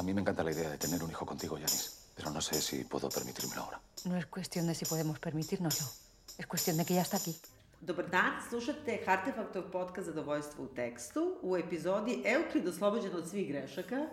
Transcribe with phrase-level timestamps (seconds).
[0.00, 2.54] A mí me encanta la idea de tener un hijo contigo, Yanis, pero no sé
[2.62, 3.78] si puedo permitírmelo ahora.
[4.06, 5.86] No es cuestión de si podemos permitirnoslo.
[6.38, 7.36] Es cuestión de que ya está aquí.
[7.82, 14.06] Dobar dan, slušate Hartefaktov podcast Zadovoljstvo u tekstu u epizodi Eukrid oslobođen od svih grešaka.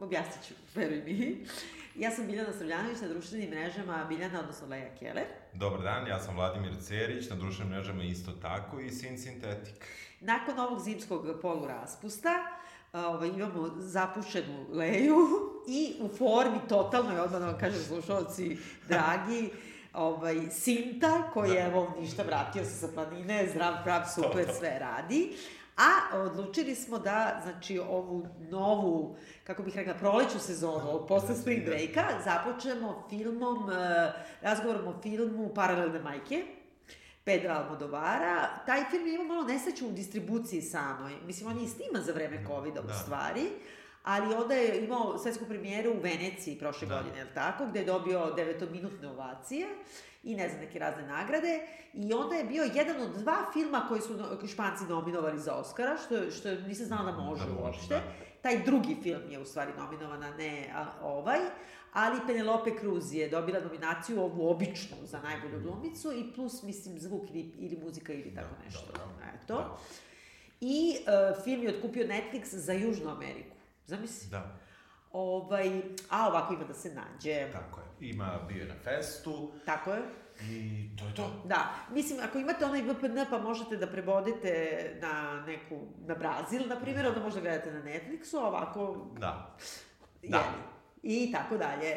[0.00, 1.46] Objasnit ću, veruj mi.
[1.94, 5.26] Ja sam Biljana Savljanović na društvenim mrežama Biljana, odnosno Leja Keller.
[5.52, 9.84] Dobar dan, ja sam Vladimir Cerić, na društvenim mrežama isto tako i Sin Sintetik.
[10.20, 12.53] Nakon ovog zimskog poluraspusta,
[12.94, 15.16] ovaj, imamo zapušenu Leju
[15.66, 18.56] i u formi totalnoj, odmah da vam kažem slušalci,
[18.88, 19.50] dragi,
[19.92, 25.36] ovaj, Sinta, koji je, evo, ništa, vratio se sa planine, zdrav, prav, super, sve radi.
[25.76, 32.04] A odlučili smo da, znači, ovu novu, kako bih rekla, proleću sezonu, posle spring breaka,
[32.24, 36.44] započnemo filmom, eh, razgovorom o filmu Paralelne majke,
[37.24, 38.34] Pedra Almodovara.
[38.66, 41.12] Taj film ima malo nesreću u distribuciji samoj.
[41.22, 42.94] Mislim, on je snima za vreme COVID-a u Da.
[42.94, 43.50] stvari,
[44.02, 46.96] ali onda je imao svetsku premijeru u Veneciji prošle Da.
[46.96, 49.66] godine, je tako, gde je dobio devetominutne ovacije
[50.22, 51.60] i ne znam, neke razne nagrade.
[51.94, 56.30] I onda je bio jedan od dva filma koji su španci nominovali za Oscara, što,
[56.30, 57.94] što nisam znala da može Da može, uopšte.
[57.94, 58.02] da.
[58.42, 61.38] Taj drugi film je u stvari nominovan, a ne a, ovaj.
[61.94, 67.30] Ali Penelope Cruz je dobila nominaciju ovu običnu za najbolju glumicu i plus, mislim, zvuk
[67.30, 68.86] ili, ili muzika ili tako Da, nešto.
[68.88, 69.14] dobro.
[69.34, 69.54] Eto.
[69.54, 69.76] Da.
[70.60, 73.56] I uh, film je otkupio Netflix za Južnu Ameriku.
[73.86, 74.28] Zamisli?
[74.30, 74.56] Da,
[75.12, 77.52] Ovaj, a ovako ima da se nađe.
[77.52, 78.10] tako je.
[78.10, 80.02] Ima, bio je na festu Tako je.
[80.42, 81.42] i to je to.
[81.44, 84.52] Da, mislim, ako imate onaj VPN pa možete da prebodite
[85.00, 89.56] na neku, na Brazil, na primjer, onda možda gledate na Netflixu, ovako, Da.
[90.22, 90.44] jeli.
[91.04, 91.96] I tako dalje.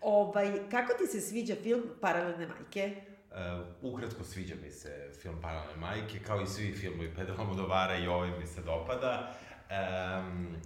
[0.00, 2.96] Ovaj, kako ti se sviđa film Paralelne majke?
[3.30, 8.06] Uh, ukratko sviđa mi se film Paralelne majke, kao i svi filmovi Pedra Almodovara i
[8.06, 9.34] ovaj mi se dopada.
[9.70, 10.56] Um,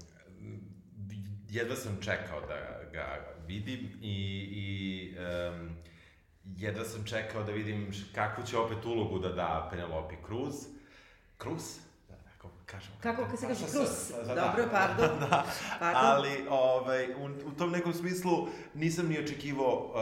[1.51, 2.55] jedva sam čekao da
[2.93, 5.77] ga vidim i, i um,
[6.45, 10.55] jedva sam čekao da vidim kakvu će opet ulogu da da Penelope Cruz.
[11.43, 11.79] Cruz?
[12.63, 12.97] Da, kako kažemo.
[13.01, 13.89] Kako se kaže Pa, Cruz?
[13.89, 15.19] sa- da, Dobro, da, pardon.
[15.21, 15.45] Da,
[15.79, 16.03] Pardon.
[16.05, 19.93] ali ovaj, u, u tom nekom smislu nisam ni očekivao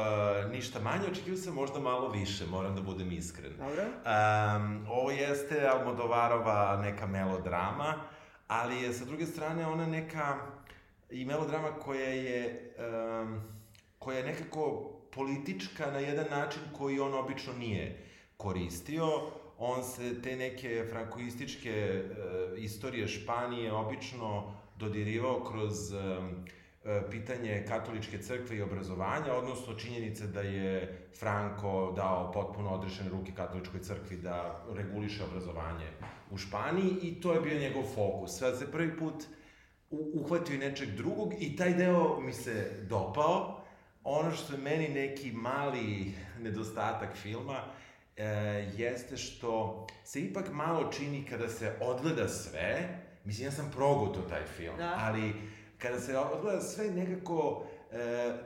[0.45, 3.53] uh, ništa manje, očekivao sam možda malo više, moram da budem iskren.
[3.59, 3.83] Dobro.
[3.83, 7.95] Um, ovo jeste Almodovarova neka melodrama,
[8.49, 10.37] ali je sa druge strane ona neka
[11.11, 12.75] i melodrama koja je
[13.23, 13.43] um,
[13.99, 18.07] koja je nekako politička na jedan način koji on obično nije
[18.37, 19.07] koristio.
[19.63, 28.57] On se te neke frankoističke uh, istorije Španije obično dodirivao kroz e, pitanje katoličke crkve
[28.57, 35.25] i obrazovanja, odnosno činjenice da je Franco dao potpuno odrešene ruke katoličkoj crkvi da reguliše
[35.25, 35.87] obrazovanje
[36.31, 38.39] u Španiji i to je bio njegov fokus.
[38.39, 39.25] Sad se prvi put
[39.91, 43.61] uhvatio i nečeg drugog i taj deo mi se dopao.
[44.05, 47.65] Ono što je meni neki mali nedostatak filma
[48.21, 48.25] e,
[48.77, 54.47] jeste što se ipak malo čini kada se odgleda sve, mislim ja sam progutao taj
[54.47, 54.97] film, Da.
[54.99, 55.33] ali
[55.79, 57.97] kada se odgleda sve nekako e,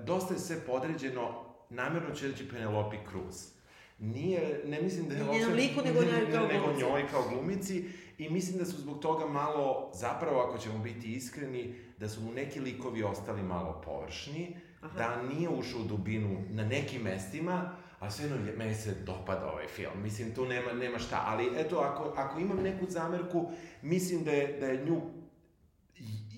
[0.05, 3.55] dosta je sve podređeno, namjerno ću reći Penelope Cruz.
[3.99, 6.85] Nije, ne mislim da je Ni njenom liku, nego njoj kao nego glumici.
[6.85, 7.85] njoj kao glumici
[8.19, 12.33] i mislim da su zbog toga malo, zapravo ako ćemo biti iskreni, da su mu
[12.33, 14.99] neki likovi ostali malo površni, Aha.
[14.99, 19.67] da nije ušao u dubinu na nekim mestima, a svejedno je- meni se dopada ovaj
[19.67, 20.03] film.
[20.03, 23.51] Mislim, tu nema, nema šta, ali eto, ako, ako imam neku zamerku,
[23.83, 25.01] mislim da je, da je nju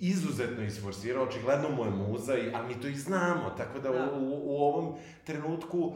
[0.01, 4.11] izuzetno isforsirao, očigledno mu je muza, i, a mi to i znamo, tako da, Da.
[4.13, 4.95] U, u, u ovom
[5.25, 5.95] trenutku, uh,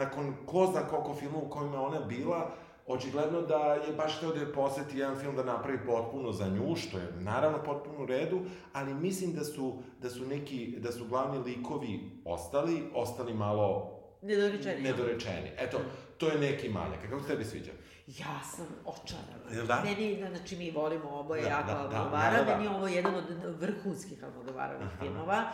[0.00, 2.50] nakon ko zna koliko filmova u kojima ona bila,
[2.86, 6.76] očigledno da je baš hteo da je poseti jedan film da napravi potpuno za nju,
[6.76, 8.40] što je naravno potpuno u redu,
[8.72, 14.82] ali mislim da su, da su neki, da su glavni likovi ostali, ostali malo Nedorečeni.
[14.82, 15.50] nedorečeni.
[15.58, 15.80] Eto,
[16.18, 17.02] to je neki manjak.
[17.10, 17.72] Kako se tebi sviđa?
[18.06, 19.50] Ja sam očarana.
[19.52, 19.82] Jel da?
[19.84, 22.50] Meni, znači, mi volimo oboje Da, jako da, da, Almodovara, da, da.
[22.52, 23.24] meni je ovo jedan od
[23.60, 25.44] vrhunskih Almodovarovih filmova.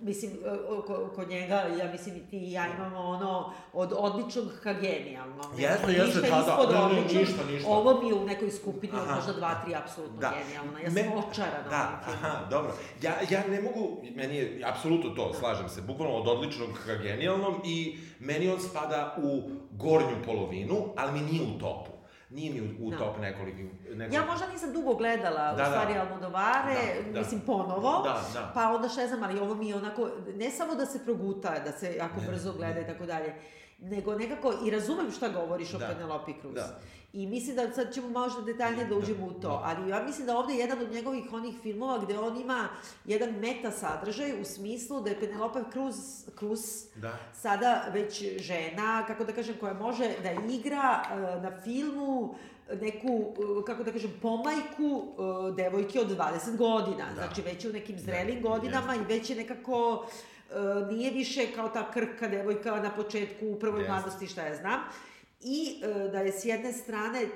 [0.00, 0.30] Mislim,
[1.14, 5.42] kod njega, ja mislim i ti i ja imamo ono, od odličnog ka genijalno.
[5.56, 7.68] Jeste, jeste, ništa da, da, ne, ne, ništa, ništa.
[7.68, 9.14] Ovo mi je u nekoj skupini od Aha.
[9.14, 10.32] možda dva, tri apsolutno Da.
[10.38, 10.78] genijalna.
[10.80, 12.72] Ja Me- sam očarana Da, aha, dobro.
[13.02, 17.54] Ja, ja ne mogu, meni je apsolutno to, slažem se, bukvalno od odličnog ka genijalnom
[17.64, 21.90] i meni on spada u gornju polovinu, ali mi nije u topu.
[22.30, 22.98] Nije mi u, u Da.
[22.98, 23.58] top nekoliko...
[23.88, 24.14] nekoliko...
[24.14, 25.64] Ja možda nisam dugo gledala, Da, u da.
[25.64, 26.74] stvari, Almodovare,
[27.06, 27.18] Da, da.
[27.18, 28.02] mislim, ponovo.
[28.02, 28.50] Da, da.
[28.54, 31.72] Pa onda šta znam, ali ovo mi je onako, ne samo da se proguta, da
[31.72, 33.34] se jako Ne, brzo gleda i tako dalje.
[33.80, 35.88] Nego nekako i razumem šta govoriš o Da.
[35.88, 36.54] Penelope Cruz.
[36.54, 36.80] Da.
[37.12, 39.60] I mislim da sad ćemo možda detaljnije da uđemo u to, Da.
[39.64, 42.68] ali ja mislim da ovde je jedan od njegovih onih filmova gde on ima
[43.04, 45.94] jedan meta sadržaj u smislu da je Penelope Cruz,
[46.38, 46.60] Cruz
[46.96, 47.12] Da.
[47.34, 52.34] sada već žena, kako da kažem, koja može da igra e, na filmu
[52.80, 55.02] neku, e, kako da kažem, pomajku
[55.50, 57.04] e, devojke od 20 godina.
[57.08, 57.14] Da.
[57.14, 60.06] Znači, već je u nekim zrelim Da, godinama i već je nekako
[60.90, 63.92] nije više kao ta krka devojka na početku u prvoj Jeste.
[63.92, 64.80] mladosti, šta ja znam.
[65.40, 67.26] I e, da je s jedne strane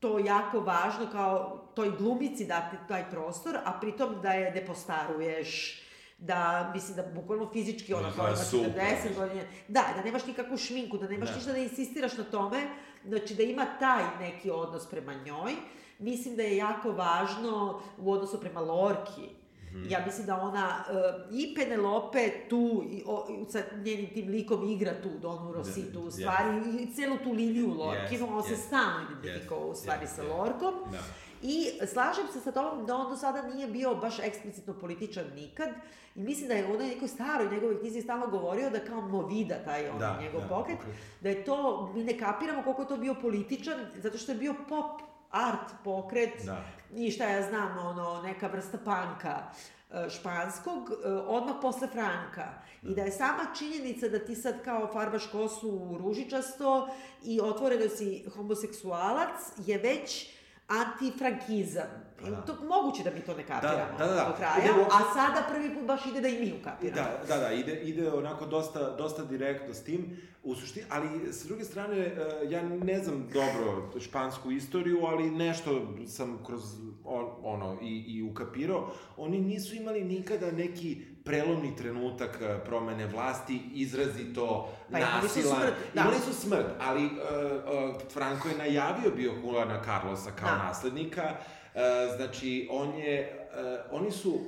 [0.00, 5.82] to jako važno kao toj glumici dati taj prostor, a pritom da je ne postaruješ,
[6.18, 8.82] da, mislim da bukvalno fizički ona Izgleda kao ima super.
[9.10, 11.34] 40 godina, da, da nemaš nikakvu šminku, da nemaš Da.
[11.34, 12.62] ništa da insistiraš na tome,
[13.04, 15.52] znači da ima taj neki odnos prema njoj.
[15.98, 19.28] Mislim da je jako važno u odnosu prema Lorki,
[19.76, 19.90] Mhm.
[19.90, 20.96] Ja mislim da ona uh,
[21.32, 26.10] i Penelope tu i, o, sa njenim tim likom igra tu Donu Rositu u Da,
[26.10, 26.48] stvari
[26.80, 30.22] i celu tu liniju Lorkinu, Jest, on se jest, stalno identifikovao u stvari jest, sa.
[30.24, 30.74] Lorkom.
[30.92, 30.98] Da.
[31.42, 31.56] I
[31.86, 35.68] slažem se sa tobom da on do sada nije bio baš eksplicitno političan nikad
[36.14, 39.54] i mislim da je u onoj nekoj staroj njegovoj knjizi stalno govorio da kao Movida,
[39.56, 40.94] taj on, Da, njegov da, pokret, pokret.
[41.20, 41.56] da je to,
[41.94, 45.00] mi ne kapiramo koliko je to bio političan, zato što je bio pop
[45.48, 46.64] art pokret Da.
[46.94, 49.42] i šta ja znam, ono, neka vrsta panka
[49.90, 52.48] e, španskog, e, odmah posle Franka.
[52.82, 56.88] I da je sama činjenica da ti sad kao farbaš kosu ružičasto
[57.24, 60.35] i otvoreno si homoseksualac je već
[60.68, 62.06] antifrankizam.
[62.24, 62.36] Da.
[62.36, 64.24] To, moguće da mi to ne kapiramo da, da, da.
[64.24, 67.08] do kraja, Ide uopšte- a sada prvi put baš ide da i mi ukapiramo.
[67.28, 71.46] Da, da, da, ide, ide onako dosta, dosta direktno s tim, u suštini, ali s
[71.46, 72.14] druge strane, e,
[72.48, 76.62] ja ne znam dobro špansku istoriju, ali nešto sam kroz
[77.04, 83.60] on, ono i, i ukapirao, oni nisu imali nikada neki prelomni trenutak e, promene vlasti,
[83.72, 85.56] izrazito Pa imali su nasilan.
[85.60, 86.00] smrt, da.
[86.00, 90.56] Imali su smrt, ali uh, uh, Franco je najavio bio Juana Carlosa kao Da.
[90.58, 91.34] naslednika,
[91.74, 91.80] uh,
[92.16, 93.48] znači on je,
[93.90, 94.38] uh, oni su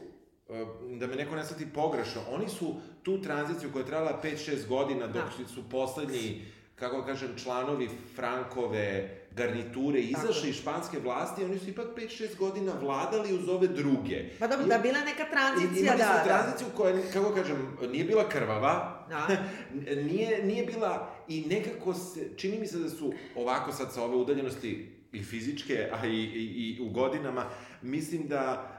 [0.91, 5.07] da me neko ne shvati pogrešno, oni su tu tranziciju koja je trajala 5-6 godina
[5.07, 5.49] dok Da.
[5.49, 6.45] su poslednji,
[6.79, 13.35] kako kažem, članovi Frankove garniture izašli iz španske vlasti, oni su ipak 5-6 godina vladali
[13.35, 14.25] uz ove druge.
[14.39, 16.25] Pa dobro, I- da bila neka tranzicija, imali da, su da.
[16.25, 17.57] tranziciju koja, kako kažem,
[17.91, 19.27] nije bila krvava, Da.
[20.11, 24.17] nije, nije bila i nekako se, čini mi se da su ovako sad sa ove
[24.17, 27.45] udaljenosti i fizičke, a i, i, i u godinama,
[27.83, 28.75] mislim da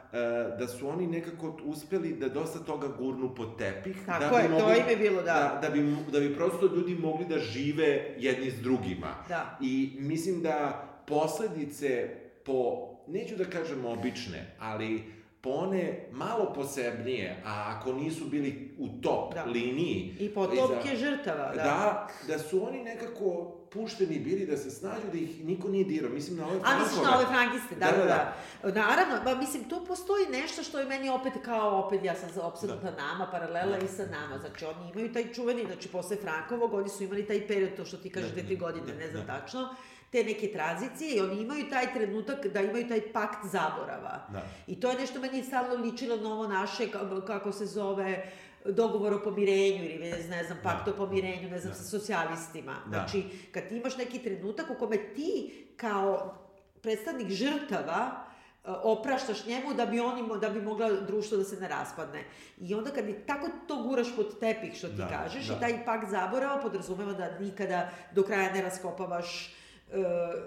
[0.60, 3.98] da su oni nekako uspeli da dosta toga gurnu pod tepih.
[4.06, 5.34] Tako da bi je, to mogli- im je bilo, da.
[5.54, 7.86] Da, da, bi, da bi prosto ljudi mogli da žive
[8.18, 9.16] jedni s drugima.
[9.28, 9.58] Da.
[9.62, 12.10] I mislim da posledice
[12.46, 12.76] po,
[13.08, 15.04] neću da kažem obične, ali
[15.42, 19.44] po one malo posebnije, a ako nisu bili u top Da.
[19.44, 20.16] liniji...
[20.20, 21.64] I potopke žrtava, da.
[21.64, 26.12] Da, da su oni nekako pušteni bili da se snađu, da ih niko nije dirao.
[26.12, 28.33] Mislim na ove A misliš na ove frankiste, da, Da, da, da,
[28.63, 28.81] da.
[28.81, 32.92] Naravno, ba, mislim, tu postoji nešto što je meni opet kao, opet ja sam opsednuta
[32.94, 34.38] nama, paralela i sa nama.
[34.38, 37.98] Znači, oni imaju taj čuveni, znači, posle Frankovog, oni su imali taj period, to što
[37.98, 39.39] ti kažeš, Da, dve, tri da, godine, da, ne znam da.
[39.39, 39.75] tačno,
[40.12, 44.25] te neke tranzicije i oni imaju taj trenutak da imaju taj pakt zaborava.
[44.30, 44.44] Da.
[44.68, 48.31] I to je nešto meni stalno ličilo na ovo naše, ka- kako se zove,
[48.66, 51.78] dogovor o pomirenju ili ne znam, ne znam pakt o pomirenju, ne znam, Da.
[51.78, 52.76] sa socijalistima.
[52.86, 52.90] Da.
[52.90, 55.32] Znači, kad ti imaš neki trenutak u kome ti
[55.78, 56.36] kao
[56.82, 58.12] predstavnik žrtava
[58.56, 62.24] e, opraštaš njemu da bi oni da bi mogla društvo da se ne raspadne.
[62.57, 65.54] I onda kad bi tako to guraš pod tepih što ti Da, kažeš da.
[65.54, 69.56] i taj pakt zaborava podrazumeva da nikada do kraja ne raskopavaš
[69.92, 70.04] e,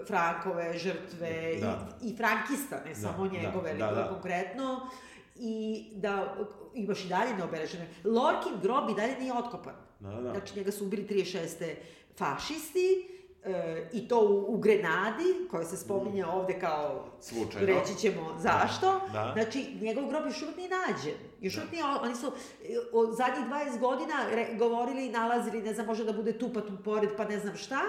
[0.07, 1.87] Frankove žrtve Da.
[2.01, 4.07] i, i Frankista, ne samo da, njegove, da, nego da.
[4.07, 4.89] konkretno
[5.35, 6.35] i da
[6.73, 7.87] imaš i dalje neobeležene.
[8.03, 9.73] Lorkin grob i dalje nije otkopan.
[9.99, 10.31] Da, da.
[10.31, 11.73] Znači, njega su ubili 36.
[12.17, 13.09] fašisti,
[13.43, 17.67] e, i to u, u Grenadi, koja se spominje ovde kao, Slučajno.
[17.67, 19.01] reći ćemo zašto.
[19.13, 19.31] Da.
[19.33, 21.13] Znači, njegov grob još uvijek nije nađen.
[21.41, 22.31] Još uvijek nije, oni su e,
[22.93, 26.61] o zadnjih 20 godina re, govorili i nalazili, ne znam, može da bude tu pa
[26.61, 27.79] tu pored, pa ne znam šta,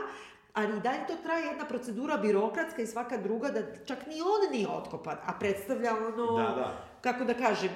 [0.52, 4.52] ali i dalje to traje jedna procedura birokratska i svaka druga, da čak ni on
[4.52, 6.84] nije otkopan, a predstavlja ono, Da, da.
[7.04, 7.70] Kako da kažem,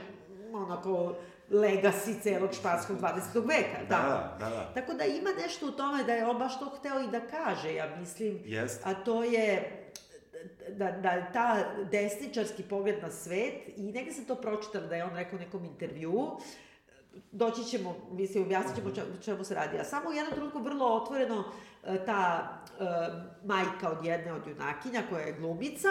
[0.52, 1.14] onako,
[1.50, 3.48] legacy celog španskog 20.
[3.48, 3.84] veka.
[3.88, 4.44] Da, tako.
[4.44, 4.70] da, da.
[4.74, 7.74] Tako da ima nešto u tome da je on baš to hteo i da kaže,
[7.74, 8.80] ja mislim, Jest.
[8.84, 9.82] a to je
[10.68, 11.56] da, da ta
[11.90, 15.64] desničarski pogled na svet, i negde sam to pročitala da je on rekao u nekom
[15.64, 16.40] intervjuu,
[17.32, 19.78] doći ćemo, mislim, objasnit ćemo čemu, čemu se radi.
[19.78, 21.44] A samo u jednom trenutku vrlo otvoreno
[21.84, 22.48] e, ta
[22.80, 22.84] e,
[23.44, 25.88] majka od jedne od junakinja koja je glumica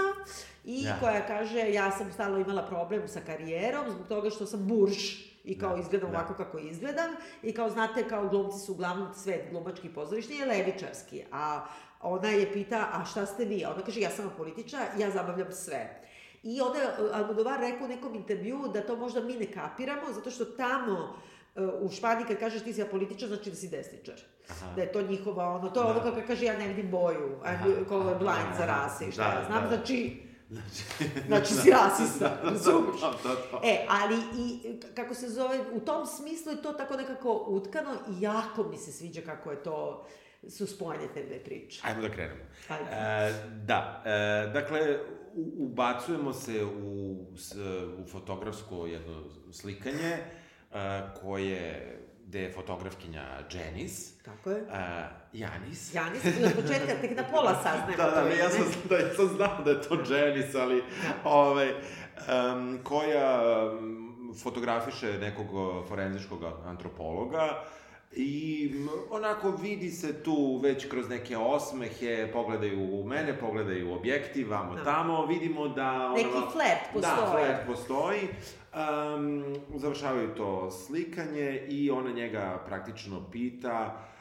[0.63, 0.95] i Ja.
[0.99, 4.97] koja kaže ja sam stalno imala problem sa karijerom zbog toga što sam burž
[5.43, 6.17] i kao Da, izgledam da.
[6.17, 7.09] ovako kako izgledam
[7.43, 11.65] i kao znate, kao glumci su uglavnom svet glumački pozorišni je levičarski, a
[12.01, 13.65] ona je pita, a šta ste vi?
[13.65, 16.06] A ona kaže, ja sam političar, ja zabavljam sve.
[16.47, 20.13] I onda je uh, Almodovar rekao u nekom intervju da to možda mi ne kapiramo,
[20.13, 21.15] zato što tamo
[21.55, 24.15] uh, u Španiji kad kažeš ti si apolitičar, znači da si desničar.
[24.49, 24.73] Aha.
[24.75, 25.91] Da je to njihova, ono, to je Da.
[25.91, 29.23] ono kako kaže ja ne vidim boju, Aha, I'm colorblind aha, za rase i šta
[29.23, 29.67] da, ja znam, da.
[29.75, 30.83] znači, Znači,
[31.27, 33.01] znači si rasista, razumiješ?
[33.01, 33.67] Da, da, da.
[33.67, 38.21] E, ali i, kako se zove, u tom smislu je to tako nekako utkano i
[38.21, 40.05] jako mi se sviđa kako je to,
[40.49, 41.81] su spojene te dve priče.
[41.83, 42.41] Ajmo da krenemo.
[42.69, 42.89] Ajde.
[42.91, 43.33] E,
[43.65, 44.99] da, e, dakle,
[45.57, 47.25] ubacujemo se u,
[47.97, 53.23] u fotografsko jedno slikanje e, koje, gde je fotografkinja
[53.53, 54.57] Janice, Tako je.
[54.57, 55.93] e, Janis.
[55.95, 59.63] Janis, od početka, tek na pola saznajemo Da, da, ja sam, da, ja sam znao
[59.63, 60.83] da je to Janice, ali,
[61.23, 67.63] ovaj, um, koja um, fotografiše nekog uh, forenzičkog antropologa
[68.11, 68.71] i
[69.09, 74.75] onako vidi se tu već kroz neke osmehe, pogledaju u mene, pogledaju u objektiv, vamo
[74.75, 74.83] Da.
[74.83, 76.09] tamo, vidimo da...
[76.09, 77.15] Neki flert postoji.
[77.15, 78.21] Da, flert postoji.
[78.23, 79.43] Um,
[79.75, 84.16] završavaju to slikanje i ona njega praktično pita uh,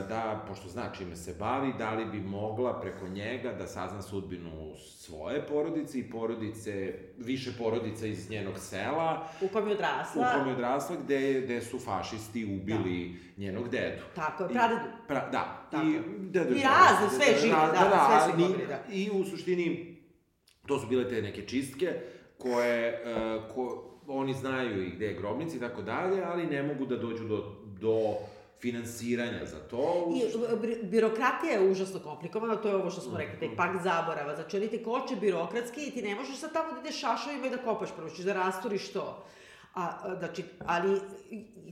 [0.00, 4.50] da, pošto zna čime se bavi, da li bi mogla preko njega da sazna sudbinu
[4.78, 10.32] svoje porodice i porodice, više porodica iz njenog sela, U kom je u odrasla.
[10.34, 14.02] kom je odrasla, gde, gde su fašisti ubili njenog dedu.
[14.14, 14.80] Tako je, pradedu.
[15.08, 16.76] Pra, da, Tako i dedo je I pravi.
[16.84, 18.78] razne, sve žive, da, sve su ni- pobili, da.
[18.92, 19.96] I u suštini,
[20.66, 21.94] to su bile te neke čistke
[22.38, 23.02] koje,
[23.36, 26.96] uh, ko, oni znaju i gde je grobnica i tako dalje, ali ne mogu da
[26.96, 27.44] dođu do,
[27.80, 28.14] do
[28.60, 30.12] finansiranja za to.
[30.14, 30.22] I
[30.82, 34.34] birokratija je užasno komplikovana, to je ovo što smo rekli, taj pakt zaborava.
[34.34, 37.50] Znači, oni te koče birokratski i ti ne možeš sad tamo da ideš šašovima i
[37.50, 39.24] da kopaš, prvo ćeš da rasturiš to.
[39.74, 41.00] A, znači, ali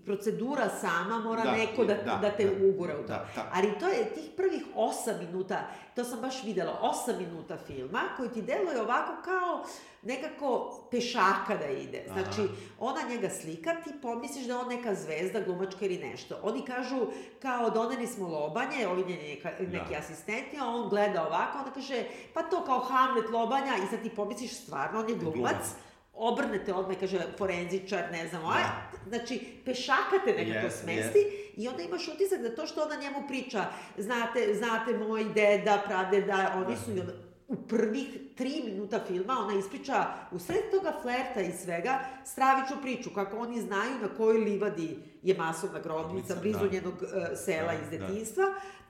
[0.04, 3.08] procedura sama mora Da, neko da, da, da, te da, ugura u to.
[3.08, 3.50] da, da.
[3.54, 8.28] Ali to je tih prvih osam minuta, to sam baš videla, osam minuta filma, koji
[8.28, 9.64] ti deluje ovako kao
[10.02, 12.04] nekako pešaka da ide.
[12.12, 12.52] Znači, Aha.
[12.78, 16.38] ona njega slika, ti pomisliš da je on neka zvezda, glumačka ili nešto.
[16.42, 17.06] Oni kažu,
[17.42, 19.98] kao doneli smo lobanje, ovi njeni neka, neki Da.
[19.98, 24.10] asistenti, a on gleda ovako, onda kaže, pa to kao Hamlet lobanja, i sad ti
[24.10, 25.74] pomisliš stvarno, on je glumac, Glumac.
[26.18, 28.48] Obrnete odmah, i kaže, forenzičar, ne znam, Da.
[28.48, 28.62] aj,
[29.08, 31.18] znači, pešakate nekako Yes, smesti,
[31.56, 33.64] i onda imaš utisak da to što ona njemu priča,
[33.98, 37.12] znate, znate, moj deda, pradeda, oni su i onda,
[37.48, 43.10] u prvih tri minuta filma ona ispriča u sred toga flerta i svega stravičnu priču
[43.14, 46.72] kako oni znaju na kojoj livadi je masovna grobnica blizu da.
[46.72, 48.06] njenog e, sela Da, iz da.
[48.06, 48.44] detinjstva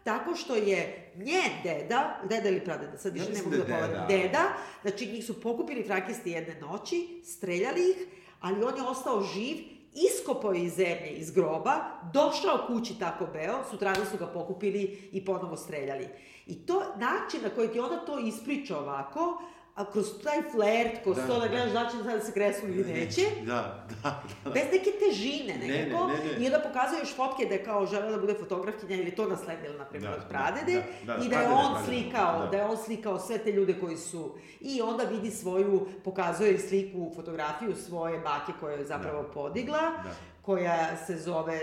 [0.05, 3.69] tako što je njen deda, deda ili pradeda, sad Ja više ne mislim mogu da
[3.69, 4.23] da povedam, deda.
[4.23, 4.43] deda,
[4.83, 7.97] znači njih su pokupili frakisti jedne noći, streljali ih,
[8.41, 9.57] ali on je ostao živ,
[9.95, 11.75] iskopao je iz zemlje, iz groba,
[12.15, 16.09] došao kući tako beo, sutradan su ga pokupili i ponovo streljali.
[16.49, 19.43] I to način na koji ti ona to ispriča ovako,
[19.75, 21.49] a kroz taj flert, kroz Da, to da da.
[21.49, 24.51] gledaš da će da se kresnu ili neće, Da, da, da.
[24.51, 26.45] bez neke težine Ne, nekako, ne, ne, ne.
[26.45, 29.75] i onda pokazuje još fotke da je kao žela da bude fotografkinja ili to nasledila,
[29.79, 32.39] na primjer, Da, od da, pradede, da, da, i da je pradede, on pradede, slikao,
[32.39, 32.47] da.
[32.47, 32.57] da.
[32.57, 37.77] je on slikao sve te ljude koji su, i onda vidi svoju, pokazuje sliku, fotografiju
[37.77, 40.11] svoje bake koja je zapravo podigla, Da.
[40.49, 41.61] Koja se zove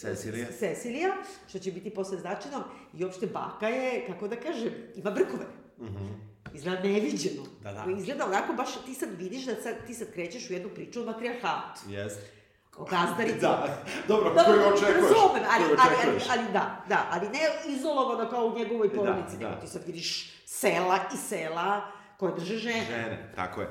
[0.00, 0.46] Cecilija.
[0.58, 1.08] Cecilija,
[1.48, 2.64] što će biti posle značajno,
[2.94, 5.44] i uopšte baka je, kako da kažem, ima brkove.
[5.80, 6.06] Mhm.
[6.54, 7.42] Izgleda neviđeno.
[7.62, 7.84] Da, da.
[7.98, 11.04] Izgleda onako, baš ti sad vidiš da sad, ti sad krećeš u jednu priču o
[11.04, 11.80] matrijarhatu.
[11.88, 12.30] Jeste.
[12.76, 13.40] O gazdarici.
[13.40, 14.94] Da, dobro, Da, koju očekuješ?
[14.94, 19.36] Razumem, ali, ali, ali, ali da, da, ali ne izolovano kao u njegovoj Da, porodici,
[19.38, 19.48] da.
[19.48, 21.82] nego ti sad vidiš sela i sela
[22.18, 22.86] koje drže žene.
[22.86, 23.68] Žene, tako je.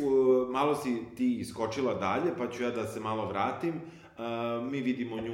[0.00, 0.10] U,
[0.50, 4.01] malo si ti iskočila dalje, pa ću ja da se malo vratim.
[4.70, 5.32] Mi vidimo nju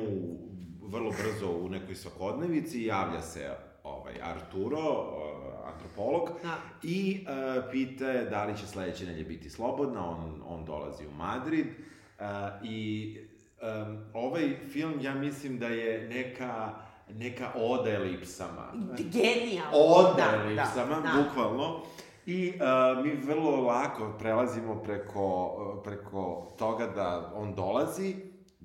[0.83, 3.51] vrlo brzo u nekoj svakodnevici, javlja se
[3.85, 5.07] ovaj, Arturo,
[5.67, 6.57] antropolog, Da.
[6.83, 11.11] i uh, pita je da li će sledeće nelje biti slobodna, on, on dolazi u
[11.11, 12.25] Madrid uh,
[12.65, 13.17] i
[13.63, 16.75] um, ovaj film, ja mislim da je neka
[17.15, 18.73] neka oda elipsama.
[18.99, 19.71] Genijalno.
[19.73, 21.23] Oda da, elipsama, da, da.
[21.23, 21.83] bukvalno.
[22.27, 28.17] I uh, mi vrlo lako prelazimo preko, preko toga da on dolazi,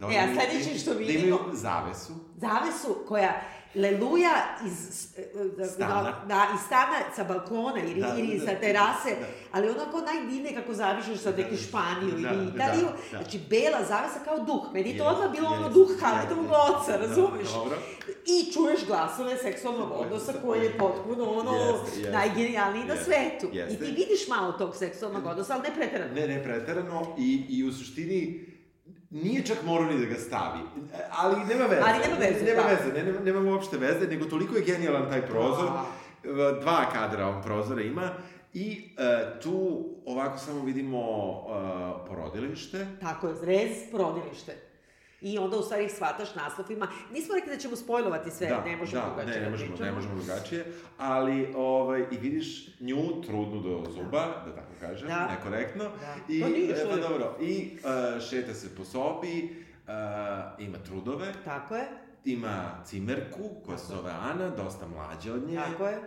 [0.03, 2.13] da E, a sledeće što Da vidimo- imaju zavesu.
[2.37, 3.41] Zavesu koja
[3.75, 4.33] leluja
[4.65, 6.03] iz, e, Stana.
[6.03, 9.25] Da, da, iz stana sa balkona ili, Da, ili da, sa da, terase, da.
[9.51, 12.85] ali onako najdivnije kako zavišeš sa neke Španiju Da, ili da, Italiju.
[13.11, 13.17] da.
[13.17, 14.73] Znači, bela zavesa kao duh.
[14.73, 17.47] Meni je to odmah bilo ono jest, duh Hamletovog oca, razumeš?
[17.47, 17.77] Da, dobro.
[18.27, 22.11] I čuješ glasove seksualnog odnosa koji je potpuno ono Jeste, jeste.
[22.11, 23.47] najgenijalniji na Jeste, svetu.
[23.53, 23.77] I jeste.
[23.77, 26.13] ti vidiš malo tog seksualnog odnosa, ali ne preterano.
[26.13, 28.52] Ne, ne, preterano i, i u suštini
[29.13, 30.59] nije čak morao ni da ga stavi,
[31.11, 31.81] ali nema veze.
[31.83, 32.67] Ali nema veze, Nema da.
[32.67, 35.69] veze, ne, nema, nema uopšte veze, nego toliko je genijalan taj prozor,
[36.23, 36.59] Da.
[36.61, 38.09] dva kadra on prozora ima,
[38.53, 44.72] i e, tu ovako samo vidimo e, porodilište, Tako je, rez, porodilište.
[45.23, 46.87] I onda u stvari shvataš naslov ima.
[47.11, 49.91] Nismo rekli da ćemo spojlovati sve, ne možemo da, drugačije ne, ne da možemo, ne
[49.91, 50.65] možemo drugačije,
[50.97, 55.27] ali ovaj, i vidiš nju trudnu do zuba, da, tako kažem, Da.
[55.27, 56.15] nekorektno, Da.
[56.33, 57.01] i, Pa nije, e, što pa je?
[57.01, 59.43] dobro, i uh, šeta se po sobi,
[59.87, 59.93] uh,
[60.59, 61.87] ima trudove, Tako je,
[62.25, 65.99] ima cimerku koja se zove Ana, dosta mlađa od nje, tako je.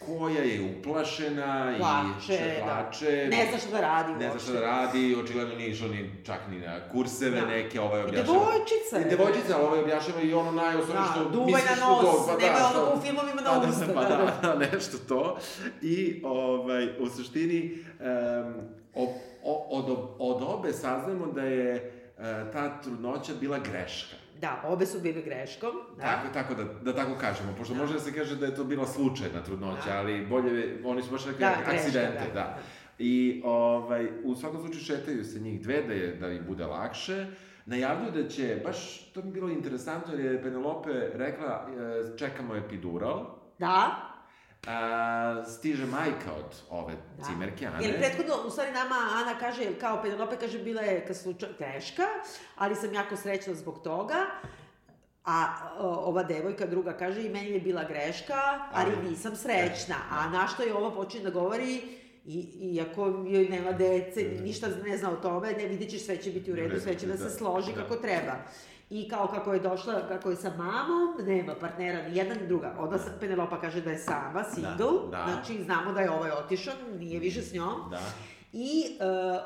[0.00, 2.64] Koja je uplašena Plače, i če- da.
[2.64, 6.10] plače, Ne zna šta da radi ne zna šta da radi, očigledno nije išla ni,
[6.24, 7.46] čak ni na kurseve Da.
[7.46, 8.38] neke, ovaj I objašnjava.
[8.40, 9.02] devojčica je.
[9.02, 12.26] I devojčica, ali ovaj objašnjava i ono najosnovno Da, što duvaj misliš na nos, dog,
[12.28, 14.48] pa nema da, ono što- u filmovima na pa da, usta, Pa da, da, da.
[14.48, 15.38] da, nešto to.
[15.82, 18.54] I ovaj, u suštini um,
[18.94, 19.04] o,
[19.44, 19.86] o, od,
[20.20, 24.16] od obe saznamo da je e, ta trudnoća bila greška.
[24.40, 25.70] Da, obe su bile greškom.
[25.96, 26.02] Da.
[26.02, 27.80] Tako, tako da, da tako kažemo, pošto Da.
[27.80, 29.98] može da se kaže da je to bila slučajna trudnoća, Da.
[29.98, 32.34] ali bolje, oni su baš rekli Da, greška, akcidente, da.
[32.34, 32.58] da.
[32.98, 37.26] I ovaj, u svakom slučaju šetaju se njih dve da, je, da im bude lakše.
[37.66, 41.66] Najavljuju da će, baš to mi bilo interesantno jer je Penelope rekla
[42.14, 43.26] e, čekamo epidural,
[43.58, 44.09] Da,
[44.66, 47.24] a, stiže majka od ove da.
[47.24, 47.86] cimerke Ane.
[47.86, 52.02] Jer prethodno, u stvari nama Ana kaže, kao Penelope kaže, bila je ka slučaj greška,
[52.56, 54.26] ali sam jako srećna zbog toga.
[55.24, 55.44] A
[55.78, 58.34] o, ova devojka druga kaže i meni je bila greška,
[58.72, 59.94] ali Ali- nisam srećna.
[60.10, 61.82] A na što je ova počinje da govori,
[62.26, 62.38] I,
[62.74, 66.52] iako joj nema dece, ništa ne zna o tome, ne vidjet ćeš sve će biti
[66.52, 67.80] u redu, sve će da se složi Da.
[67.82, 68.32] kako treba.
[68.90, 72.74] I kao kako je došla, kako je sa mamom, nema partnera ni jedna ni druga.
[72.78, 74.74] Onda sa- Penelopa kaže da je sama, single,
[75.10, 75.24] da.
[75.28, 77.74] znači znamo da je ovaj otišao, nije više s njom.
[77.90, 78.00] Da.
[78.52, 78.98] I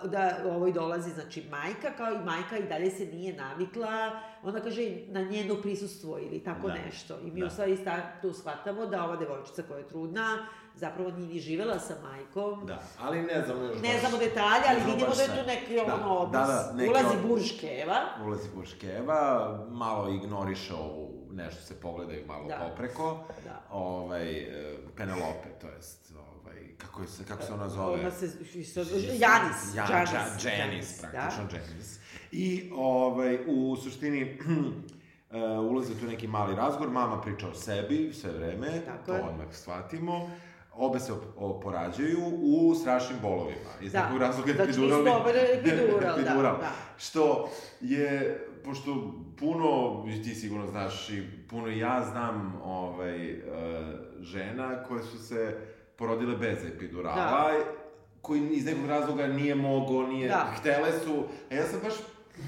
[0.05, 4.61] uh, da ovoj dolazi, znači, majka, kao i majka i dalje se nije navikla, ona
[4.61, 6.75] kaže na njeno prisustvo ili tako Da.
[6.75, 7.19] nešto.
[7.25, 7.47] I mi Da.
[7.47, 7.79] u stvari
[8.23, 12.67] tu shvatamo da ova devojčica koja je trudna, zapravo nije ni živela sa majkom.
[12.67, 15.95] Da, ali ne znamo još Ne znamo detalje, ali vidimo da je tu neki Da,
[15.95, 16.49] ono odnos.
[16.49, 17.27] Da, da, neki Ulazi odnos.
[17.29, 17.97] Burškeva.
[18.27, 22.57] Ulazi Buškeva, malo ignoriše ovu, nešto se pogledaju malo Da.
[22.61, 23.25] popreko.
[23.45, 23.63] Da.
[23.71, 28.01] Ovaj, e, Penelope, to jest, ovaj, kako, se, kako se ona zove?
[28.01, 29.19] Ona se, Janis,
[29.75, 31.57] Ja, Janis, Janis, Janis, praktično da.
[31.57, 31.99] Janis.
[32.33, 38.33] I ovaj, u suštini uh, ulaze tu neki mali razgovor, mama priča o sebi sve
[38.33, 39.23] vreme, Tako to je.
[39.23, 40.31] odmah shvatimo.
[40.73, 43.71] Obe se op- oporađaju u strašnim bolovima.
[43.81, 44.03] Iz Da.
[44.03, 45.05] nekog razloga Znači, epiduralni...
[45.05, 46.71] dobar epidural, da, da.
[46.99, 53.39] Što je, pošto puno, ti sigurno znaš, i puno ja znam ovaj, uh,
[54.21, 55.57] žena koje su se
[55.97, 57.51] porodile bez epidurala, Da.
[58.21, 60.53] koji iz nekog razloga nije mogo, nije, Da.
[60.59, 61.95] htele su, a ja sam baš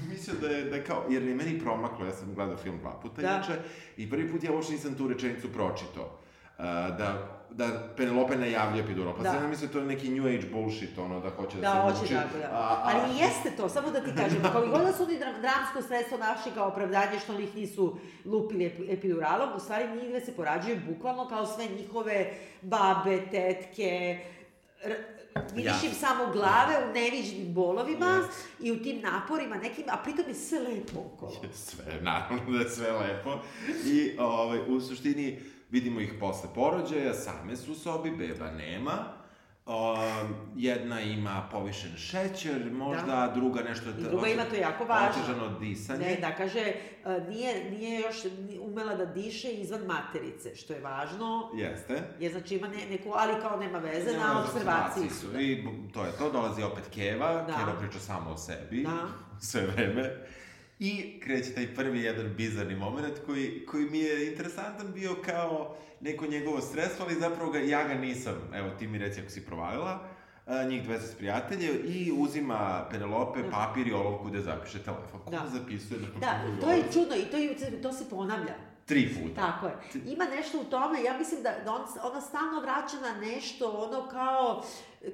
[0.09, 2.99] mislio da je, da je kao, jer je meni promaklo, ja sam gledao film dva
[3.01, 3.27] puta Da.
[3.27, 3.53] inače,
[3.97, 6.05] i prvi put ja uopšte nisam tu rečenicu pročitao.
[6.05, 6.63] Uh,
[6.97, 7.65] da, da
[7.97, 9.15] Penelope najavlja epidural.
[9.15, 9.31] Pa Da.
[9.31, 11.81] sam ja mislio to je neki new age bullshit, ono, da hoće da, Da, se
[11.81, 12.13] hoće muči.
[12.15, 12.45] tako, da.
[12.45, 15.19] A, a, Ali jeste to, samo da ti kažem, kao i god da su oni
[15.19, 20.25] dram, dramsko sredstvo našli kao opravdanje što ih nisu lupili ep- epiduralom, u stvari njih
[20.25, 22.31] se porađuju bukvalno kao sve njihove
[22.61, 24.19] babe, tetke,
[25.53, 28.47] vidiš im samo glave u neviđenim bolovima Jest.
[28.59, 31.31] i u tim naporima nekim, a pritom je sve lepo okolo.
[31.53, 33.39] Sve, naravno da je sve lepo.
[33.85, 39.17] I ovaj, u suštini vidimo ih posle porođaja, same su u sobi, beba nema.
[39.65, 43.31] Um, jedna ima povišen šećer, možda, Da.
[43.35, 43.89] druga nešto...
[43.89, 45.21] I druga ima, to je jako važno.
[45.23, 46.05] Otežano disanje.
[46.05, 46.73] Ne, da kaže,
[47.05, 48.15] a, nije, nije još
[48.61, 52.01] umela da diše izvan materice, što je važno, Jeste.
[52.19, 55.27] jer znači ima ne, neku, ali kao nema veze, Nema na observaciji su.
[55.27, 55.41] Da.
[55.41, 57.57] I to je to, dolazi opet Keva, Da.
[57.57, 59.07] Keva priča samo o sebi, Da.
[59.49, 60.27] sve vreme.
[60.79, 66.27] I kreće taj prvi jedan bizarni moment koji, koji mi je interesantan bio kao neko
[66.27, 69.99] njegovo sredstvo, ali zapravo ga, ja ga nisam, evo ti mi reci ako si provalila,
[70.69, 75.19] njih dve se sprijatelje i uzima Penelope papir i olovku da zapiše telefon.
[75.25, 75.49] Ko Da.
[75.53, 78.53] zapisuje na Da, to je čudno i to, je, to se ponavlja.
[78.87, 79.41] Tri puta.
[79.41, 79.73] Tako je.
[80.05, 84.07] Ima nešto u tome, ja mislim da, da on, ona stalno vraća na nešto, ono
[84.09, 84.63] kao,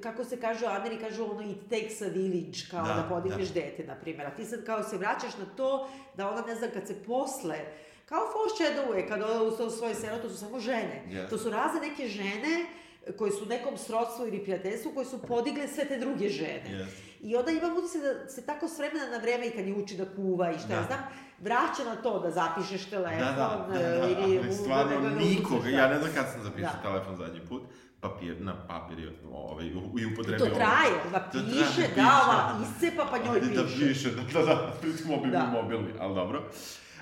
[0.02, 3.48] kako se kaže u Ameri, kažu ono it takes a village, kao da, Da, podigneš
[3.48, 3.54] da.
[3.54, 4.26] dete, na primjer.
[4.26, 7.58] A ti sad kao se vraćaš na to da ona, ne znam, kad se posle,
[8.06, 11.02] kao foreshadowuje, kad ona u svoje selo, to su samo žene.
[11.08, 11.30] Yes.
[11.30, 12.66] To su razne neke žene
[13.12, 16.62] koje su u nekom srodstvu ili prijateljstvu, koje su podigle sve te druge žene.
[16.70, 16.96] Jeste.
[17.22, 19.96] I onda imam utisak da se tako s vremena na vreme i kad je uči
[19.96, 20.86] da kuva i šta ja Da.
[20.86, 21.00] znam,
[21.40, 25.00] vraća na to da zapišeš telefon Da, da, da, e, da, ili ali u- stvarno
[25.00, 25.88] da nikoga, ja da.
[25.88, 26.82] ne znam kad sam zapisao Da.
[26.82, 27.62] telefon zadnji put,
[28.00, 30.38] papir, na papir je ovaj, i I upotrebio.
[30.38, 31.94] to traje, da traje, piše, piše.
[31.96, 33.88] da, ova iscepa pa njoj Da piše.
[33.88, 35.44] piše, da, da, da, pritom mobilni, Da.
[35.44, 36.42] mobilni, ali dobro.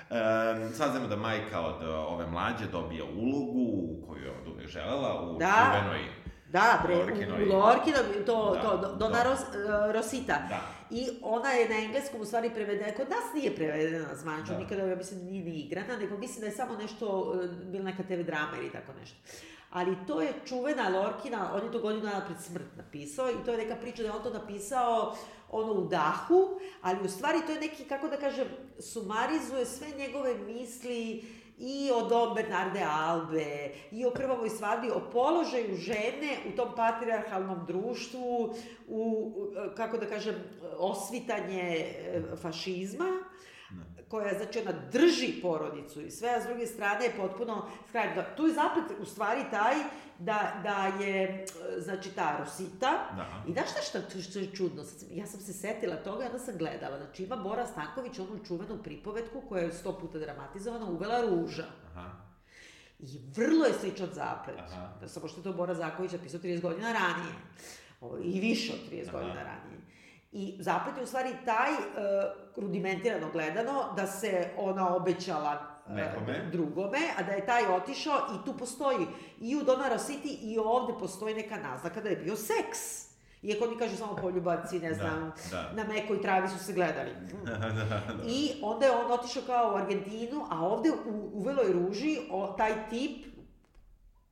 [0.09, 5.21] Um, saznamo da majka od uh, ove mlađe dobija ulogu koju je od uvek želela
[5.21, 5.53] u Da.
[5.65, 5.99] čuvenoj
[6.53, 9.23] Da, bre, u, u Lorkino, to, Da, to, do, Dona da.
[9.23, 10.33] Ros, e, Rosita.
[10.49, 10.61] Da.
[10.89, 14.59] I ona je na engleskom u stvari prevedena, kod nas nije prevedena zvančno, Da.
[14.59, 18.03] nikada ja mislim nije ni igrana, nego mislim da je samo nešto, e, bila neka
[18.03, 19.17] TV drama ili tako nešto.
[19.73, 23.51] Ali to je čuvena Lorkina, on je to godinu dana pred smrt napisao i to
[23.51, 25.15] je neka priča da je on to napisao
[25.51, 28.47] ono u dahu, ali u stvari to je neki, kako da kažem,
[28.79, 31.23] sumarizuje sve njegove misli
[31.57, 37.65] i o Dom Bernarde Albe, i o krvavoj svadbi, o položaju žene u tom patrijarhalnom
[37.67, 38.55] društvu,
[38.87, 39.01] u,
[39.35, 40.35] u, kako da kažem,
[40.77, 43.09] osvitanje e, fašizma,
[44.13, 48.15] koja, znači, ona drži porodicu i sve, a s druge strane je potpuno skrajno.
[48.15, 49.75] Da, tu je zaplet u stvari taj
[50.19, 51.45] da, da je,
[51.77, 53.43] znači, ta Rosita, Da.
[53.47, 54.83] i znaš šta što, što je čudno?
[55.11, 56.97] Ja sam se setila toga onda sam gledala.
[56.97, 61.65] Znači, ima Bora Stanković onu čuvenu pripovetku koja je sto puta dramatizovana, Uvela ruža.
[61.95, 62.09] Aha.
[62.99, 64.59] I vrlo je sličan zaplet.
[64.59, 64.89] Aha.
[65.01, 67.33] Da, samo što je to Bora Zaković napisao 30 godina ranije.
[68.01, 69.17] O, I više od 30 Aha.
[69.17, 69.82] godina ranije.
[70.33, 71.77] I zaplet je u stvari taj, e,
[72.55, 76.49] rudimentirano gledano, da se ona obećala e, Nekome.
[76.51, 79.07] drugome, a da je taj otišao i tu postoji
[79.39, 83.13] i u Dona Rositi i ovde postoji neka naznaka da je bio seks.
[83.41, 85.71] Iako oni kažu samo poljubaci, ne Da, znam, da.
[85.73, 87.11] na mekoj travi su se gledali.
[87.45, 88.01] da, da.
[88.27, 92.47] I onda je on otišao kao u Argentinu, a ovde u, u Veloj ruži o,
[92.47, 93.25] taj tip,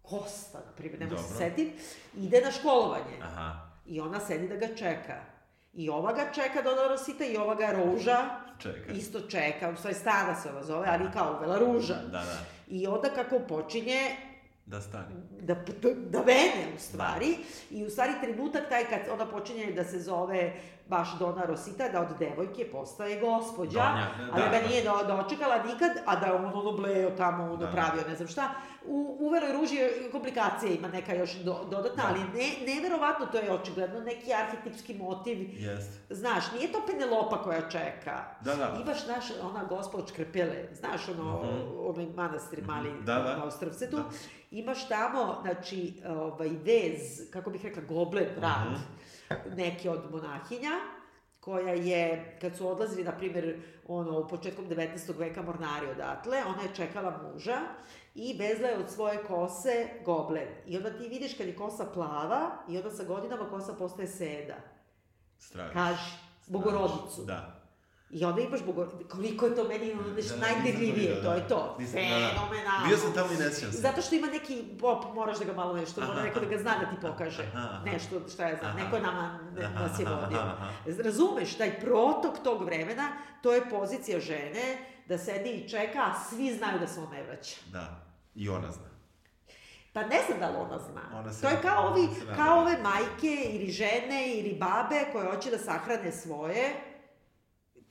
[0.01, 1.71] Kosta, na primjer, ne mogu se setim,
[2.17, 3.17] ide na školovanje.
[3.21, 5.30] Aha, I ona sedi da ga čeka.
[5.73, 8.29] I ova ga čeka Dona Rosita i ova ga Ruža
[8.59, 8.95] čekaj.
[8.95, 11.93] isto čeka, u stvari Stana se ona zove, ali kao Vela Ruža.
[11.93, 14.15] Da, da, I onda kako počinje
[14.65, 15.15] da stani.
[15.41, 17.37] da, da, da vene u stvari
[17.69, 20.53] i u stvari trenutak taj kad ona počinje da se zove
[20.87, 24.67] baš Dona Rosita, da od devojke postaje gospođa, Donja, ali da, ga da.
[24.67, 27.67] nije do, dočekala nikad, a da on ono bleo tamo, ono Da.
[27.67, 28.49] pravio ne znam šta.
[28.85, 32.09] U, u Veloj ruži je komplikacije ima neka još do, dodatna, Da.
[32.09, 35.37] ali ne, neverovatno to je očigledno neki arhetipski motiv.
[35.53, 35.99] Jeste.
[36.09, 38.23] Znaš, nije to Penelopa koja čeka.
[38.41, 38.77] Da, da.
[38.81, 41.41] Imaš, znaš, ona gospod Škrpele, znaš, ono,
[41.79, 43.05] onaj manastir mali Mhm.
[43.05, 43.37] Da, da.
[43.37, 43.97] na Ostrovcetu.
[43.97, 44.03] Da.
[44.51, 46.99] Imaš tamo, znači, ovaj, vez,
[47.31, 48.81] kako bih rekla, goblet rad, Mhm.
[49.55, 50.71] Neke od monahinja,
[51.39, 55.17] koja je, kad su odlazili, na primjer, ono, u početkom 19.
[55.17, 57.57] veka mornari odatle, ona je čekala muža
[58.15, 60.47] i vezla je od svoje kose goblen.
[60.65, 64.55] I onda ti vidiš kad je kosa plava i onda sa godinama kosa postaje seda.
[65.37, 65.73] Straviš.
[65.73, 66.11] Kaži,
[66.47, 67.23] bogorodicu.
[67.27, 67.60] Da.
[68.13, 68.87] I onda imaš bogor...
[69.09, 71.75] Koliko je to meni nešto Da, da, najdirljivije, nisam to to vidio, je to.
[71.79, 71.91] Da, da.
[71.91, 72.87] Fenomenalno.
[72.87, 73.77] Bio sam tamo i ne sjećam se.
[73.77, 76.21] Zato što ima neki pop, moraš da ga malo nešto, mora Aha.
[76.23, 77.43] neko da ga zna da ti pokaže.
[77.53, 77.85] Aha, aha.
[77.85, 78.83] Nešto, šta ja znam, Aha.
[78.83, 80.39] neko je nama ne, Aha, nas je aha, vodio.
[80.39, 80.67] aha.
[81.03, 83.09] Razumeš, taj protok tog vremena,
[83.41, 87.23] to je pozicija žene da sedi i čeka, a svi znaju da se on ne
[87.23, 87.55] vraća.
[87.71, 88.01] Da.
[88.35, 88.91] I ona zna.
[89.93, 91.01] Pa ne znam da li ona zna.
[91.19, 95.57] Ona to je kao, ovi, kao ove majke ili žene ili babe koje hoće da
[95.57, 96.90] sahrane svoje.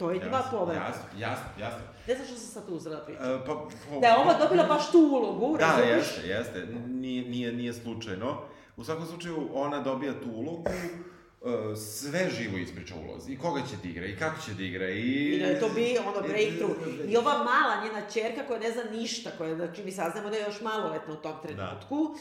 [0.01, 0.83] To je Jasno, povratak.
[0.89, 1.79] Jasno, jasno, jasno.
[2.09, 3.25] Ne znam što sam sad tu uzela da pričam.
[3.25, 5.97] E, pa, po- Da je ova dobila baš tu ulogu, Da, razumiješ?
[5.99, 6.67] jeste, jeste.
[6.89, 8.39] Nije, nije, nije slučajno.
[8.77, 13.33] U svakom slučaju, ona dobija tu ulogu, e, sve živo ispriča ulozi.
[13.33, 15.01] I koga će da igra, i kako će da igra, i...
[15.27, 16.77] I da je to bi ono breakthrough.
[17.09, 20.43] I ova mala njena čerka koja ne zna ništa, koja, znači mi saznamo da je
[20.43, 22.15] još maloletna u tom trenutku,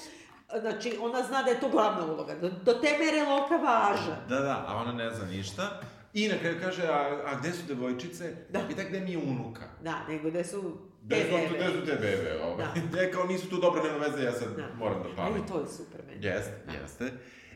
[0.59, 2.35] znači ona zna da je to glavna uloga.
[2.35, 4.15] Do, do te mere Loka važa.
[4.29, 5.79] Da, da, a ona ne zna ništa.
[6.13, 8.35] I na kraju kaže, a, a gde su devojčice?
[8.49, 8.59] Da.
[8.61, 8.67] Da.
[8.67, 9.63] Pita gde mi je unuka.
[9.83, 11.47] Da, nego da su Gde te tu, bebe.
[11.57, 12.39] gde su te bebe?
[12.43, 12.65] Ovaj.
[12.65, 12.73] Da.
[13.01, 13.11] Da.
[13.11, 14.67] kao nisu tu dobro, nema veze, ja sad Da.
[14.77, 15.33] moram da palim.
[15.33, 16.25] Ali to je super meni.
[16.25, 17.11] Jeste, jeste.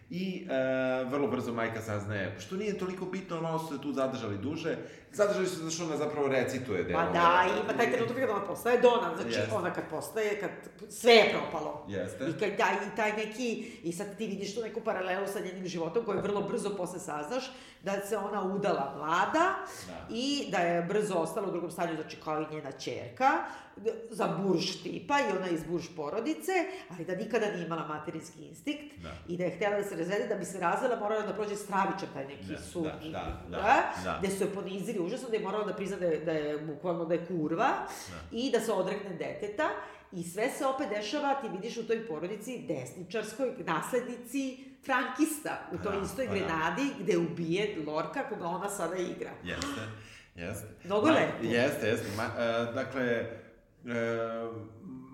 [0.10, 4.38] I e, vrlo brzo majka saznaje, što nije toliko bitno, malo su se tu zadržali
[4.38, 4.78] duže.
[5.12, 7.12] Zadržali su se zato što ona zapravo recituje Pa delove.
[7.14, 9.56] da, ima taj trenutak kad ona postaje Dona, znači Jeste.
[9.56, 10.50] ona kad postaje, kad
[10.90, 11.86] sve je propalo.
[11.90, 12.24] Jeste.
[12.26, 13.50] I, kad, da, I taj neki,
[13.84, 17.44] i sad ti vidiš tu neku paralelu sa njenim životom koju vrlo brzo posle saznaš,
[17.84, 19.56] da se ona udala mlada
[19.88, 20.08] Da.
[20.10, 23.30] i da je brzo ostala u drugom stanju, znači kao i njena čerka,
[24.10, 26.52] za burš tipa i ona iz burš porodice,
[26.90, 29.10] ali da nikada nije imala materinski instinkt Da.
[29.28, 32.08] i da je htjela da se razvede, da bi se razvela morala da prođe stravičan
[32.14, 34.18] taj neki Da, sud, da, da, da, da.
[34.20, 37.06] gde su je ponizili užasno, da je morala da prizna da je, da je bukvalno
[37.06, 37.70] da je kurva
[38.32, 39.70] i da se odrekne deteta
[40.12, 45.96] i sve se opet dešava, ti vidiš u toj porodici desničarskoj naslednici Frankista, u toj
[45.96, 46.40] da, istoj pa da.
[46.40, 49.32] Grenadi, gde ubije Lorka, koga ona sada igra.
[49.44, 49.82] Jeste,
[50.36, 50.68] jeste.
[50.84, 51.34] Mnogo lepo.
[51.42, 52.08] Jeste, jeste.
[52.18, 53.28] Ma, e, dakle, e,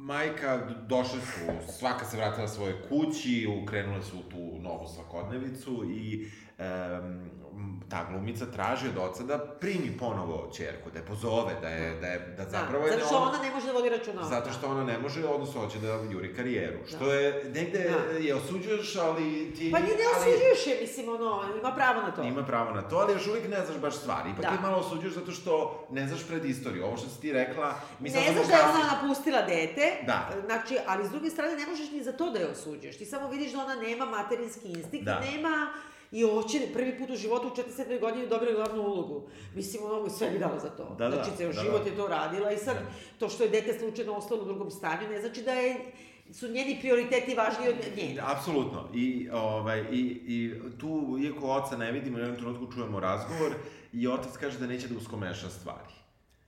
[0.09, 6.27] majka, došle su, svaka se vratila svojoj kući, ukrenule su u tu novu svakodnevicu i
[6.57, 6.63] e,
[7.89, 12.07] ta glumica traži od oca da primi ponovo čerku, da je pozove, da je, da
[12.07, 14.23] je, da zapravo je da, ne zato što ono- ona ne može da vodi računa.
[14.25, 16.77] Zato što ona ne može, odnosno hoće da juri karijeru.
[16.87, 18.17] Što je, negde Da.
[18.17, 19.23] je osuđuješ, ali
[19.53, 19.71] ti...
[19.71, 22.23] Pa ni ne osuđuješ je, mislim, ono, ima pravo na to.
[22.23, 24.29] Ima pravo na to, ali još uvijek ne znaš baš stvari.
[24.29, 24.49] Ipak Da.
[24.49, 25.53] ti malo osuđuješ zato što
[25.91, 26.85] ne znaš pred istoriju.
[26.85, 27.67] Ovo što si ti rekla,
[27.99, 30.29] mi ne znaš da je ona napustila dete, Da.
[30.45, 32.97] znači, ali s druge strane ne možeš ni za to da je osuđuješ.
[32.97, 35.19] Ti samo vidiš da ona nema materinski instinkt, Da.
[35.21, 35.67] nema
[36.11, 37.99] i hoće prvi put u životu u 47.
[37.99, 39.27] godini dobila glavnu ulogu.
[39.55, 40.95] Mislim, ono, sve bi dala za to.
[40.97, 41.89] Da, da, znači, ceo da, život da.
[41.89, 42.77] je to radila i sad,
[43.19, 45.75] to što je dete slučajno ostalo u drugom stanju, ne znači da je,
[46.33, 48.17] su njeni prioriteti važniji od nje.
[48.21, 48.89] Apsolutno.
[48.93, 53.53] I, ovaj, i, I tu, iako oca ne vidimo, u jednom trenutku čujemo razgovor
[53.93, 55.98] i otac kaže da neće da uskomeša stvari.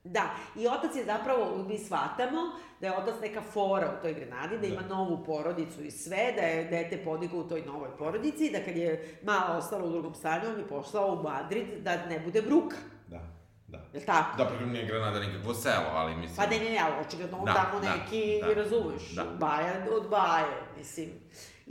[0.04, 2.40] Da, i otac je zapravo, mi shvatamo
[2.80, 6.42] da je otac neka fora u toj Grenadi, da ima novu porodicu i sve, da
[6.42, 10.48] je dete podigao u toj novoj porodici, da kad je mala ostala u drugom stanju,
[10.48, 12.76] on je poslao u Madrid da ne bude bruka.
[13.06, 13.20] Da,
[13.68, 13.78] da.
[13.78, 14.36] Je li tako?
[14.36, 16.36] Da, pritom nije Granada nikakvo selo, ali mislim...
[16.36, 19.24] Pa ne, ne, ne, ali očigledno Da, tamo da, neki, da, razumeš, da.
[19.24, 21.08] baja od baje, mislim.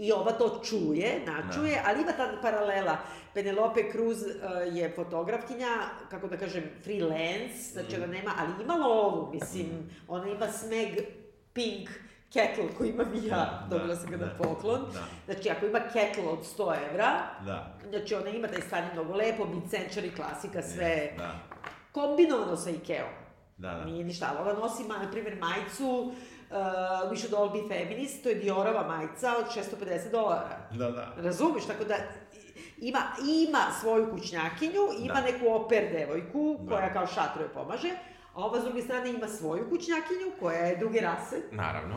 [0.02, 1.82] I ova to čuje, načuje, Da.
[1.86, 2.98] ali ima ta paralela.
[3.34, 4.28] Penelope Cruz uh,
[4.72, 5.68] je fotografkinja,
[6.10, 7.96] kako da kažem, freelance, znači Mhm.
[7.98, 9.68] ona nema, ali ima lovu, mislim,
[10.08, 10.90] ona ima smeg
[11.54, 11.90] pink
[12.30, 14.80] kettle koji imam i ja, Da, dobila sam ga na da, poklon.
[14.94, 15.04] da.
[15.26, 17.10] Znači, ako ima kettle od 100 evra,
[17.42, 17.78] Da.
[17.90, 21.40] znači ona ima taj stan je mnogo lepo, mid-century klasika, sve Da,
[21.92, 23.10] kombinovano sa Ikeom.
[23.58, 23.86] da, da.
[23.86, 26.14] Nije ništa, ali ona nosi, na primjer, majicu uh,
[27.04, 29.46] We should all be feminist, to je Diorova majica od
[29.80, 30.58] 650 dolara.
[30.72, 31.14] Da, da.
[31.18, 31.66] Razumeš?
[31.66, 31.96] Tako da
[32.78, 33.00] ima,
[33.42, 35.22] ima svoju kućnjakinju, ima Da.
[35.22, 36.70] neku oper devojku Da.
[36.70, 37.92] koja kao šatro je pomaže,
[38.34, 41.96] a ova s druge strane ima svoju kućnjakinju koja je druge rase, Naravno.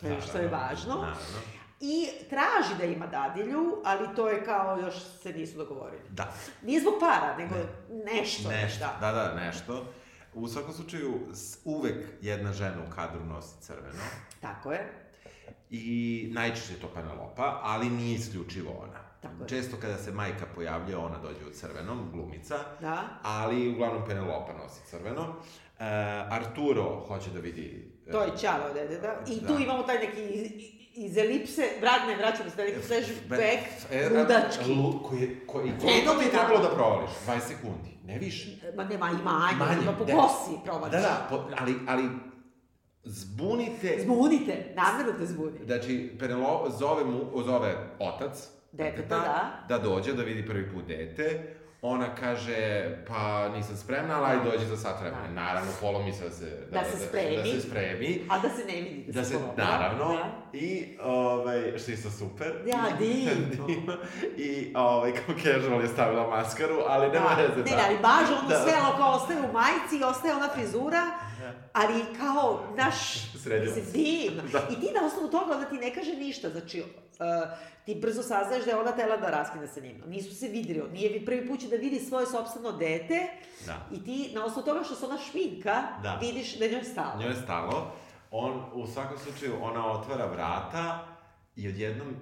[0.00, 0.94] to je što je važno.
[0.94, 1.38] Naravno.
[1.80, 6.02] I traži da ima dadilju, ali to je kao još se nisu dogovorili.
[6.08, 6.32] Da.
[6.62, 7.54] Nije zbog para, nego
[8.04, 8.48] nešto.
[8.50, 8.96] Nešto, Da.
[9.00, 9.84] da, da, nešto.
[10.36, 11.20] U svakom slučaju,
[11.64, 14.02] uvek jedna žena u kadru nosi crveno.
[14.40, 14.92] Tako je.
[15.70, 19.00] I najčešće je to Penelopa, ali nije isključivo ona.
[19.22, 19.48] Tako je.
[19.48, 23.02] Često kada se majka pojavlja, ona dođe u crvenom, glumica, Da.
[23.22, 25.34] ali uglavnom Penelopa nosi crveno.
[25.78, 25.84] E,
[26.30, 27.92] Arturo hoće da vidi...
[28.06, 29.14] e, To je Ćalo dede, da.
[29.28, 29.46] I Da.
[29.46, 33.62] tu imamo taj neki iz, elipse, vratne, vraćamo se, neki flashback,
[34.12, 34.70] ludački.
[34.70, 36.30] Lu, koji, je- koji, koliko Fenomenalno.
[36.30, 37.10] trebalo da provališ?
[37.26, 38.48] 20 sekundi, ne više.
[38.76, 40.92] Ma nema i manje, Manje, ima po de- kosi provališ.
[40.92, 42.08] Da, da, po, ali, ali
[43.04, 43.98] zbunite...
[44.00, 45.58] Zbunite, namjerno te zbuni.
[45.66, 49.66] Znači, Penelope zove, mu, zove otac Deteta, da.
[49.68, 51.54] da dođe da vidi prvi put dete.
[51.82, 52.56] Ona kaže,
[53.08, 55.22] pa nisam spremna, ali ajde dođi za sat vremena.
[55.24, 55.32] Da.
[55.32, 57.36] Naravno, polomi se da se, Da se spremi.
[57.36, 58.26] Da, se spremi.
[58.30, 59.64] A da se ne vidi Da se, polomila.
[59.66, 60.42] naravno, Da.
[60.52, 62.52] i, ovaj, što je isto super.
[62.66, 63.66] Ja, divno.
[63.66, 63.96] Divno.
[64.36, 67.56] I, ovaj, kao casual je stavila maskaru, ali nema Da, veze.
[67.60, 68.62] ne, ne, ali baš ono Da.
[68.62, 71.02] sve ono kao ostaje u majici, ostaje ona frizura,
[71.72, 72.96] ali kao, naš,
[73.34, 73.76] Sredilac.
[73.76, 74.42] mislim, divno.
[74.52, 74.68] Da.
[74.70, 76.82] I ti na osnovu toga onda ti ne kaže ništa, znači,
[77.18, 77.50] uh,
[77.84, 80.02] ti brzo saznaš da je ona tela da raskine sa njim.
[80.06, 83.20] Nisu se videli, nije vi prvi put će da vidi svoje sobstveno dete
[83.66, 83.86] Da.
[83.92, 86.18] i ti na osnovu toga što se ona šminka, Da.
[86.22, 87.20] vidiš da je njoj stalo.
[87.20, 87.92] Njoj je stalo.
[88.30, 91.06] On, u svakom slučaju, ona otvara vrata
[91.56, 92.14] i odjednom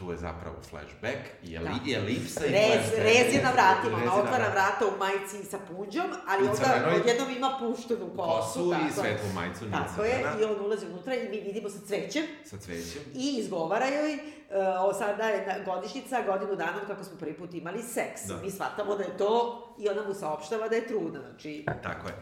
[0.00, 1.74] tu je zapravo flashback i, eli, Da.
[1.86, 2.98] i elipsa i Rez, flashback.
[2.98, 7.30] rez je na vratima, ona na otvara vrata u majici sa punđom, ali onda odjednom
[7.30, 8.60] ima puštenu kosu.
[8.60, 8.92] Kosu i tako je.
[8.92, 13.02] svetlu majicu, Tako je, i on ulazi unutra i mi vidimo sa cvećem Sa cvećem.
[13.14, 14.20] i izgovara joj, uh,
[14.98, 18.20] sada je godišnjica, godinu dana kako smo prvi put imali seks.
[18.28, 18.36] Da.
[18.36, 19.32] Mi shvatamo da je to
[19.78, 21.66] i ona mu saopštava da je trudna, znači...
[21.82, 22.14] Tako je.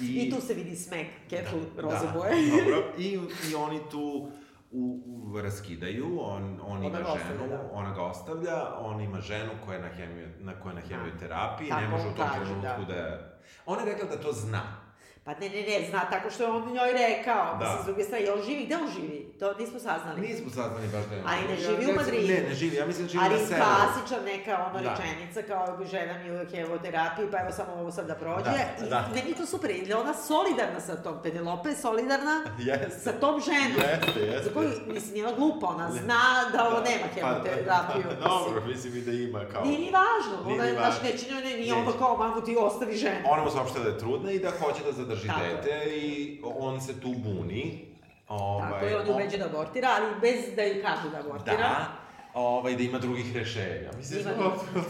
[0.00, 2.30] I, tu se vidi smek, ketlu, Da, roze da, boje.
[2.50, 2.84] Dobro.
[2.98, 3.18] I,
[3.50, 4.28] I oni tu
[4.70, 7.70] u, u, raskidaju, on, on Ona ima ga ženu, ostavlja, da.
[7.72, 11.68] ona ga ostavlja, on ima ženu koja je na, hemio, na, koja je na hemioterapiji,
[11.68, 12.94] Tako ne može u tom kaže, trenutku da.
[12.94, 13.38] da...
[13.66, 14.87] Ona je rekla da to zna.
[15.28, 17.44] Pa ne, ne, ne, zna tako što je on njoj rekao.
[17.52, 17.58] Da.
[17.60, 18.64] Mislim, s druge strane, je on živi?
[18.66, 19.18] Gde on živi?
[19.40, 20.20] To nismo saznali.
[20.22, 21.22] Nismo saznali baš da je...
[21.26, 22.28] Ali ne Ja- živi u recimo, Madridu.
[22.28, 23.64] Ne, ne živi, ja mislim da živi Ali na severu.
[23.66, 24.90] klasična neka ono Da.
[24.90, 28.14] rečenica kao bi žena mi uvek je u terapiji, pa evo samo ovo sad da
[28.14, 28.50] prođe.
[28.80, 29.08] Da, I da.
[29.14, 32.36] meni to super, je ona solidarna sa tom, Penelope je solidarna
[32.68, 33.00] Jeste.
[33.00, 33.78] sa tom ženom.
[33.82, 34.44] Jeste, jeste.
[34.44, 38.04] Za koju, mislim, nije ona glupa, ona zna da ovo nema hemoterapiju.
[38.12, 39.62] Pa, dobro, mislim i da ima kao...
[39.64, 43.20] Nije ni važno, ona znaš, neće njoj, ne, nije ono kao, mamu ti ostavi ženu.
[43.26, 45.54] Ona mu saopšta da je trudna i da hoće da zadrži Tako je.
[45.54, 47.88] dete i on se tu buni
[48.28, 51.56] Ovaj, Tako je, on je ubeđen da abortira, ali bez da ju kažu da abortira.
[51.56, 51.86] Da,
[52.34, 53.90] ovaj, da ima drugih rešenja.
[53.96, 54.32] Mislim, Ima
[54.74, 54.84] ima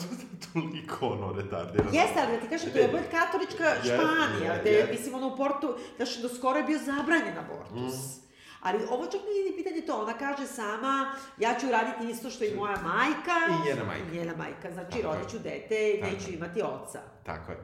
[0.52, 1.90] toliko ono retardirano.
[1.92, 4.88] Jeste, ali da ti kažem, to je opet katolička Španija, gde, je.
[4.90, 7.94] mislim, ono u Portu, znaš, do skoro je bio zabranjen abortus.
[7.94, 8.28] Mm.
[8.62, 12.44] Ali ovo čak nije ni pitanje to, ona kaže sama, ja ću raditi isto što
[12.44, 13.36] i moja majka.
[13.48, 14.04] I njena majka.
[14.12, 17.00] I njena majka, znači Tako rodit ću dete, Tako neću imati oca.
[17.24, 17.58] Tako je.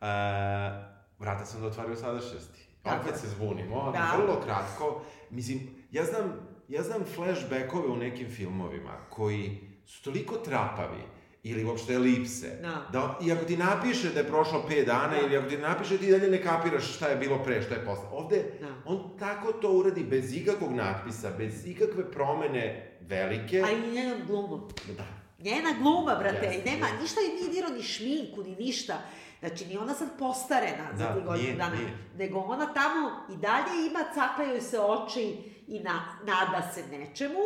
[0.00, 2.60] E, vrata sam da otvaraju sadašnjosti.
[2.82, 3.18] Tako Opet je.
[3.18, 4.16] se zbunimo, ali Da.
[4.16, 5.00] vrlo kratko.
[5.30, 6.32] Mislim, ja znam,
[6.68, 11.02] ja znam flashbackove u nekim filmovima koji su toliko trapavi
[11.42, 12.86] ili uopšte elipse, Da.
[12.92, 15.20] da i ako ti napiše da je prošlo 5 dana Da.
[15.20, 18.04] ili ako ti napiše ti dalje ne kapiraš šta je bilo pre, šta je posle.
[18.12, 18.74] Ovde, Da.
[18.84, 22.64] on tako to uradi bez ikakvog natpisa, bez ikakve promene
[23.00, 23.62] velike.
[23.62, 24.60] A i njena gluma.
[24.88, 25.04] Da.
[25.40, 27.02] Njena gluma, brate, i nema, jeste.
[27.02, 29.02] ništa joj nije dirao ni šminku, ni ništa.
[29.40, 31.74] Znači, ni ona sad postarena za Da, tih godinu nije, dana.
[31.74, 31.98] nije.
[32.16, 35.22] Nego ona tamo i dalje ima, cakla joj se oči
[35.66, 37.40] i na, nada se nečemu,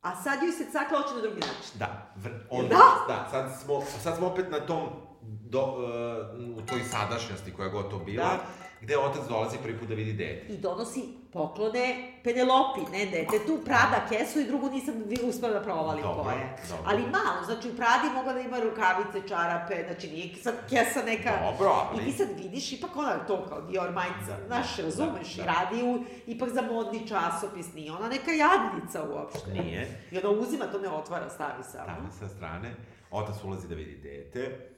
[0.00, 1.74] a sad joj se cakla oči na drugi način.
[1.74, 3.04] Da, vr, on, Da?
[3.08, 4.88] da, sad smo, sad smo opet na tom,
[5.22, 8.38] do, uh, u toj sadašnjosti koja je gotovo bila, Da.
[8.84, 10.46] Gde otac dolazi prvi put da vidi dete.
[10.48, 11.86] I donosi poklone
[12.24, 14.94] Penelopi, ne detetu, Prada kesu i drugu nisam
[15.24, 16.56] uspela da provalim Dobro, koja je.
[16.70, 16.84] dobro.
[16.86, 21.30] Ali malo, znači u Pradi mogla da ima rukavice, čarape, znači nije sad kesa neka...
[21.42, 25.42] Dobro, ali- I ti sad vidiš, ipak ona to kao Dior majica, znaš, razumeš, da.
[25.42, 25.92] i radi u,
[26.26, 29.50] ipak za modni časopis, nije ona neka jadnica uopšte.
[29.52, 30.02] Nije.
[30.10, 31.86] I ona uzima, to ne otvara, stavi samo.
[31.86, 32.74] Tamo sa strane,
[33.10, 34.73] otac ulazi da vidi dete,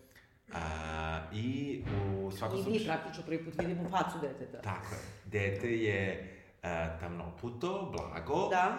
[0.54, 2.86] a, i u svakom I mi slučaju...
[2.86, 4.62] praktično prvi put vidimo facu deteta.
[4.62, 5.00] Tako je.
[5.24, 6.28] Dete je
[6.62, 6.68] uh,
[7.00, 8.48] tamnoputo, blago.
[8.48, 8.76] Da.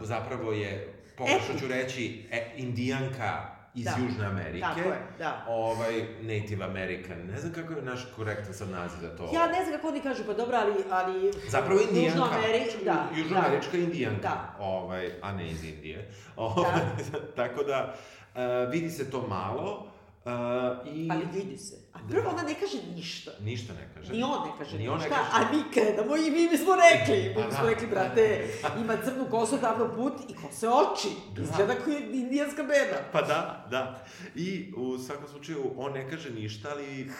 [0.00, 3.94] Uh, zapravo je, pokušat ću reći, e, indijanka iz Da.
[4.02, 4.60] Južne Amerike.
[4.60, 5.44] Tako je, da.
[5.48, 7.18] Ovaj, Native American.
[7.26, 9.30] Ne znam kako je naš korektan sad naziv za to.
[9.34, 10.72] Ja ne znam kako oni kažu, pa dobro, ali...
[10.90, 12.18] ali Zapravo indijanka.
[12.18, 14.22] Južnoameri- da, Južnoamerička indijanka.
[14.22, 14.56] Da.
[14.58, 16.10] Ovaj, a ne iz Indije.
[16.36, 16.80] Ovaj,
[17.36, 17.94] tako da,
[18.34, 19.90] uh, vidi se to malo.
[20.28, 21.08] Uh, i...
[21.12, 21.76] Ali vidi se.
[21.92, 23.30] A prvo ona ne kaže ništa.
[23.40, 24.12] Ništa ne kaže.
[24.12, 25.30] Ni on ne kaže Ni on ne ništa, kaže.
[25.44, 27.34] a mi krenemo i mi smo rekli.
[27.34, 27.56] Pa Mi da.
[27.56, 28.48] smo rekli, brate,
[28.82, 31.08] ima crnu kosu, davno put i kose oči.
[31.36, 31.42] Da.
[31.42, 32.98] Izgleda kao indijanska beba.
[33.12, 34.04] Pa da, da.
[34.34, 37.10] I u svakom slučaju on ne kaže ništa, ali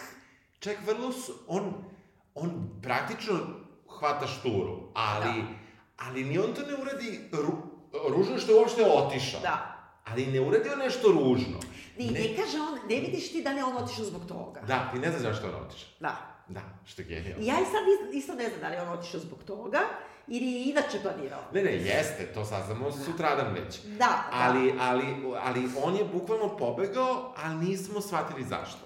[0.59, 1.73] čak vrlo su, on,
[2.35, 3.39] on praktično
[3.99, 5.47] hvata šturu, ali, Da.
[5.97, 7.53] ali ni on to ne uradi ru,
[8.17, 9.41] ružno što je uopšte otišao.
[9.41, 9.75] Da.
[10.05, 11.59] Ali ne uradi on nešto ružno.
[12.01, 14.61] Ne, ne, kaže on, ne vidiš ti da je on otišao zbog toga.
[14.61, 15.89] Da, ti ne znaš zašto on otišao.
[15.99, 16.15] Da.
[16.47, 17.45] Da, što je genijalno.
[17.45, 19.79] Ja i sad is- isto ne znam da li je on otišao zbog toga
[20.27, 21.41] ili je inače planirao.
[21.53, 23.79] Ne, ne, jeste, to saznamo sutradan već.
[23.79, 24.29] Da, da.
[24.31, 25.03] Ali, ali,
[25.37, 28.79] ali on je bukvalno pobegao, ali nismo shvatili zašto.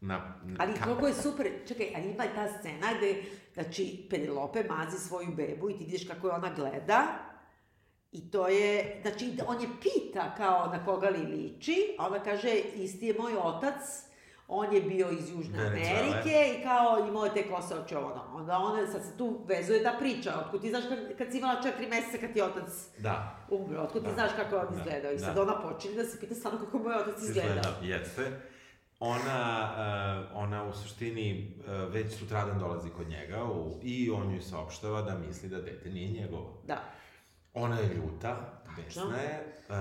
[0.00, 0.84] Na, na, Ali kako?
[0.86, 3.22] koliko je super, čekaj, ali ima ta scena gde,
[3.54, 7.02] znači, Penelope mazi svoju bebu i ti vidiš kako je ona gleda
[8.12, 12.50] i to je, znači, on je pita kao na koga li liči, a ona kaže,
[12.74, 13.74] isti je moj otac,
[14.48, 15.58] on je bio iz Južne.
[15.60, 18.24] Amerike i kao imao je te kose ovo, ono.
[18.32, 21.62] Onda ona, sad se tu vezuje ta priča, otkud ti znaš kad, kad si imala
[21.62, 23.36] četiri meseca kad ti otac Da.
[23.50, 24.14] umro, otkud ti Da.
[24.14, 24.76] znaš kako on Da.
[24.76, 25.42] izgledao i sad Da.
[25.42, 27.50] ona počinje da se pita stvarno kako moj otac izgledao.
[27.50, 28.40] Izgleda, jeste.
[29.00, 29.70] Ona,
[30.30, 35.02] uh, ona u suštini uh, već sutradan dolazi kod njega u, i on joj saopštava
[35.02, 36.62] da misli da dete nije njegovo.
[36.66, 36.82] Da.
[37.58, 39.74] Ona je ljuta, besna je, uh,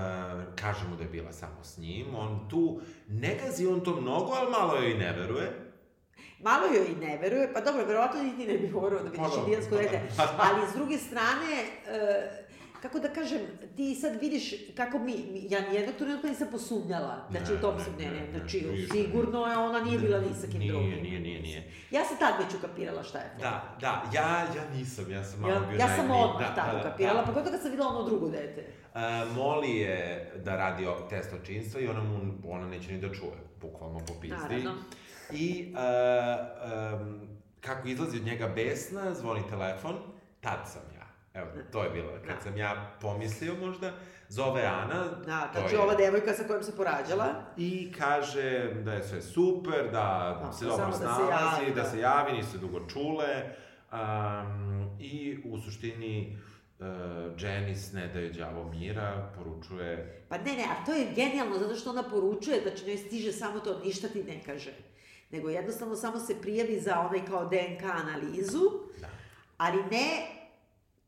[0.55, 4.31] kaže mu da je bila samo s njim, on tu, ne gazi on to mnogo,
[4.31, 5.65] ali malo joj ne veruje.
[6.39, 9.27] Malo joj i ne veruje, pa dobro, verovatno niti ne bi morao da Pa vidiš
[9.27, 10.35] dobro, indijansko pa dete, da.
[10.45, 11.53] ali s druge strane,
[11.87, 12.44] e,
[12.85, 13.39] kako da kažem,
[13.75, 17.77] ti sad vidiš kako mi, mi ja nijednog trenutka nisam posumnjala, znači Ne, u tom
[17.77, 18.93] ne, sam, ne, ne, ne, ne, znači ništa.
[18.93, 20.89] sigurno je ona nije bila ni sa kim Nije, drugim.
[21.03, 21.71] nije, nije, nije.
[21.91, 23.41] Ja sam tad već ukapirala šta je to.
[23.43, 26.65] Da, da, ja, ja nisam, ja sam malo Ja, bio ja sam odmah Da, tad
[26.67, 27.25] da, da, ukapirala, da.
[27.27, 28.65] pogotovo kad sam videla ono drugo dete.
[28.93, 29.01] Uh,
[29.35, 33.99] moli je da radi test očinstva i ona mu, ona neće ni da čuje, bukvalno
[33.99, 34.37] po pizdi.
[34.37, 34.73] Naravno.
[35.31, 35.79] I uh,
[37.01, 37.27] um,
[37.61, 39.95] kako izlazi od njega besna, zvoni telefon,
[40.41, 40.81] tad sam.
[41.35, 42.41] Evo, to je bilo, kad Da.
[42.41, 43.91] sam ja pomislio možda,
[44.29, 47.25] zove Ana, Da, znači je- ova devojka sa kojom se porađala,
[47.57, 51.81] i kaže da je sve super, da, Da, se dobro da se snalazi, javi, da.
[51.83, 51.89] da.
[51.89, 53.55] se javi, nisu dugo čule.
[53.91, 56.37] Um, I u suštini
[56.79, 56.85] uh,
[57.39, 61.89] Janice ne daje đavo mira, poručuje Pa ne, ne, a to je genijalno, zato što
[61.89, 64.73] ona poručuje će njoj stiže samo to, ništa ti ne kaže.
[65.31, 68.59] Nego jednostavno samo se prijavi za onaj kao DNK analizu,
[69.01, 69.07] Da.
[69.57, 70.27] ali ne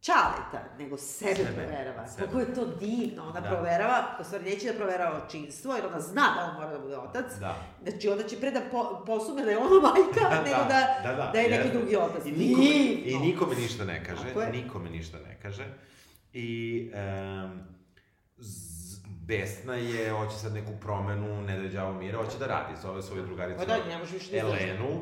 [0.08, 2.08] čaleta, nego sebe, Sebe, proverava.
[2.08, 2.26] sebe.
[2.26, 3.50] Kako je to divno, ona Da.
[3.50, 6.98] proverava, u stvari neće da proverava očinstvo, jer ona zna da on mora da bude
[6.98, 7.26] otac.
[7.40, 7.56] Da.
[7.84, 10.80] Znači, onda će pre da po, posume da je ona majka, nego da,
[11.34, 12.26] da, je neki drugi otac.
[12.26, 13.20] I nikome, I Divno.
[13.20, 14.52] nikome ništa ne kaže, Tako je.
[14.52, 15.66] nikome ništa ne kaže.
[16.34, 16.92] I
[17.44, 17.60] um,
[19.06, 23.26] besna je, hoće sad neku promenu, ne da đavo mira, hoće da radi, zove svoju
[23.26, 24.00] drugaricu Pa da, ne
[24.32, 24.38] da.
[24.38, 25.02] Elenu,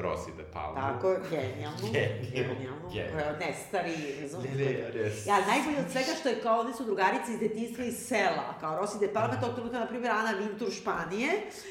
[0.00, 0.80] Rossi de Palma.
[0.82, 1.78] Tako genijalno.
[1.92, 2.88] Genijalno, Genijalno.
[2.88, 3.12] genijalno.
[3.12, 4.56] Koja je nestari, razumiješ?
[4.56, 5.10] Ne, ne.
[5.26, 8.76] Ja, najbolje od svega što je kao, one su drugarice iz detinstva iz sela, kao
[8.76, 11.30] Rossi de Palma, tog trenutka, na primjer, Ana Vintur Španije,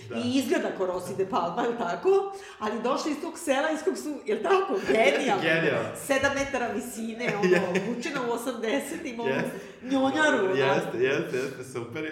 [0.09, 0.15] Da.
[0.15, 2.09] i izgleda kao Rossi de Palma, je tako?
[2.59, 5.43] Ali došli iz tog sela iz kog su, je tako, genijalno.
[5.43, 5.89] Genijalno.
[6.09, 7.57] 7 metara visine, ono,
[7.87, 9.51] vučena u 80 ima ono, Jeste.
[9.83, 10.45] njonjaru.
[10.47, 12.03] Jeste, jeste, jeste, super.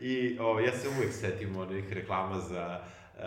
[0.00, 2.80] I o, ja se uvijek setim onih reklama za
[3.18, 3.20] Uh,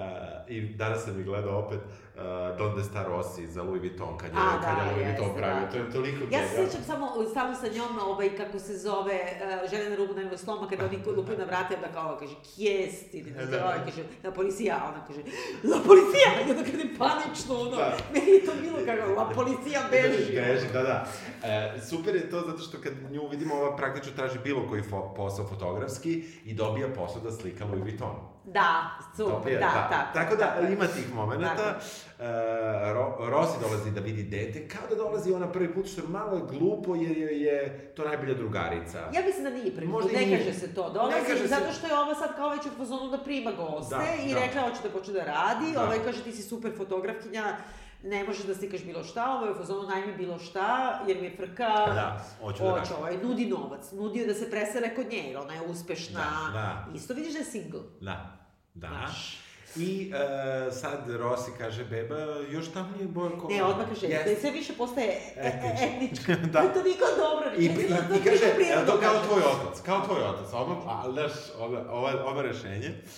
[0.47, 1.79] I danas sam ih gledao opet
[2.17, 5.37] uh, Donde sta Rossi za Louis Vuitton, kad je, A, kad da, je Louis Vuitton
[5.37, 5.65] pravio.
[5.65, 5.71] da.
[5.71, 9.19] To je toliko Ja se sjećam samo, stalno sa njom, ovaj, kako se zove,
[9.63, 13.13] uh, žene na rubu najmilo sloma, kada oni lupaju na vrata, onda kao kaže, kjest,
[13.13, 13.57] ili Da, da, da.
[13.57, 15.21] da, kaže, la policija, a ona kaže,
[15.63, 17.97] la policija, i onda krene panično, ono, Da.
[18.13, 20.35] meni je to bilo kako, la policija beži.
[20.35, 21.07] Beži, da, da.
[21.43, 25.13] E, super je to zato što kad nju vidimo, ova praktično traži bilo koji fo
[25.15, 28.36] posao fotografski i dobija posao da slika Louis Vuitton.
[28.47, 28.73] Da,
[29.17, 30.13] super, Dobija, da, tako.
[30.13, 30.73] Tako da je.
[30.73, 31.55] ima tih momenta.
[31.55, 31.79] Tako.
[32.19, 36.07] E, Ro, Rossi dolazi da vidi dete, kao da dolazi ona prvi put, što je
[36.07, 38.99] malo je glupo jer je, je to najbolja drugarica.
[38.99, 40.37] Ja mislim da nije prvi put, ne nije.
[40.37, 40.89] kaže se to.
[40.89, 43.95] Dolazi, Ne kaže zato što je ova sad kao već u fazonu da prima goste
[43.95, 44.39] Da, i da.
[44.39, 45.83] rekla hoće da počne da radi, Da.
[45.83, 47.55] ovaj kaže ti si super fotografkinja,
[48.03, 51.25] ne možeš da slikaš bilo šta, ovo je u fazonu najmi bilo šta, jer mi
[51.25, 52.95] je frka, Da, hoću da radim.
[52.99, 56.51] ovaj, nudi novac, nudi joj da se presele kod nje, jer ona je uspešna, Da,
[56.53, 56.85] da.
[56.95, 57.79] isto vidiš da je single.
[58.01, 58.37] Da,
[58.73, 58.87] da.
[58.87, 59.37] Znaš.
[59.75, 62.15] I e, sad Rossi kaže, beba,
[62.51, 63.47] još tamo nije Borko.
[63.49, 64.33] Ne, odmah kaže, Jeste.
[64.33, 65.85] da sve više postaje e, e, Etnička.
[65.95, 66.35] etnička.
[66.53, 66.61] Da.
[66.61, 67.51] To toliko dobro.
[67.57, 71.11] I, i, to i kaže, evo to kao tvoj otac, kao tvoj otac, odmah, a,
[71.11, 73.09] znaš, ova, ova, ova rešenje, uh,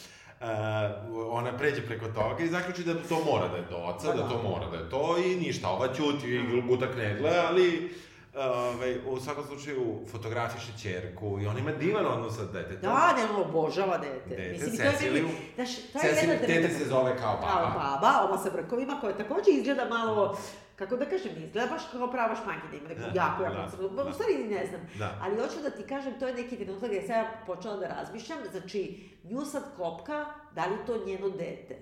[1.31, 4.23] ona pređe preko toga i zaključi da to mora da je do oca, Pa da
[4.23, 4.29] da.
[4.29, 7.91] to mora da je to i ništa, ova ćuti i gutak ne gleda, ali
[8.35, 12.81] Ove, u svakom slučaju fotografiše čerku i on ima divan odnos sa detetom.
[12.81, 14.29] Da, ne, on obožava dete.
[14.29, 15.29] Dete, Mislim, i to je Ceciliju.
[15.55, 17.47] znaš, to je Cecil, jedna dete se zove kao baba.
[17.47, 20.37] Kao baba, ova sa brkovima, koja takođe izgleda malo,
[20.79, 23.89] kako da kažem, izgleda baš kao prava špankinja, ima neku Da, jako, da, jako crnu,
[23.89, 24.03] da.
[24.03, 24.81] u stvari ne znam.
[24.97, 25.17] Da.
[25.21, 28.37] Ali hoću da ti kažem, to je neki trenutak gde sam ja počela da razmišljam,
[28.51, 28.81] znači,
[29.23, 31.77] nju sad kopka, da li to njeno dete.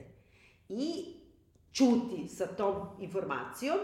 [0.69, 1.05] I
[1.71, 3.77] čuti sa tom informacijom,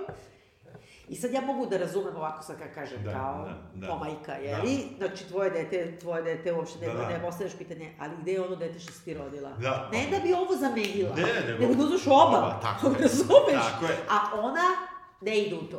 [1.09, 3.87] I sad ja mogu da razumem ovako sad kad kažem Da, kao da, da.
[3.87, 4.79] pomajka, jeli?
[4.97, 7.07] Znači tvoje dete, tvoje dete uopšte ne, Da, da.
[7.07, 9.49] ne postavljaš pitanje, ali gde je ono dete što si ti rodila?
[9.51, 9.89] Da.
[9.91, 12.93] Ne da bi ovo zamenila, Ne, nego- nego da uzmeš oba, oba, tako je.
[13.01, 13.63] razumeš?
[13.71, 13.97] Tako je.
[14.09, 14.67] A ona
[15.23, 15.77] ne ide u to.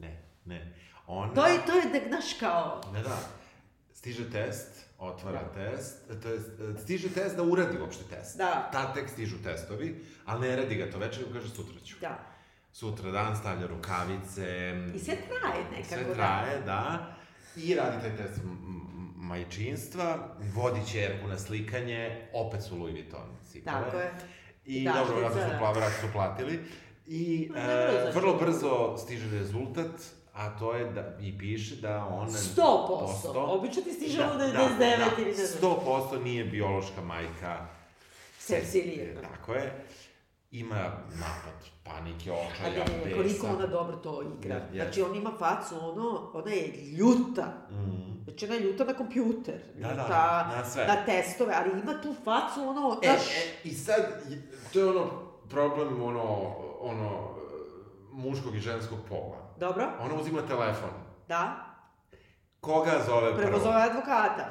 [0.00, 0.74] Ne, ne.
[1.06, 1.34] Ona...
[1.34, 3.18] To je, to je, da, znaš, kao, Ne, da.
[3.94, 4.68] Stiže test,
[4.98, 6.40] otvara test, to je,
[6.82, 8.38] stiže test da uradi uopšte test.
[8.38, 8.68] Da.
[8.72, 11.96] Ta tek stižu testovi, ali ne radi ga to večer, kaže sutra ću.
[12.00, 12.18] da.
[12.72, 14.72] Sutra dan stavlja rukavice.
[14.94, 17.14] I sve traje nekako, Sve traje, da.
[17.56, 18.40] I radi taj test
[19.16, 20.18] majčinstva,
[20.54, 23.76] vodi čerku na slikanje, opet su Louis Vuitton cipele.
[23.84, 24.12] Tako je.
[24.64, 25.58] I Da, dobro, vratno su, da.
[25.58, 26.60] pla- su platili.
[27.06, 28.20] I e, zašto?
[28.20, 29.90] vrlo brzo stiže rezultat,
[30.32, 32.30] a to je da, i piše da ona...
[32.30, 33.34] 100%.
[33.34, 35.72] Obično ti stiže ono 99 ili ne znam.
[35.86, 37.66] 100% nije biološka majka
[38.38, 39.16] Cecilije.
[39.22, 39.84] Tako je.
[40.50, 41.52] Ima napad
[41.84, 43.16] panike, očaja, besa.
[43.16, 44.54] koliko ona dobro to igra.
[44.54, 44.82] Je- je.
[44.84, 47.66] Znači, on ima facu, ono, ona je ljuta.
[47.70, 48.24] Mm.
[48.24, 49.60] Znači, ona je ljuta na kompjuter.
[49.74, 50.86] Da, da, ljuta na sve.
[50.86, 54.22] Na testove, ali ima tu facu, ono, E, znaš, e, i sad,
[54.72, 55.10] to je ono
[55.50, 57.28] problem, ono, ono,
[58.12, 59.54] muškog i ženskog pola.
[59.56, 60.90] dobro, Ona uzima telefon.
[61.28, 61.56] da,
[62.60, 63.46] Koga zove prvo?
[63.46, 64.46] prvo zove advokata.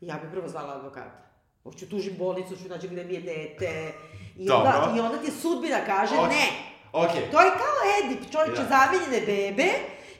[0.00, 1.24] Ja bi prvo zvala advokata.
[1.62, 3.92] Hoću tužim bolnicu, ću nađi gde mi je dete.
[4.36, 4.96] I onda, Dobro.
[4.96, 6.28] I onda ti sudbina kaže, Ok.
[6.28, 6.46] ne,
[6.92, 7.30] Okej.
[7.30, 8.68] To je kao Edip, čovječe, Da.
[8.68, 9.68] zamenjene bebe,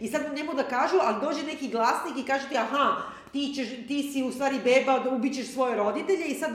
[0.00, 2.96] i sad njemu da kažu, ali dođe neki glasnik i kaže ti, aha,
[3.34, 6.50] ti, ćeš, ti si u stvari beba, da ubićeš svoje roditelje i sad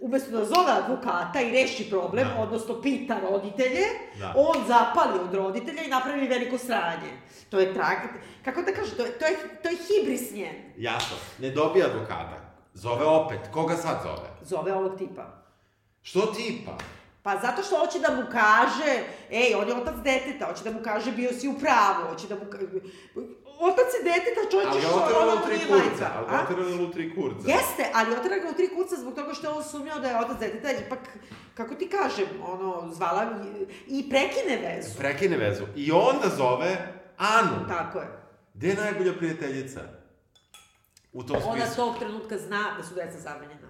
[0.00, 2.42] umesto da zove advokata i reši problem, Da.
[2.42, 3.84] odnosno pita roditelje,
[4.18, 4.34] Da.
[4.36, 7.10] on zapali od roditelja i napravi veliko sranje.
[7.50, 7.98] To je trag...
[8.44, 10.56] Kako da kažem, to je, to je, to je hibris njen.
[10.78, 12.40] Jasno, ne dobija advokata.
[12.74, 13.40] Zove opet.
[13.52, 14.28] Koga sad zove?
[14.42, 15.26] Zove ovog tipa.
[16.02, 16.78] Što tipa?
[17.22, 18.90] Pa zato što hoće da mu kaže,
[19.30, 22.34] ej, on je otac deteta, hoće da mu kaže bio si u pravu, hoće da
[22.34, 22.66] mu kaže...
[23.60, 26.06] Otac je deteta, čovječe, Ali ga što oterala ona u tri kurca.
[26.16, 27.44] Ali ga oterala u tri kurca.
[27.48, 30.18] Jeste, ali otera ga u tri kurca zbog toga što je on sumnjao da je
[30.18, 30.98] otac deteta, ipak,
[31.54, 33.22] kako ti kažem, ono, zvala
[33.88, 34.98] i- prekine vezu.
[34.98, 35.64] Prekine vezu.
[35.76, 36.70] I onda zove
[37.18, 37.68] Anu.
[37.68, 38.08] Tako je.
[38.54, 39.80] Gde je najbolja prijateljica?
[41.12, 41.76] U tom Ona smislu.
[41.76, 43.68] tog trenutka zna da su deca zamenjena.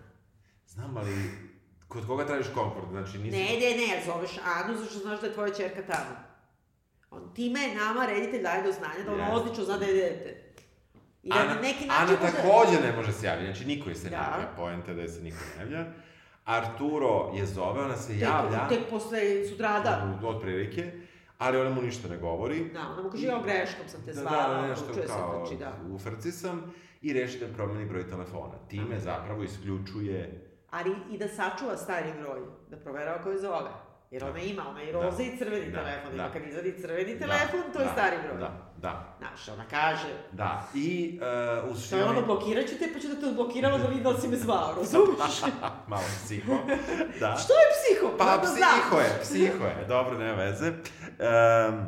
[0.66, 1.30] Znam, ali
[1.88, 2.86] kod koga tražiš komfort?
[2.91, 3.36] Znači, nisi...
[3.36, 6.30] Ne, ne, ne, zoveš Anu zašto znaš da je tvoja čerka tamo.
[7.11, 9.36] On, time nama reditelj daje do znanja da ona Jeste.
[9.36, 10.42] odlično zna da je dete.
[11.22, 12.16] I da Ana, na neki Ana način...
[12.16, 14.16] možda- takođe ne može se javiti, znači niko je se ne Da.
[14.22, 15.84] javlja, poenta je da je se niko ne javlja.
[16.46, 20.18] Arturo je zove, ona se Tek, javlja, tek posle sutrada.
[20.22, 20.92] od prilike,
[21.38, 22.70] ali ona mu ništa ne govori.
[22.70, 25.44] Da, ona mu kaže, ja greškom sam te Da, zvala, da, nešto čuje se kao,
[25.44, 25.72] trči, da.
[25.86, 28.54] u frci sam i reši da promeni broj telefona.
[28.68, 33.70] Time zapravo isključuje Ali i da sačuva stari broj, da proverava ko je zove.
[34.11, 34.92] Jer ona ima, ona i Da.
[34.92, 36.11] roze i crveni Da, telefon.
[36.11, 36.16] da.
[36.16, 38.38] Ima kad izvadi crveni Da, telefon, to je da, stari broj.
[38.38, 40.68] Da, da, Znaš, ona kaže, da.
[40.74, 41.20] I
[41.62, 42.00] uh, u što suštini...
[42.00, 44.28] je ono, blokirat ću te, pa ću da te odblokirala da vidi da li si
[44.28, 45.40] me zvao, razumiješ?
[45.88, 46.52] Malo psiho.
[47.20, 47.36] Da.
[47.36, 48.16] Što je psiho?
[48.18, 49.04] Pa, da psiho znaš.
[49.04, 50.68] je, psiho je, dobro, nema veze.
[50.68, 51.86] Um,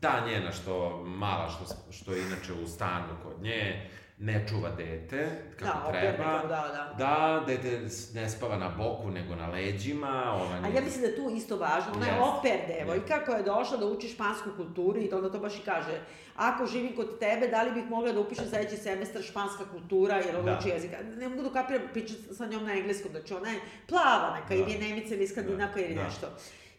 [0.00, 5.28] ta njena što, mala što, što je inače u stanu kod nje, ne čuva dete,
[5.58, 6.24] kako Da, treba.
[6.24, 6.94] kako, da, da.
[6.98, 7.80] Da, dete
[8.14, 10.08] ne spava na boku, nego na leđima.
[10.36, 12.24] Ona A ja mislim da je tu isto važno, ona je Jeste.
[12.30, 16.00] oper devojka koja je došla da uči špansku kulturu i onda to baš i kaže,
[16.36, 20.36] ako živim kod tebe, da li bih mogla da upišem sledeći semestar španska kultura, jer
[20.36, 20.58] ona Da.
[20.58, 20.96] uči jezika.
[21.16, 23.58] Ne mogu da kapiram, pričam sa njom na engleskom, znači ona je
[23.88, 24.54] plava neka, Da.
[24.54, 26.04] ili je nemica ili skandinavka ili Da.
[26.04, 26.26] nešto.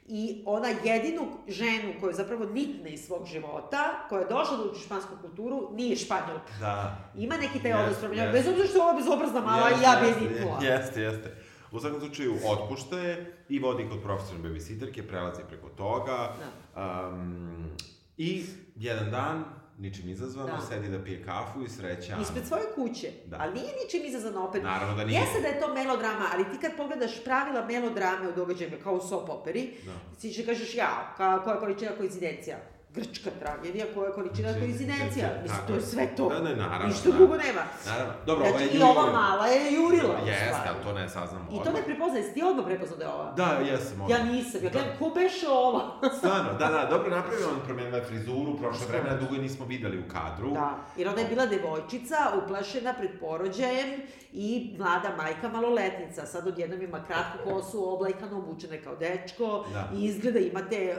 [0.09, 4.81] I ona jedinu ženu koju zapravo nikne iz svog života, koja je došla da uči
[4.81, 6.53] špansku kulturu, nije španjolka.
[6.59, 6.97] Da.
[7.15, 8.31] Ima neki taj Jeste, odnos prema jeste.
[8.31, 10.59] bez obzira što je ova bezobrazna mala Jeste, i ja jeste, niknula.
[10.61, 11.35] Jeste, jeste.
[11.71, 16.33] U svakom slučaju, otpušta je i vodi kod profesionalne babysitterke, prelazi preko toga.
[16.75, 17.07] Da.
[17.07, 17.65] Um,
[18.17, 18.45] I
[18.75, 19.43] jedan dan,
[19.77, 20.61] ničim izazvano, Da.
[20.61, 22.21] sedi da pije kafu i sreće Anu.
[22.21, 23.11] Ispred svoje kuće.
[23.25, 23.37] Da.
[23.39, 24.63] Ali nije ničim izazvano opet.
[24.63, 25.19] Naravno da nije.
[25.19, 29.01] Jeste da je to melodrama, ali ti kad pogledaš pravila melodrame u događajima, kao u
[29.01, 29.93] soap operi, Da.
[30.21, 32.57] ti će kažeš ja, ka, koja količina koincidencija?
[32.97, 35.27] Grčka tragedija, koja je količina koincidencija?
[35.43, 36.29] Mislim, to je sve to.
[36.29, 37.61] Da, ne, naravno, Ništa drugo nema.
[37.85, 38.13] Naravno.
[38.25, 39.11] Dobro, Znači, je i ova Jurila.
[39.13, 40.15] mala je jurila.
[40.25, 43.11] Jeste, ali to ne saznamo I to ne prepoznaje, si ti odmah prepoznao da je
[43.11, 43.31] ova?
[43.31, 43.99] Da, jesam.
[43.99, 44.23] Ja odmah.
[44.25, 44.69] nisam, ja Da.
[44.69, 45.81] gledam, ko beše ova?
[46.17, 49.97] Stvarno, da, da, dobro napravio on promenila je frizuru, prošle vremena dugo je nismo videli
[49.99, 50.51] u kadru.
[50.51, 53.89] Da, jer ona je bila devojčica, uplašena pred porođajem
[54.33, 54.47] i
[54.79, 56.25] mlada majka maloletnica.
[56.25, 59.89] Sad odjednom ima kratku kosu, oblajkano, obučena kao dečko Da.
[59.95, 60.95] i izgleda imate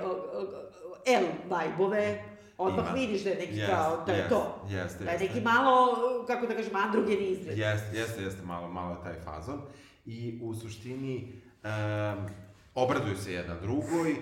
[1.07, 2.24] L vajbove.
[2.59, 2.94] Odmah Ima.
[2.94, 4.64] vidiš da je neki Jest, kao, da je jest, to.
[4.68, 5.96] jeste, Da je neki malo,
[6.26, 7.59] kako da kažem, androgeni izgled.
[7.59, 9.61] Jeste, jeste, jeste, malo, malo je taj fazon.
[10.07, 11.32] I u suštini
[11.64, 12.26] um,
[12.74, 14.16] obraduju se jedna drugoj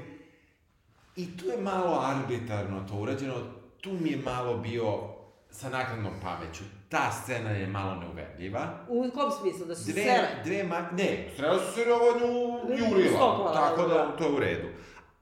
[1.16, 3.34] i tu je malo arbitarno to urađeno,
[3.80, 5.16] tu mi je malo bio
[5.50, 6.64] sa nakladnom pameću.
[6.88, 8.78] Ta scena je malo neuverljiva.
[8.88, 9.66] U kom smislu?
[9.66, 10.28] Da su Dve, sele?
[10.44, 10.88] dve ma...
[10.92, 14.16] Ne, srela su se na jurila, tako da da.
[14.18, 14.68] to je u redu.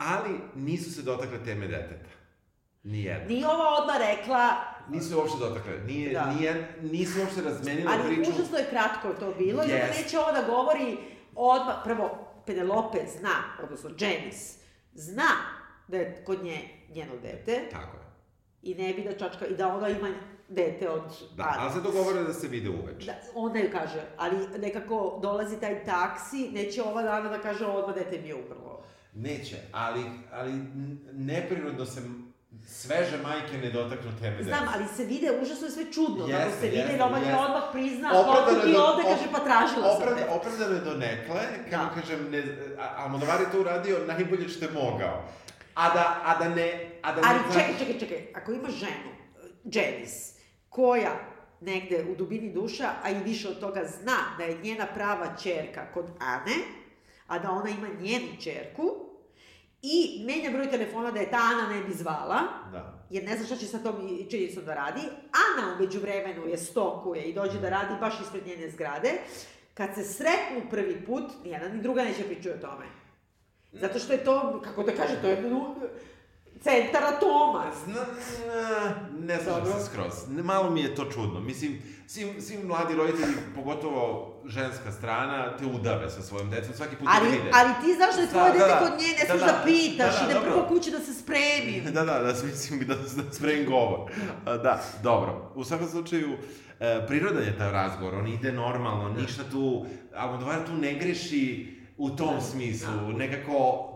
[0.05, 2.11] Ali nisu se dotakle teme deteta.
[2.82, 3.26] Nijedna.
[3.28, 4.48] Nije ova odmah rekla,
[4.88, 5.72] Nisu se uopšte dotakle.
[5.78, 6.26] Nije, Da.
[6.26, 8.30] nije, nisu uopšte razmenile ali priču.
[8.30, 9.98] užasno je kratko to bilo i onda Jest.
[9.98, 10.96] neće ovo da govori
[11.34, 12.11] odmah, prvo,
[12.46, 13.30] Penelope zna,
[13.62, 14.59] odnosno Janice,
[14.94, 15.28] zna
[15.88, 16.59] da je kod nje
[16.90, 18.02] njeno dete Tako je.
[18.62, 20.09] i ne bi da čačka, i da ona ima
[20.48, 21.02] dete od
[21.36, 23.07] Da, ali se dogovore da se vide uveče.
[23.07, 27.94] Da, onda ju kaže, ali nekako dolazi taj taksi, neće ova dana da kaže odmah
[27.96, 28.64] dete mi je umrlo.
[29.17, 30.01] Neće, ali,
[30.33, 30.53] ali
[31.12, 32.01] neprirodno se
[32.67, 34.73] sveže majke ne dotaknu teme Znam, dece.
[34.75, 37.35] ali se vide, užasno je sve čudno, kako Jeste, se vide, jeste, jer ova je
[37.37, 40.29] odmah prizna, Opravdano ti do- ovde, op- kaže, pa tražila sam Opravda, te.
[40.31, 41.41] opravdano je do nekle,
[41.71, 42.01] kako Da.
[42.01, 42.43] kažem, ne,
[42.97, 45.25] Almodovar je to uradio najbolje što je mogao.
[45.75, 46.69] A da, a da ne...
[47.03, 49.11] A da Ali ne, čekaj, čekaj, čekaj, ako ima ženu,
[49.65, 50.35] Janice,
[50.69, 51.17] koja
[51.61, 55.93] negde u dubini duša, a i više od toga zna da je njena prava čerka
[55.95, 56.57] kod Ane,
[57.27, 58.83] a da ona ima njenu čerku,
[59.85, 62.41] i menja broj telefona da je ta Ana ne bi zvala,
[62.72, 62.95] Da.
[63.11, 63.95] jer ne zna šta će sa tom
[64.30, 65.01] činjenicom da radi.
[65.32, 69.12] Ana umeđu vremenu je stokuje i dođe da radi baš ispred njene zgrade.
[69.74, 72.87] Kad se sretnu prvi put, ni jedna ni druga neće pričati o tome.
[73.72, 75.43] Zato što je to, kako da kaže, to je
[76.62, 77.64] centar atoma.
[77.84, 78.00] Zna,
[79.20, 80.12] ne slažem se skroz.
[80.44, 81.40] Malo mi je to čudno.
[81.40, 87.09] Mislim, svi, svi mladi roditelji, pogotovo ženska strana, te udave sa svojom decom svaki put
[87.11, 87.50] Ali, kad vide.
[87.55, 88.78] ali ti znaš da je tvoje Da, da, dete da.
[88.80, 89.52] kod nje, ne Da, da.
[89.52, 90.50] da, pitaš, Da, da, ide dobro.
[90.50, 91.82] prvo kući da se spremi.
[91.94, 94.11] Da, da, da, mislim da, da spremim govor.
[94.44, 95.52] Da, dobro.
[95.55, 96.36] U svakom slučaju,
[96.80, 99.86] e, prirodan je taj razgovor, on ide normalno, ništa tu,
[100.16, 103.53] Almodovar tu ne greši u tom smislu, nekako,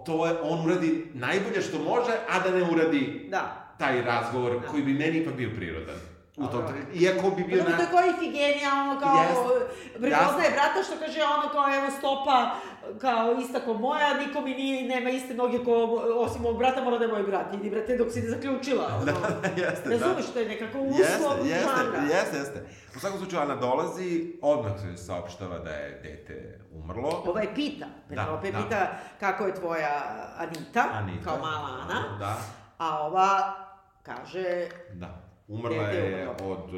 [0.07, 3.75] to je, on uradi najbolje što može, a da ne uradi Da.
[3.79, 5.97] taj razgovor koji bi meni ipak bio prirodan.
[6.37, 6.75] U tom, Dobro.
[6.95, 7.77] iako bi bio Dobro, na...
[7.79, 9.71] to je kao Ifigenija, ono kao, Jest.
[9.93, 12.51] prepoznaje brata što kaže ono kao, evo stopa,
[12.95, 15.73] kao ista ko moja, niko mi nije, nema iste noge ko,
[16.17, 17.55] osim mog brata, mora da je moj brat.
[17.55, 18.87] Idi, brate, dok si ne zaključila.
[18.95, 19.05] Ono.
[19.05, 19.13] Da,
[19.63, 19.97] jeste, da.
[19.97, 20.99] Razumeš, to je nekako uslov
[21.39, 21.99] Jeste, jeste, žanra.
[22.09, 22.67] jeste, jeste.
[22.97, 24.09] U svakom slučaju, Ana dolazi,
[24.43, 27.23] odmah se saopštava da je dete umrlo.
[27.27, 28.59] Ovaj pita, Penelope da.
[28.59, 28.89] pita
[29.21, 30.03] kako je tvoja
[30.39, 31.25] Anita, Anita.
[31.25, 32.37] kao mala Ana, Da,
[32.79, 33.55] a ova
[34.03, 35.28] kaže, da.
[35.49, 36.71] Umrla je je od...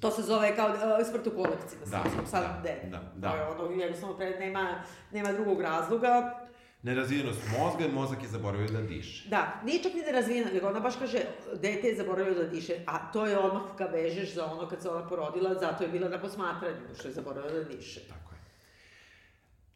[0.00, 2.88] to se zove kao uh, smrt u kolekciji, da, Da, sam sad da, de.
[2.90, 3.30] da, da.
[3.30, 6.40] To je ono, jednostavno, pre, nema, nema drugog razloga.
[6.82, 9.28] Nerazvijenost mozga i mozak je zaboravio da diše.
[9.28, 11.18] Da, nije čak ni nerazvijena, nego ona baš kaže,
[11.54, 14.90] dete je zaboravio da diše, a to je odmah kad vežeš za ono kad se
[14.90, 18.00] ona porodila, zato je bila na posmatranju, što je zaboravila da diše.
[18.08, 18.38] Tako je.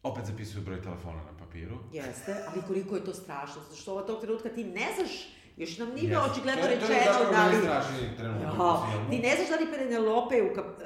[0.03, 1.77] Opet zapisuju broj telefona na papiru.
[1.93, 5.27] Jeste, ali koliko je to strašno, zato što ovog tog trenutka ti ne znaš,
[5.57, 6.31] još nam nije Jeste.
[6.31, 7.53] očigledno To je- to je rečeno zapravo da li...
[7.53, 9.09] najstrašniji trenutak u Ja, filmu.
[9.09, 10.65] ti ne znaš da li Penelope u kap...
[10.81, 10.85] e,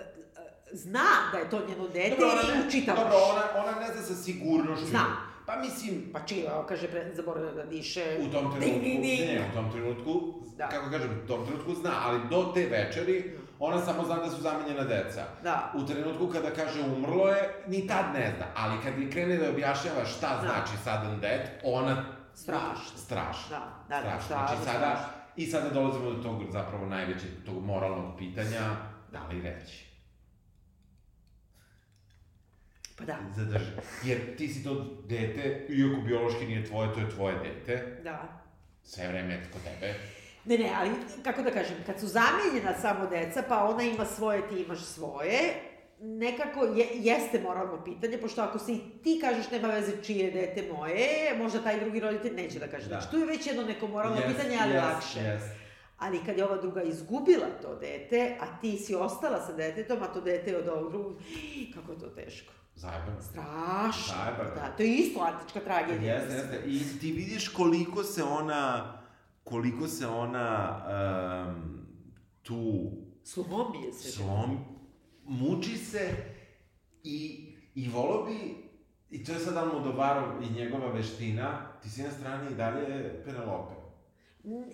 [0.73, 3.01] zna da je to njeno dete Dobro, ona ne, učitavaš.
[3.01, 4.85] dobro, ona, ona ne zna sa sigurnošću.
[4.85, 5.05] Zna.
[5.45, 8.17] Pa mislim, Pa evo, kaže, pre, zaboravio da diše.
[8.19, 9.19] u tom Ding, trenutku, ding, ding.
[9.21, 10.11] ne, u tom trenutku,
[10.57, 10.67] Da.
[10.67, 13.17] kako kažem, u tom trenutku zna, ali do te večeri,
[13.59, 15.23] ona samo zna da su zamenjena deca.
[15.43, 15.71] Da.
[15.75, 19.49] U trenutku kada kaže umrlo je, ni tad ne zna, ali kad je krene da
[19.49, 20.41] objašnjava šta Da.
[20.41, 22.16] znači sudden death, ona...
[22.37, 22.97] Strašno.
[22.97, 23.49] Strašno.
[23.49, 24.25] Da, da, da, strašno.
[24.25, 25.13] strašno, Znači sada, strašno.
[25.35, 28.75] i sada dolazimo do tog zapravo najvećeg, tog moralnog pitanja,
[29.11, 29.87] da li reći?
[32.97, 33.71] Pa da, Zadrži.
[34.03, 38.41] Jer ti si to dete, iako biološki nije tvoje, to je tvoje dete, da.
[38.83, 39.93] sve vreme je kod tebe.
[40.45, 40.89] Ne, ne, ali
[41.23, 45.53] kako da kažem, kad su zamijenjena samo deca, pa ona ima svoje, ti imaš svoje,
[45.99, 50.71] nekako je, jeste moralno pitanje, pošto ako si ti kažeš nema veze čije je dete
[50.73, 52.83] moje, možda taj drugi roditelj neće da kaže.
[52.83, 52.89] Da.
[52.89, 55.19] Znači, tu je već jedno neko moralno Jest, pitanje, ali jest, lakše.
[55.19, 55.45] jest.
[55.97, 60.07] Ali kad je ova druga izgubila to dete, a ti si ostala sa detetom, a
[60.07, 61.13] to dete je od ovog drugog,
[61.75, 62.53] kako je to teško.
[62.75, 63.21] Zajebano.
[63.21, 64.15] Strašno.
[64.15, 64.55] Zajebano.
[64.55, 66.13] Da, to je isto antička tragedija.
[66.15, 66.61] Jeste, jeste.
[66.65, 68.93] I ti vidiš koliko se ona,
[69.43, 70.77] koliko se ona
[71.47, 71.87] um,
[72.41, 72.91] tu
[73.23, 74.11] Slomije se.
[74.11, 74.76] slom,
[75.27, 76.15] muči se
[77.03, 78.55] i, i volo bi,
[79.09, 83.73] i to je sad Almodovarov i njegova veština, ti si na strani i dalje Penelope.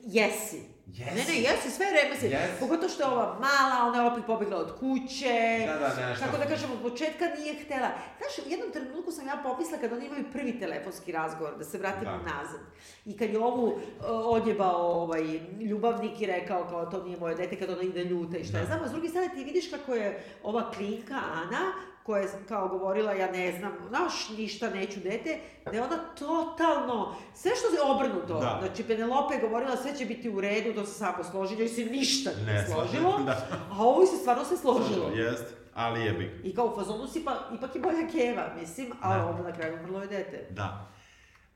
[0.04, 0.73] Jesi.
[0.88, 1.16] Jesi.
[1.16, 2.26] Ne, ne, jesi, sve vreme si.
[2.26, 2.60] Jesi.
[2.60, 5.66] Pogotovo što je ova mala, ona je opet pobegla od kuće.
[5.68, 6.26] Da, da, nešto.
[6.26, 7.90] Kako da kažem, od početka nije htela.
[8.18, 11.78] Znaš, u jednom trenutku sam ja pomisla kad oni imaju prvi telefonski razgovor, da se
[11.78, 12.18] vratimo Da.
[12.18, 12.60] nazad.
[13.06, 13.76] I kad je ovu uh,
[14.08, 15.24] odjebao ovaj,
[15.62, 18.66] ljubavnik i rekao kao to nije moje dete, kad ona ide ljuta i je Da.
[18.66, 18.84] znam.
[18.84, 21.74] A s druge strane ti vidiš kako je ova klinka Ana,
[22.06, 27.16] koja je kao govorila ja ne znam, znaš, ništa neću dete, da je ona totalno,
[27.36, 28.40] sve što je obrnuto.
[28.40, 28.60] Da.
[28.62, 31.86] Znači, Penelope je govorila sve će biti u redu, to se samo složi, njoj se
[31.86, 33.48] ništa nije složilo, da.
[33.72, 35.10] a ovo se stvarno se složilo.
[35.16, 36.42] Jest, ali je bi.
[36.44, 39.26] I kao u fazonu si pa, ipak je bolja keva, mislim, a Da.
[39.26, 40.48] ovo na kraju umrlo je dete.
[40.50, 40.88] Da.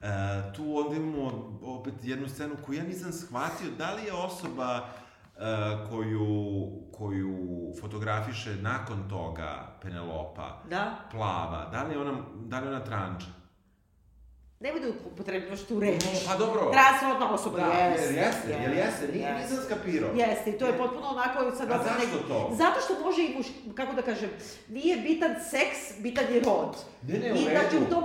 [0.02, 0.08] E,
[0.56, 4.88] tu ovdje imamo opet jednu scenu koju ja nisam shvatio, da li je osoba
[5.90, 6.68] koju,
[6.98, 10.96] koju fotografiše nakon toga Penelopa Da?
[11.12, 13.37] plava, da li ona, da li ona tranča?
[14.60, 16.04] Nemoj da upotrebljaš tu reč.
[16.28, 16.72] Pa dobro.
[16.72, 18.06] Transrodna osoba, Da, jeste.
[18.06, 19.42] jel jeste, jel jeste, Nije- jeste.
[19.42, 20.10] nisam skapirao.
[20.16, 21.72] Jeste, i to je potpuno onako sad...
[21.72, 22.52] A zašto to?
[22.54, 23.46] Zato što može i muš,
[23.76, 24.30] kako da kažem,
[24.70, 26.76] nije bitan seks, bitan je rod.
[27.02, 28.04] Ne, ne, u I znači u tom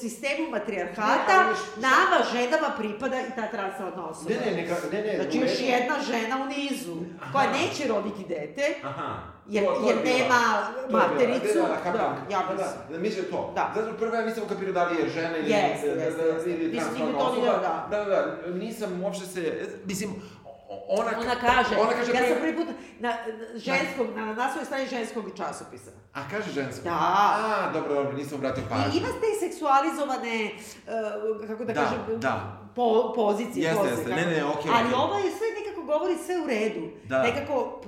[0.00, 4.30] sistemu Ne, matrijarhata, šta- nama ženama pripada i ta transrodna osoba.
[4.30, 6.96] Ne, ne, neka, ne, ne, Znači još jedna žena u nizu,
[7.32, 7.58] koja Aha.
[7.58, 9.16] neće roditi dete, Aha.
[9.48, 11.54] Jer- To- to je jer nema je bila- matericu.
[11.54, 11.92] Da, da, da, kapam.
[11.92, 12.78] Da, ja da, mislim.
[12.88, 13.52] da, da, mislim to.
[13.54, 13.72] Da.
[13.76, 16.50] Zato prvo ja nisam ukapirao da li je žena ili, Jeste, da, jeste, da, jeste.
[16.50, 16.82] ili nije,
[17.16, 17.46] osoba.
[17.46, 17.86] da.
[17.90, 18.18] Da, da,
[18.54, 19.42] nisam uopšte se,
[19.84, 20.10] mislim,
[20.88, 23.14] ona, Ona kaže, ona kaže ja sam prvi put na, na
[23.56, 25.90] ženskog, na naslovnoj strani ženskog časopisa.
[26.14, 26.84] A kaže žensko?
[26.84, 26.90] Da.
[26.92, 28.92] A, dobro, dobro, nisam obratio pažnju.
[28.94, 30.50] I ima te seksualizovane,
[31.36, 32.56] uh, kako da, Da, kažem, da.
[32.74, 33.64] Po, pozicije.
[33.64, 34.94] Jeste, jeste, ne, ne, okej, Ali okej.
[34.96, 36.88] ova je sve nekako govori sve u redu.
[37.04, 37.22] Da.
[37.22, 37.80] Nekako,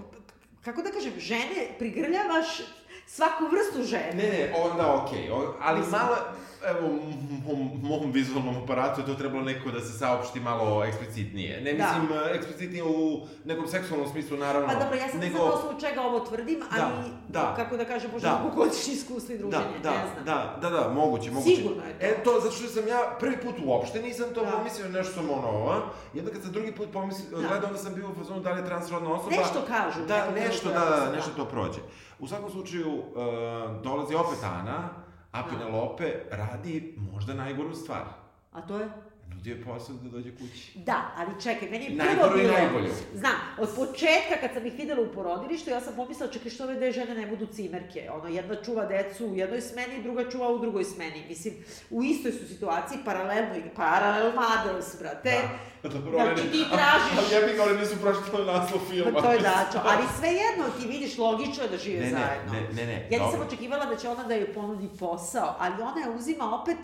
[0.64, 2.60] kako da kažem, žene prigrljavaš
[3.06, 4.12] svaku vrstu žene.
[4.14, 6.16] Ne, ne, onda okej, o- ali Mislim- malo,
[6.66, 7.00] evo, u
[7.46, 11.60] mom, mom vizualnom aparatu je to trebalo nekako da se saopšti malo eksplicitnije.
[11.60, 11.84] Ne Da.
[11.84, 14.68] mislim eksplicitnije u nekom seksualnom smislu, naravno.
[14.68, 15.38] Pa dobro, ja sam nego...
[15.38, 16.92] na osnovu čega ovo tvrdim, ali,
[17.28, 17.54] da.
[17.56, 18.34] kako da kažem, možda Da.
[18.34, 18.42] da.
[18.42, 20.24] dugogodišnji iskustva i Da, druženje, da, ne znam.
[20.24, 21.56] da, da, da, moguće, moguće.
[21.56, 22.06] Sigurno je to.
[22.06, 24.50] E, to, zato što sam ja prvi put uopšte nisam to Da.
[24.50, 25.80] pomislio, nešto sam ono, a?
[26.14, 27.48] I onda kad sam drugi put pomislio, Da.
[27.48, 29.30] gledao, onda sam bio u fazonu da li je transrodna osoba.
[29.30, 31.12] Nešto kažu, Da, neko nešto, da, da, da.
[31.12, 31.78] nešto to prođe.
[32.22, 34.90] U svakom slučaju, uh, dolazi opet Ana,
[35.32, 35.48] a Da.
[35.48, 38.04] Penelope radi možda najgoru stvar.
[38.52, 38.88] A to je?
[39.42, 40.78] Nudio je posao da dođe kući.
[40.78, 42.52] Da, ali čekaj, meni je prvo Najgoru i bilo...
[42.54, 42.90] najbolju.
[43.14, 46.74] Znam, od početka kad sam ih videla u porodilištu, ja sam pomislila, čekaj, što ove
[46.74, 48.10] dve žene ne budu cimerke?
[48.12, 51.24] Ono, jedna čuva decu u jednoj smeni, druga čuva u drugoj smeni.
[51.28, 51.54] Mislim,
[51.90, 55.34] u istoj su situaciji, paralelno, i paralel mothers, brate.
[55.82, 55.88] Da.
[55.88, 59.12] Dobro, Znači, one- ti tražiš- Ali ja bih ga, nisu pročitali naslov filma.
[59.12, 62.52] Pa to je dačo, ali svejedno ti vidiš logično je da žive Ne, ne, zajedno.
[62.52, 66.00] ne, ne, ne, Ja nisam očekivala da će ona da joj ponudi posao, ali ona
[66.00, 66.76] je uzima opet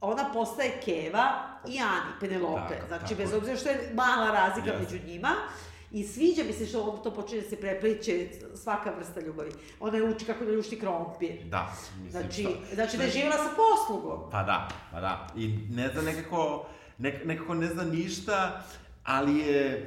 [0.00, 1.32] ona postaje Keva
[1.66, 2.60] i Ani, Penelope.
[2.70, 4.94] Tako, znači, tako bez obzira što je mala razlika Jeste.
[4.94, 5.30] među njima,
[5.92, 9.50] I sviđa mi se što on to počinje da se prepliče svaka vrsta ljubavi.
[9.80, 11.32] Ona je uči kako da ljušti krompir.
[11.44, 14.30] Da, mislim Znači, što- znači da je što- živjela sa poslugom.
[14.30, 15.26] Pa da, pa da.
[15.36, 16.66] I ne zna nekako,
[16.98, 18.62] nek, nekako ne zna ništa,
[19.04, 19.86] ali je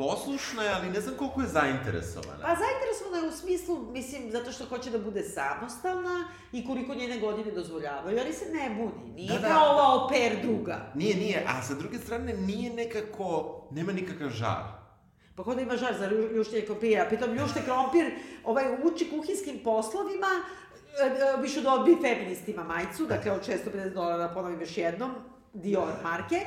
[0.00, 2.42] poslušna, je, ali ne znam koliko je zainteresovana.
[2.42, 6.16] Pa zainteresovana je u smislu, mislim, zato što hoće da bude samostalna
[6.52, 9.12] i koliko njene godine dozvoljavaju, ali se ne buni.
[9.14, 9.48] Nije Da, da.
[9.48, 10.92] kao ova oper druga.
[10.94, 13.28] Nije, nije, a sa druge strane nije nekako,
[13.70, 14.64] nema nikakav žar.
[15.36, 17.04] Pa kod ima žar za lju- ljuštenje krompira.
[17.04, 18.10] Pritom ljušte krompir
[18.44, 20.32] ovaj, uči kuhinskim poslovima,
[20.96, 25.10] e, e, više da odbije feministima majicu, dakle od 650 dolara, ponovim još jednom,
[25.54, 26.40] Dior marke.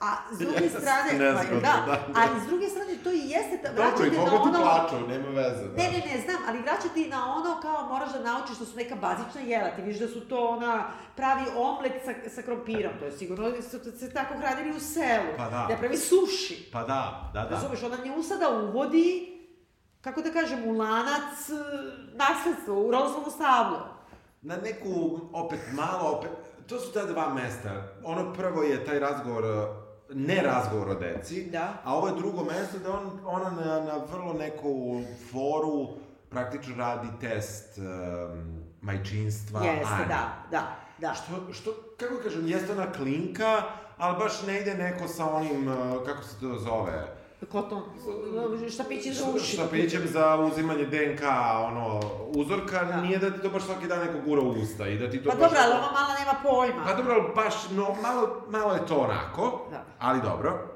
[0.00, 2.20] A s druge Jes, strane, nezgodno, da, da, da.
[2.20, 4.60] ali s druge strane to i jeste, ta, vraćate na ono...
[4.60, 5.64] plaču, nema veze.
[5.76, 8.76] Ne, ne, ne, znam, ali vraćate i na ono kao moraš da naučiš što su
[8.76, 9.70] neka bazična jela.
[9.70, 10.86] Ti vidiš da su to ona
[11.16, 12.92] pravi omlet sa, sa krompirom.
[12.98, 15.32] To je sigurno da su se tako hranili u selu.
[15.36, 15.66] Pa da.
[15.68, 16.68] Da pravi suši.
[16.72, 17.48] Pa da, da, da.
[17.48, 19.34] Razumeš, ona nju sada uvodi,
[20.00, 21.54] kako da kažem, u lanac e,
[22.12, 23.88] nasledstva, u rozlovno stablo.
[24.42, 26.30] Na neku, opet malo, opet,
[26.68, 27.70] to su ta dva mesta.
[28.04, 29.44] Ono prvo je taj razgovor,
[30.14, 31.72] ne razgovor o deci, Da.
[31.84, 35.00] a ovo je drugo mesto da on, ona na, na vrlo neku
[35.32, 35.88] foru
[36.30, 37.84] praktično radi test um,
[38.82, 40.08] majčinstva Jeste, Ani.
[40.08, 41.14] da, da, da.
[41.14, 43.62] Što, što, kako kažem, jeste ona klinka,
[43.98, 45.66] ali baš ne ide neko sa onim,
[46.06, 47.82] kako se to zove, Koton,
[48.70, 49.52] štapići za uši.
[49.52, 51.22] štapićem za uzimanje DNK,
[51.60, 53.00] ono, uzorka, Da.
[53.00, 55.30] nije da ti to baš svaki dan neko gura u usta i da ti to
[55.30, 55.42] Pa baš...
[55.42, 56.84] dobro, ali ova mala nema pojma.
[56.84, 59.84] Pa dobro, ali baš, no, malo, malo je to onako, Da.
[59.98, 60.70] ali dobro.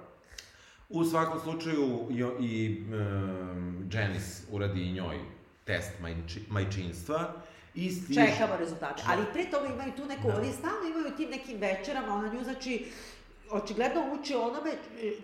[0.88, 5.18] U svakom slučaju i, i um, Janice uradi i njoj
[5.64, 7.32] test majči, majčinstva
[7.74, 8.26] i stiže...
[8.26, 9.02] Čekamo rezultate.
[9.08, 10.36] Ali pre toga imaju tu neku, Da.
[10.36, 12.86] oni stalno imaju tim nekim večerama, ona nju, znači,
[13.51, 14.70] očigledno uči onome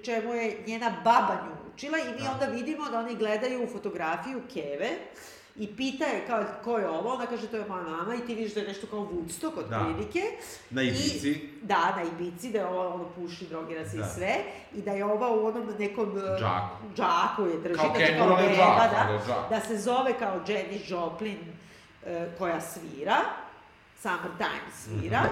[0.02, 2.30] čemu je njena baba nju učila i mi Da.
[2.32, 4.90] onda vidimo da oni gledaju fotografiju Keve
[5.56, 8.34] i pita je kao ko je ovo, ona kaže to je moja mama i ti
[8.34, 9.78] vidiš da je nešto kao Woodstock od Da.
[9.80, 10.22] prilike.
[10.70, 11.30] Na Ibici.
[11.30, 14.02] I, da, na Ibici, da je ova ono puši, drogira se Da.
[14.02, 14.34] i sve
[14.74, 16.76] i da je ova u onom nekom e, Džaku.
[16.96, 19.50] džaku je drži, Kao znači beba, džak, da, ali džak.
[19.50, 21.38] da se zove kao Jenny Joplin
[22.06, 23.16] e, koja svira,
[24.04, 25.22] Summertime svira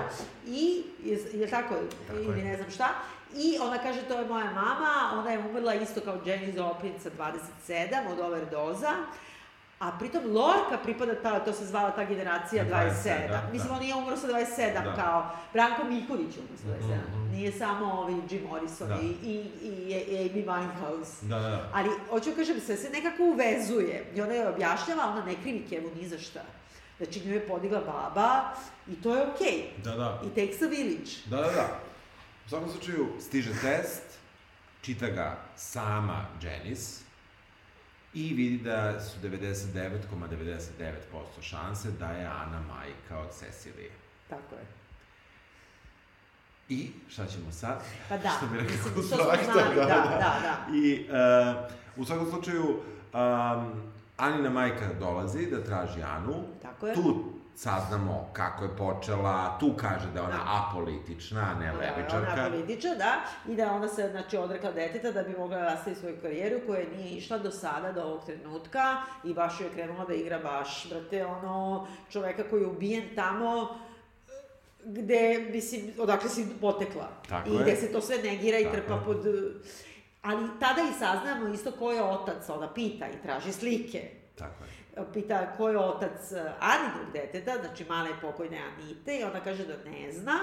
[0.47, 1.75] i, je, je tako,
[2.14, 2.45] ili je.
[2.45, 2.89] ne znam šta,
[3.37, 7.11] i ona kaže to je moja mama, ona je umrla isto kao Jenny Joplin sa
[7.68, 8.93] 27 od overdoza,
[9.79, 12.68] a pritom Lorka pripada ta, to se zvala ta generacija 27.
[13.05, 13.75] 27, da, Mislim, da.
[13.75, 14.95] on nije umro sa 27 Da.
[14.97, 16.97] kao Branko Miljković umro sa 27.
[16.97, 17.31] Mhm, mhm.
[17.33, 18.99] Nije samo ovi Jim Morrison Da.
[19.03, 21.23] i, i, i, i Amy Winehouse.
[21.23, 21.68] Da, da, da.
[21.75, 24.05] Ali, hoću kažem, sve se nekako uvezuje.
[24.14, 26.41] I ona je objašnjava, ona ne krivi Kevu ni za šta.
[27.03, 28.55] Znači, nju je podigla baba
[28.88, 29.70] i to je okej.
[29.84, 30.22] Da, da.
[30.26, 31.11] I takes a village.
[31.26, 31.80] Da, da, da.
[32.46, 34.03] U svakom slučaju, stiže test,
[34.82, 37.05] čita ga sama Janice
[38.14, 40.90] i vidi da su 99,99%
[41.40, 43.90] šanse da je Ana majka od Cecilije.
[44.28, 44.66] Tako je.
[46.68, 47.82] I šta ćemo sad?
[48.09, 50.66] Pa da, Što bi rekao što smo Zlata, znali, da, da, da.
[50.76, 52.80] I uh, u svakom slučaju,
[53.12, 56.34] um, Anina majka dolazi da traži Anu.
[56.83, 56.95] Tako je.
[56.95, 57.24] Tu
[57.57, 60.66] saznamo kako je počela, tu kaže da je ona Da.
[60.68, 62.33] apolitična, a ne Da, levičarka.
[62.33, 63.20] Ona političa, da,
[63.53, 67.11] i da ona se, znači, odrekla deteta da bi mogla nastaviti svoju karijeru koja nije
[67.11, 71.26] išla do sada, do ovog trenutka i baš joj je krenula da igra baš, brate,
[71.26, 73.68] ono, čoveka koji je ubijen tamo
[74.85, 77.09] gde, mislim, odakle si potekla.
[77.28, 77.62] Tako I je.
[77.62, 79.05] gde se to sve negira i Tako trpa je.
[79.05, 79.26] pod...
[80.22, 84.11] Ali tada i saznamo isto ko je otac, ona pita i traži slike.
[84.39, 84.70] Tako je.
[85.14, 89.74] Pita ko je otac eh, Aninog deteta, znači male pokojne Anite, i ona kaže da
[89.90, 90.38] ne zna,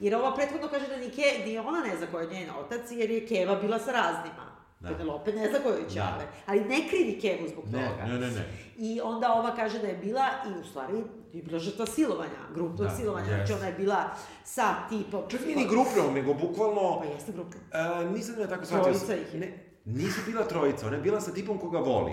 [0.00, 2.80] jer ova prethodno kaže da ni, Ke, ni ona ne zna ko je njen otac,
[2.90, 4.52] jer je Keva bila sa raznima.
[4.80, 4.88] Da.
[4.88, 6.18] Penelope ne zna ko je Da.
[6.46, 8.04] ali ne krivi Kevu zbog Ne, toga.
[8.04, 8.44] ne, ne, ne.
[8.78, 10.94] I onda ova kaže da je bila, i u stvari
[11.32, 13.36] je bila žrtva silovanja, grupnog Da, silovanja, jeste.
[13.36, 14.10] znači ona je bila
[14.44, 15.22] sa tipom...
[15.28, 16.98] Čak nije ni grupno, nego bukvalno...
[17.00, 17.60] Pa jeste grupno.
[18.04, 18.84] Uh, nisam ja tako shvatio.
[18.84, 19.40] Trojica ih je.
[19.40, 19.52] Ne,
[19.84, 22.12] nisu bila trojica, ona je bila sa tipom koga voli.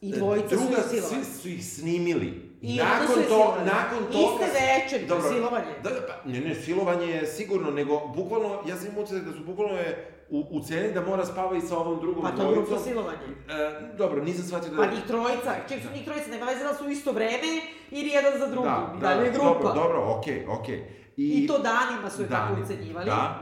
[0.00, 1.24] I dvojica su Druga, ju silovali.
[1.24, 2.58] svi su ih snimili.
[2.62, 3.64] I su je silovali.
[3.64, 4.44] nakon toga...
[4.44, 5.72] Iste večeri, to je silovanje.
[5.82, 9.74] Da, pa, ne, ne, silovanje je sigurno, nego bukvalno, ja sam imao da su bukvalno
[9.74, 12.64] je u, u ceni da mora spava i sa ovom drugom Pa to je dvojicom.
[12.64, 13.18] grupo silovanje.
[13.48, 14.76] E, dobro, nisam shvatio da...
[14.76, 18.08] Pa njih trojica, ček su njih trojica, nema veze da su u isto vreme ili
[18.08, 19.48] jedan za drugim, da, i da, je grupa.
[19.48, 20.84] Dobro, dobro, okej, okej.
[21.16, 23.06] I to danima su je tako Dani- ucenjivali.
[23.06, 23.38] Da,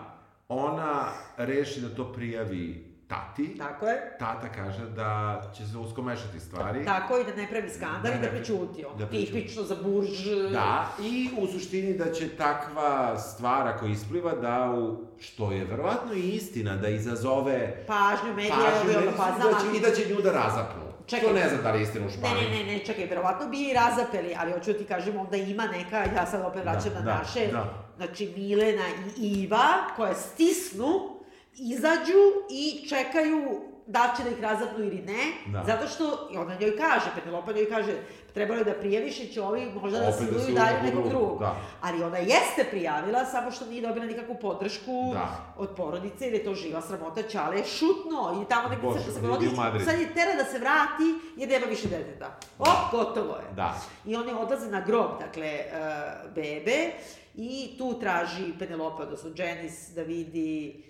[0.49, 3.59] ona reši da to prijavi tati.
[3.59, 4.17] Tako je.
[4.19, 6.85] Tata kaže da će se uskomešati stvari.
[6.85, 8.99] Tako i da ne pravi skandal Da i da prećuti on.
[8.99, 9.33] da prećuti.
[9.33, 10.25] Tipično za burž.
[10.53, 16.15] Da, i u suštini da će takva stvar ako ispliva da u, što je verovatno
[16.15, 20.21] i istina, da izazove Pažnju medija, pažnju, medijsku, pa da će, i da će nju
[20.21, 20.83] da razapnu.
[21.07, 21.29] Čekaj.
[21.29, 22.51] To ne znam da li je istina u Ne, Španiji.
[22.51, 25.67] ne, ne, ne, čekaj, verovatno bi i razapeli, ali hoću da ti kažem, onda ima
[25.67, 27.75] neka, ja sad opet vraćam Da, na da, naše, da.
[27.97, 28.85] znači Milena
[29.19, 29.65] i Iva,
[29.97, 31.16] koje stisnu,
[31.57, 35.65] izađu i čekaju da će da ih razapnu ili ne, Da.
[35.67, 37.93] zato što, i ona njoj kaže, Penelopa njoj kaže,
[38.35, 40.93] trebalo je da prijaviš i će ovi možda da Opet da siluju siluju dalje nekog
[40.93, 41.39] drugog, drugog.
[41.41, 41.57] da.
[41.81, 45.55] Ali ona jeste prijavila, samo što nije dobila nikakvu podršku Da.
[45.59, 49.21] od porodice, jer je to živa sramota, Čale je šutno i tamo Bože, se,
[49.57, 49.85] Madrid.
[49.85, 51.05] sad je tera da se vrati
[51.37, 52.27] jer nema više deteta.
[52.59, 53.55] Op, gotovo je.
[53.57, 53.75] Da.
[54.05, 56.91] I oni odlaze na grob, dakle, uh, bebe,
[57.35, 60.83] i tu traži Penelope, odnosno Janice, da vidi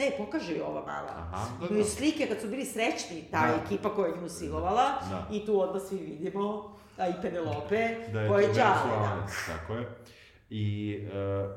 [0.00, 1.12] Ne, pokaže joj ova mala.
[1.16, 1.84] Aha, da, da.
[1.84, 3.58] slike kad su bili srećni, ta Da.
[3.64, 4.84] ekipa koja je nju silovala.
[5.10, 5.26] Da.
[5.32, 6.44] I tu odmah svi vidimo,
[6.98, 9.26] a i Penelope, Da je koja je džale, da.
[9.48, 9.88] Tako je.
[10.50, 11.48] I e,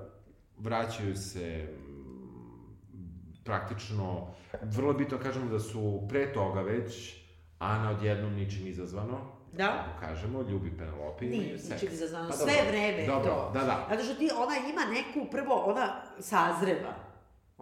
[0.58, 1.78] vraćaju se m,
[3.44, 4.28] praktično,
[4.64, 7.16] vrlo je bitno kažemo da su pre toga već
[7.60, 9.18] Ana odjednom ničim izazvano,
[9.54, 9.68] Da.
[9.68, 11.26] kako kažemo, ljubi Penelope.
[11.26, 11.72] Nije imaju seks.
[11.72, 13.52] ničim izazvano, Pa sve dobro, vreme dobro, to.
[13.54, 13.88] Da, da.
[13.89, 15.88] Zato što ti, ona ima neku, prvo, ona
[16.20, 16.94] sazreva.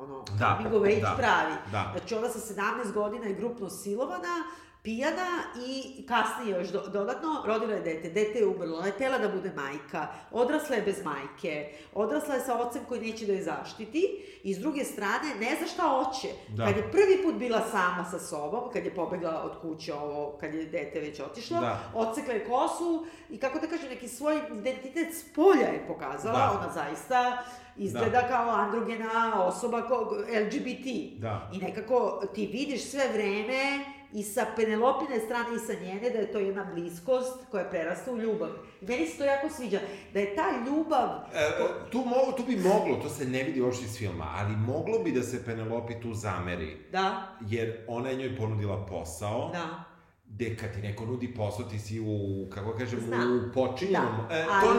[0.02, 1.54] Ono, Da, age da, pravi.
[1.72, 1.90] da.
[1.92, 4.44] Znači, ona sa 17 godina je grupno silovana,
[4.84, 5.28] pijana
[5.68, 8.10] i kasnije još do, dodatno rodila je dete.
[8.10, 12.42] Dete je umrlo, ona je tela da bude majka, odrasla je bez majke, odrasla je
[12.42, 14.08] sa ocem koji neće da je zaštiti
[14.44, 16.28] i s druge strane ne zna šta hoće.
[16.50, 16.66] Da.
[16.66, 20.54] Kad je prvi put bila sama sa sobom, kad je pobegla od kuće ovo, kad
[20.54, 21.80] je dete već otišlo, Da.
[21.94, 26.60] odsekla je kosu i kako da kažem, neki svoj identitet s polja je pokazala, Da.
[26.60, 27.44] ona zaista
[27.78, 30.16] izgleda kao androgena osoba, ko,
[30.46, 31.20] LGBT.
[31.22, 31.50] Da.
[31.54, 36.32] I nekako ti vidiš sve vreme i sa Penelopine strane i sa njene da je
[36.32, 38.50] to jedna bliskost koja prerasta u ljubav.
[38.82, 39.80] I meni se to jako sviđa,
[40.14, 41.50] da je ta ljubav E,
[41.92, 45.12] tu, mo, tu bi moglo, to se ne vidi uopšte iz filma, ali moglo bi
[45.12, 49.84] da se Penelope tu zameri, Da, jer ona je njoj ponudila posao, da.
[50.28, 52.06] gde kad ti neko nudi posao, ti si u,
[52.50, 53.38] kako kažem, Znam.
[53.40, 54.16] u počinjenom.
[54.30, 54.74] Da, e, to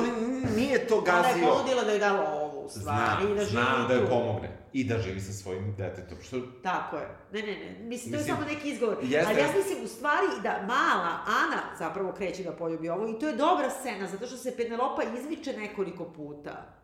[0.56, 1.46] nije to Ona je gazio.
[1.48, 2.82] ponudila da je da lovu, u stvari,
[3.16, 4.08] Znam, i da živi znam da joj tu.
[4.08, 4.48] pomogne.
[4.72, 6.18] I da živi sa svojim detetom.
[6.22, 7.08] Što, Tako je.
[7.32, 7.78] Ne, ne, ne.
[7.80, 8.96] Mislim, to je Mislim, samo neki izgovor.
[9.02, 13.18] jeste, Ali ja mislim u stvari da mala Ana zapravo kreće da poljubi ovo i
[13.18, 16.81] to je dobra scena, zato što se Penelopa izviče nekoliko puta.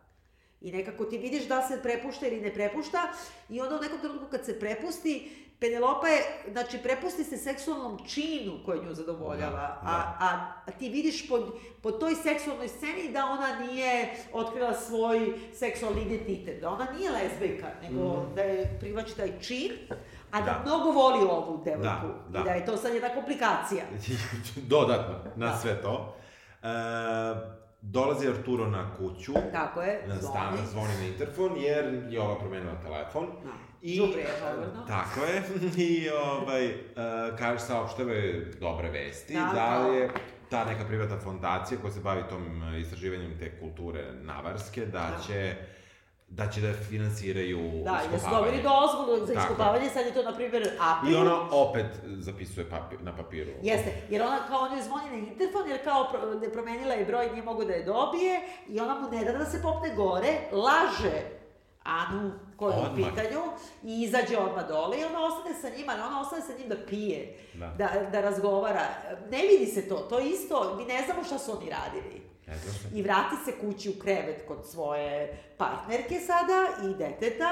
[0.61, 2.99] I nekako ti vidiš da se prepušta ili ne prepušta
[3.49, 5.31] i onda u nekom trenutku kad se prepusti,
[5.61, 10.17] Penelopa je, znači, prepusti se seksualnom činu koji nju zadovoljava, Da, a, da.
[10.21, 11.39] a, a ti vidiš po,
[11.83, 17.67] po toj seksualnoj sceni da ona nije otkrila svoj seksualni identitet, da ona nije lezbijka,
[17.83, 19.73] nego da je privlači taj čin,
[20.31, 20.45] a da.
[20.45, 20.63] Da.
[20.67, 22.07] mnogo voli ovu devojku.
[22.29, 22.41] Da, da.
[22.41, 23.85] I da je to sad jedna komplikacija.
[24.57, 25.57] Dodatno na Da.
[25.57, 26.17] sve to.
[26.63, 26.69] E,
[27.81, 30.69] dolazi Arturo na kuću, Tako je, na stan, zvoni.
[30.69, 33.27] zvoni na interfon, jer je ova promenila telefon.
[33.45, 33.51] Da.
[33.83, 34.29] I, Đubre je.
[34.89, 35.43] Tako je.
[35.89, 36.75] I ovaj, uh,
[37.39, 39.95] kaže, saopštave dobre vesti, Da, da, da.
[39.95, 40.11] je
[40.51, 45.19] ta neka privatna fondacija koja se bavi tom uh, istraživanjem te kulture navarske, da, Da.
[46.29, 48.47] Da će da finansiraju Da, i da su iskopavanje.
[48.47, 51.13] dobili dozvolu za iskopavanje, sad je to, na primjer, april.
[51.13, 51.87] I ona opet
[52.19, 53.51] zapisuje papir, na papiru.
[53.63, 56.07] Jeste, jer ona kao on je zvoni na interfon, jer kao
[56.43, 59.45] ne promenila je broj, nije mogu da je dobije, i ona mu ne da da
[59.45, 61.39] se popne gore, laže
[61.85, 63.41] Anu, koja je u pitanju,
[63.85, 67.37] i izađe odmah dole i ona ostane sa njima, ona ostane sa njim da pije,
[67.55, 67.67] Da.
[67.79, 68.81] da, da razgovara.
[69.31, 72.23] Ne vidi se to, to isto, mi ne znamo šta su oni radili.
[72.95, 77.51] I vrati se kući u krevet kod svoje partnerke sada i deteta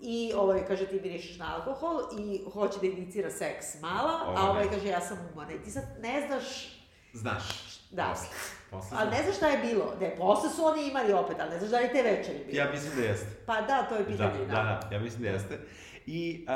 [0.00, 4.42] i ovaj kaže ti mirišeš na alkohol i hoće da inicira seks mala, Ovo a
[4.42, 4.50] ne.
[4.50, 6.44] ovaj kaže ja sam umana i ti sad ne znaš,
[7.12, 7.44] Znaš.
[7.90, 8.04] Da.
[8.08, 8.28] Posle.
[8.70, 11.58] Posle ali ne znaš šta je bilo, ne, posle su oni imali opet, ali ne
[11.58, 12.58] znaš da li te večeri bilo.
[12.58, 13.26] Ja mislim da jeste.
[13.46, 15.58] Pa da, to je Da, pitanje, da, da, ja mislim da jeste.
[16.06, 16.46] I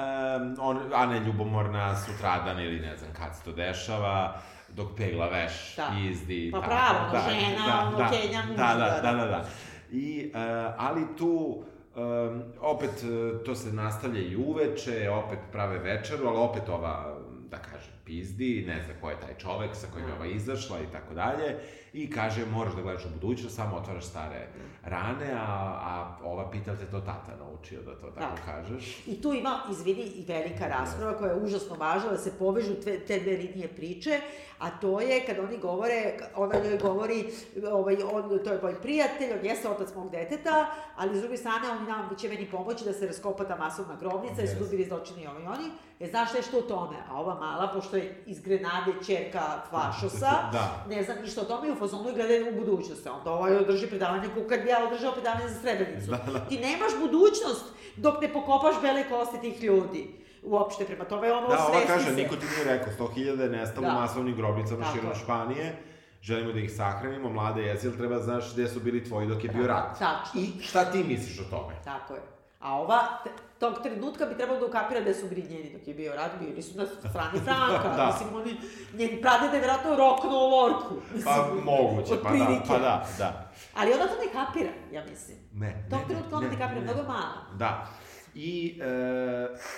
[0.41, 4.41] um, on, Ana je ljubomorna sutradan ili ne znam kad se to dešava,
[4.77, 5.89] dok pegla veš, Da.
[6.11, 6.51] izdi.
[6.53, 9.25] Pa tako, pravo, ono, žena, ono, da, da, da, da, da.
[9.25, 9.45] da, da.
[9.91, 10.41] I, uh,
[10.79, 11.65] ali tu,
[11.97, 17.19] um, opet, uh, to se nastavlja i uveče, opet prave večeru, ali opet ova,
[17.51, 20.93] da kažem, pizdi, ne zna ko je taj čovek sa kojim je ova izašla i
[20.93, 21.59] tako dalje,
[21.93, 24.47] i kaže moraš da gledaš u budućnost, samo otvaraš stare
[24.85, 25.47] rane, a,
[25.83, 28.53] a ova pita te to tata naučio da to tako Da.
[28.53, 29.03] kažeš.
[29.07, 33.01] I tu ima, izvini, i velika rasprava koja je užasno važna da se povežu te,
[33.01, 34.21] te dve linije priče,
[34.59, 37.25] a to je kad oni govore, ona njoj govori,
[37.73, 40.67] ovaj, on, to je moj prijatelj, on jeste otac mog deteta,
[40.97, 44.35] ali s druge strane on nam će meni pomoći da se raskopa ta masovna grobnica,
[44.35, 44.41] yes.
[44.41, 45.65] jer su tu bili zločini i i oni.
[46.01, 46.97] E, znaš nešto o tome?
[47.11, 50.85] A ova mala, pošto je iz Grenade čerka Fašosa, Da.
[50.89, 53.07] ne znam ništa o tome i u fazonu i gleda u budućnost.
[53.07, 56.11] Onda ovaj održi predavanje kako kad bi ja održao predavanje za Srebrenicu.
[56.11, 56.39] Da, da.
[56.41, 57.65] Ti nemaš budućnost
[57.97, 60.03] dok ne pokopaš bele kosti tih ljudi.
[60.45, 62.13] Uopšte, prema tome ono Da, ova osvesti kaže, se.
[62.13, 63.93] niko ti nije rekao, 100.000 je nestalo Da.
[63.93, 65.17] u masovnim grobnicama širom je.
[65.17, 65.77] Španije,
[66.23, 69.45] želimo da ih sahranimo, mlade jesi, ili treba da znaš gde su bili tvoji dok
[69.45, 69.99] je bio rat.
[69.99, 70.41] Tačno.
[70.41, 71.75] I šta ti misliš o tome?
[71.85, 72.21] Tako je.
[72.61, 73.01] A ova,
[73.59, 76.79] tog trenutka bi trebalo da ukapira da su grinjeni dok je bio rat, bili su
[76.79, 77.89] na strani Franka.
[77.97, 78.07] Da.
[78.07, 78.57] Mislim, oni,
[78.95, 80.95] njeni pradede je vjerojatno roknuo lorku.
[81.15, 83.52] Mislim, Pa moguće, pa da, pa da, da.
[83.75, 85.39] Ali ona to ne kapira, ja mislim.
[85.55, 87.47] Ne, Tog ne, trenutka ona ne kapira, mnogo je mala.
[87.55, 87.87] Da.
[88.35, 88.87] I e,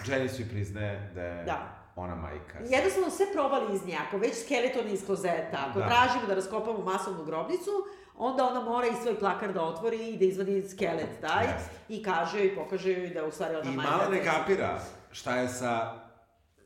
[0.07, 1.59] Janice joj priznaje da je Da.
[1.97, 2.59] ona majka.
[2.61, 5.87] Jednostavno sve probali iz nje, ako već skeleton iz klozeta, ako Da.
[5.87, 7.71] tražimo da raskopamo masovnu grobnicu,
[8.17, 11.71] onda ona mora i svoj plakar da otvori i da izvadi skelet taj Jeste.
[11.89, 13.91] i kaže joj, pokaže joj da je u stvari ona I majka.
[13.91, 14.31] malo ne Tessa.
[14.33, 14.79] kapira
[15.13, 15.95] šta je sa...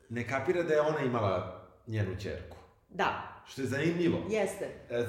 [0.09, 2.57] Ne kapira da je ona imala njenu čerku.
[2.89, 4.17] Da, Što je zanimljivo.
[4.29, 4.65] jeste.
[4.89, 5.05] E, e,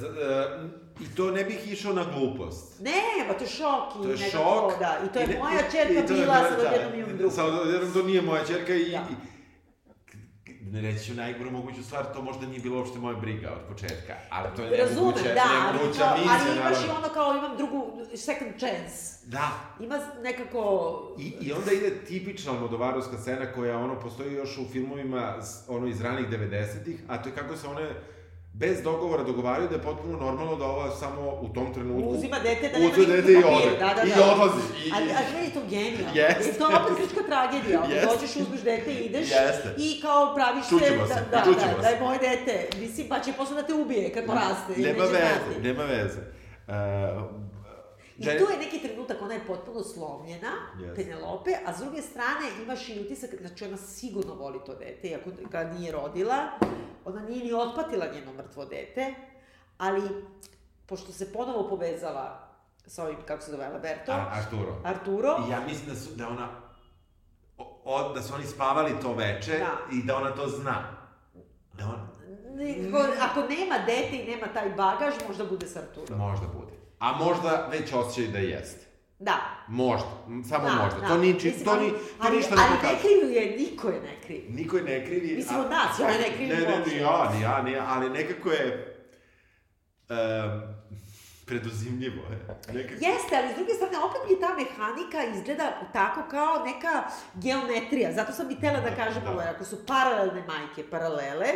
[1.00, 2.80] I to ne bih išao na glupost.
[2.80, 2.92] Ne,
[3.28, 4.78] pa to je šok i To je šok.
[4.78, 4.98] da.
[5.04, 7.34] I to je ne- moja i- čerka i bila, bila- sad odjednom imam drugu.
[7.34, 8.84] Sad odjednom to nije moja čerka i...
[8.84, 9.06] Da.
[9.10, 9.39] i
[10.70, 14.14] ne reći ću najgoru moguću stvar, to možda nije bilo uopšte moja briga od početka,
[14.30, 16.94] ali to je Razumem, nemoguće, da, ali, nemoguća kao, misija, ali imaš i naravno.
[16.98, 19.26] ono kao imam drugu, second chance.
[19.26, 19.50] Da,
[19.80, 20.62] Ima nekako...
[21.18, 25.34] I, I onda ide tipična Almodovarovska scena koja ono postoji još u filmovima
[25.68, 27.90] ono iz ranih 90-ih, a to je kako se one
[28.52, 32.68] bez dogovora dogovaraju da je potpuno normalno da ova samo u tom trenutku Uzima dete
[32.68, 33.70] da nema nikakvu dete i ode.
[33.78, 34.32] da, da, I da.
[34.32, 34.60] odlazi.
[34.78, 36.10] I, Ali, i- ali meni je to genijalno.
[36.14, 37.80] Jer to je opet grčka tragedija.
[37.84, 38.06] Jeste.
[38.08, 39.74] dođeš, uzmeš dete i ideš Jeste.
[39.78, 41.82] i kao praviš se da, se, da, da, se.
[41.82, 42.54] da je moje dete.
[42.78, 44.72] Mislim, pa će posle da te ubije kako raste.
[44.78, 46.18] nema veze, nema veze.
[46.68, 46.74] Uh,
[48.20, 50.94] I tu je neki trenutak, ona je potpuno slomljena, Jeste.
[50.96, 55.30] Penelope, a s druge strane imaš i utisak, znači ona sigurno voli to dete, iako
[55.42, 56.36] ga nije rodila,
[57.04, 59.14] ona nije ni otpatila njeno mrtvo dete,
[59.78, 60.02] ali
[60.86, 62.48] pošto se ponovo povezala
[62.86, 64.76] sa ovim, kako se zove, Alberto, Ar- Arturo.
[64.84, 66.48] Arturo, I ja mislim da su, da ona,
[67.84, 69.78] o, da su oni spavali to veče Da.
[69.92, 70.96] i da ona to zna.
[71.72, 72.08] Da on,
[72.50, 76.18] Nekako, ako nema dete i nema taj bagaž, možda bude s Arturom.
[76.18, 76.69] možda bude.
[77.00, 78.86] A možda već osjećaj da jeste.
[79.18, 79.36] Da.
[79.68, 80.08] Možda,
[80.48, 81.00] samo da, možda.
[81.00, 81.08] da.
[81.08, 82.98] To, niči, Mislim, to, ni, to ali, ništa ne Ali ne pokazuje.
[83.00, 84.46] kriju je, niko je ne krivi.
[84.48, 85.36] Niko je ne krivi.
[85.36, 88.10] Mislim, od nas, ja ne krivim Ne, ne, ni ja, ni ja, ni ja, ali
[88.10, 88.96] nekako je...
[90.10, 90.80] Um,
[91.46, 92.38] preduzimljivo je.
[92.74, 93.04] Nekako...
[93.04, 98.12] Jeste, ali s druge strane, opet mi ta mehanika izgleda tako kao neka geometrija.
[98.12, 99.30] Zato sam i htela da Da, kažem da.
[99.30, 101.48] ovo, ako su paralelne majke, paralele,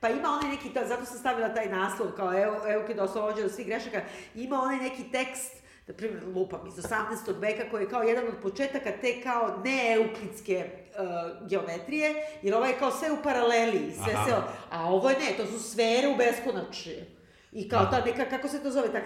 [0.00, 3.44] pa ima onaj neki, ta- zato sam stavila taj naslov kao evo, evo kad oslobođa
[3.44, 4.00] od svih grešaka,
[4.34, 5.52] ima onaj neki tekst,
[5.86, 6.94] na primjer, lupam, iz 18.
[7.38, 12.78] veka, koji je kao jedan od početaka te kao neeuklidske uh, geometrije, jer ovo je
[12.78, 14.24] kao sve u paraleli, sve Aha.
[14.26, 14.34] se,
[14.70, 17.06] a ovo je ne, to su sfere u beskonačje.
[17.52, 19.02] I kao ta neka, kako se to zove, tak,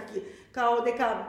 [0.53, 1.25] kao neka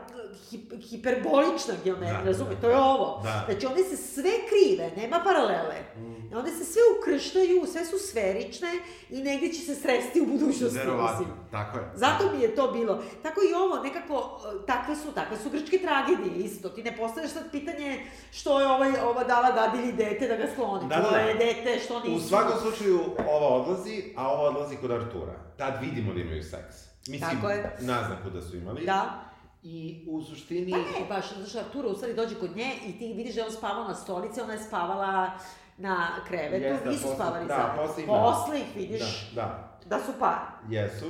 [0.49, 2.82] hip, hiperbolična geometrija, Da, razume, da, to je da.
[2.84, 3.22] ovo.
[3.24, 3.43] Da.
[3.49, 5.76] Znači, one se sve krive, nema paralele.
[5.97, 6.12] Mm.
[6.36, 8.71] One se sve ukrštaju, sve su sferične
[9.09, 10.77] i negdje će se sresti u budućnosti.
[10.77, 11.91] Verovatno, tako je.
[11.95, 13.03] Zato mi je to bilo.
[13.23, 16.69] Tako i ovo, nekako, takve su, takve su grčke tragedije isto.
[16.69, 20.89] Ti ne postavljaš sad pitanje što je ovaj, ova dala dadilji dete da ga skloni.
[20.89, 21.17] Da, da, da.
[21.17, 22.25] je dete, što nisu.
[22.25, 25.34] U svakom slučaju, ova odlazi, a ova odlazi kod Artura.
[25.57, 26.75] Tad vidimo da imaju seks.
[27.07, 27.77] Mislim, Tako je.
[27.81, 28.86] naznaku da su imali.
[28.86, 29.29] Da.
[29.63, 30.71] I u suštini...
[30.71, 33.47] Pa ne, baš, što Arturo u stvari dođe kod nje i ti vidiš da je
[33.47, 35.31] on spavao na stolici, ona je spavala
[35.78, 37.76] na krevetu, Jeste, nisu posle- spavali da, zajedno.
[37.78, 39.80] posle Posle ih vidiš Da, da.
[39.88, 40.38] da, su par.
[40.69, 41.05] Jesu.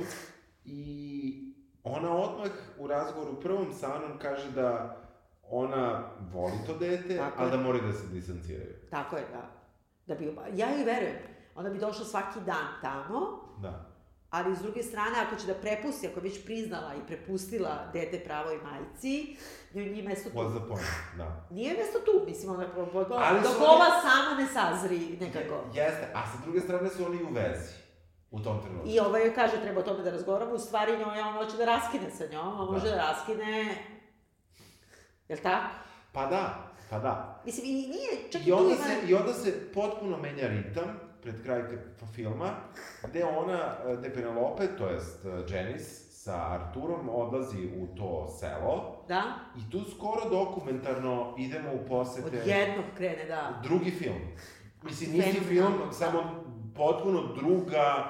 [0.64, 1.54] I
[1.84, 2.48] ona odmah
[2.78, 4.96] u razgovoru prvom sa Anom kaže da
[5.42, 7.56] ona voli to dete, Tako ali je.
[7.56, 8.74] da moraju da se distanciraju.
[8.90, 9.50] Tako je, da.
[10.06, 11.16] da bi, ja joj verujem.
[11.54, 13.20] Ona bi došla svaki dan tamo,
[13.58, 13.93] Da.
[14.36, 18.20] Ali s druge strane, ako će da prepusti, ako je već priznala i prepustila dete
[18.20, 19.36] pravoj majci,
[19.72, 20.36] nije mesto tu.
[20.36, 20.86] What's the point?
[21.16, 21.46] Da.
[21.50, 25.54] Nije mesto tu, mislim, ona po, po, Ali dok oni- ova sama ne sazri nekako.
[25.74, 27.72] Jeste, a sa druge strane su oni u vezi.
[28.30, 28.88] U tom trenutku.
[28.88, 31.64] I ovaj joj kaže treba o tome da razgovaramo, u stvari njoj on hoće da
[31.66, 32.96] raskine sa njom, a može da, Da.
[33.02, 33.74] raskine...
[35.28, 35.74] Jel tako?
[36.12, 37.42] Pa da, pa da.
[37.44, 38.76] Mislim, i nije, čak i, I tu ima...
[38.76, 41.62] se, I onda se potpuno menja ritam, pred kraj
[42.14, 42.50] filma,
[43.08, 49.04] gde ona, e, gde Penelope, to jest e, Janice, sa Arturom odlazi u to selo
[49.08, 49.22] Da?
[49.58, 52.26] i tu skoro dokumentarno idemo u posete...
[52.40, 53.60] Odjednom krene, da.
[53.62, 54.20] Drugi film.
[54.82, 55.48] Mislim, Fenomenalno.
[55.48, 56.44] film, samo
[56.76, 58.04] potpuno druga...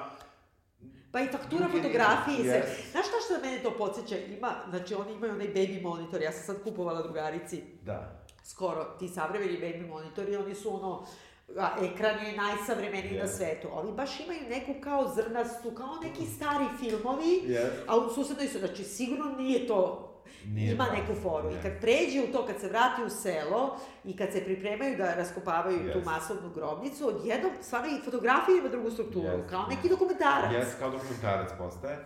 [1.11, 2.63] Pa i faktura fotografije i sve.
[2.67, 2.91] Yes.
[2.91, 4.15] Znaš šta što mene to podsjeća?
[4.37, 8.23] Ima, znači oni imaju onaj baby monitor, ja sam sad kupovala drugarici Da.
[8.43, 11.05] skoro ti savremeni baby monitori, oni su ono,
[11.49, 13.37] a, ekran je najsavremeniji na Yes.
[13.37, 13.67] svetu.
[13.73, 17.69] Ovi baš imaju neku kao zrnastu, kao neki stari filmovi, Yes.
[17.87, 20.11] a u susednoj su, znači sigurno nije to
[20.45, 21.49] Nije ima to, neku foru.
[21.49, 21.59] ne.
[21.59, 25.15] I kad pređe u to, kad se vrati u selo i kad se pripremaju da
[25.15, 26.05] raskopavaju tu Yes.
[26.05, 30.53] masovnu grobnicu, odjednom stvarno i fotografija ima drugu strukturu, Yes, kao neki dokumentarac.
[30.53, 31.97] Jes, kao dokumentarac postaje.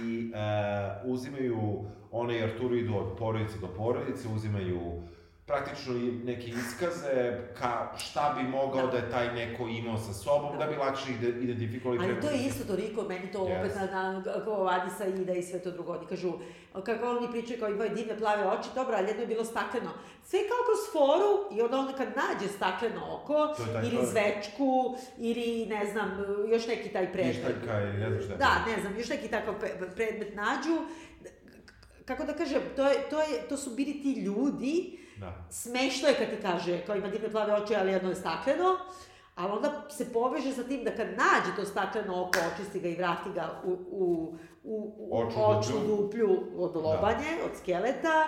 [0.00, 0.32] I
[1.04, 4.80] uh, uzimaju, one i Arturo idu od porodice do porodice, uzimaju
[5.46, 7.14] praktično i neke iskaze,
[7.54, 8.90] ka, šta bi mogao Da.
[8.90, 10.64] da, je taj neko imao sa sobom, Da.
[10.64, 13.60] da, bi lakše ide, identifikovali Ali to je isto toliko, meni to Yes.
[13.60, 15.92] opet na, na, kao Adisa ide i sve to drugo.
[15.92, 16.32] Oni kažu,
[16.74, 19.90] kako oni pričaju kao imaju divne plave oči, dobro, ali jedno je bilo stakleno.
[20.24, 24.06] Sve kao kroz foru i onda on kad nađe stakleno oko, To ili čovjek.
[24.06, 24.70] zvečku,
[25.18, 26.10] ili ne znam,
[26.48, 27.34] još neki taj predmet.
[27.36, 28.70] Pištaljka ili ne znam šta Da, to.
[28.70, 29.54] ne znam, još neki takav
[29.96, 30.76] predmet nađu.
[32.04, 35.32] Kako da kažem, to, je, to, je, to su bili ti ljudi, Da.
[35.50, 38.76] smešno je kad ti kaže, kao ima divne plave oči, ali jedno je stakleno,
[39.34, 42.94] ali onda se poveže sa tim da kad nađe to stakleno oko, očisti ga i
[42.94, 45.96] vrati ga u, u, u, u Očnu očnu duplju.
[45.96, 48.26] duplju od lobanje, od skeleta,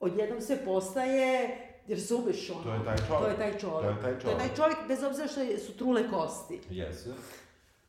[0.00, 2.62] odjednom se postaje, jer sumeš ono.
[2.62, 3.20] To je taj čovjek.
[3.20, 3.82] To je taj čovjek.
[3.82, 4.56] To je taj To je taj čovjek.
[4.56, 6.60] čovjek, bez obzira što su trule kosti.
[6.70, 7.10] Jeste.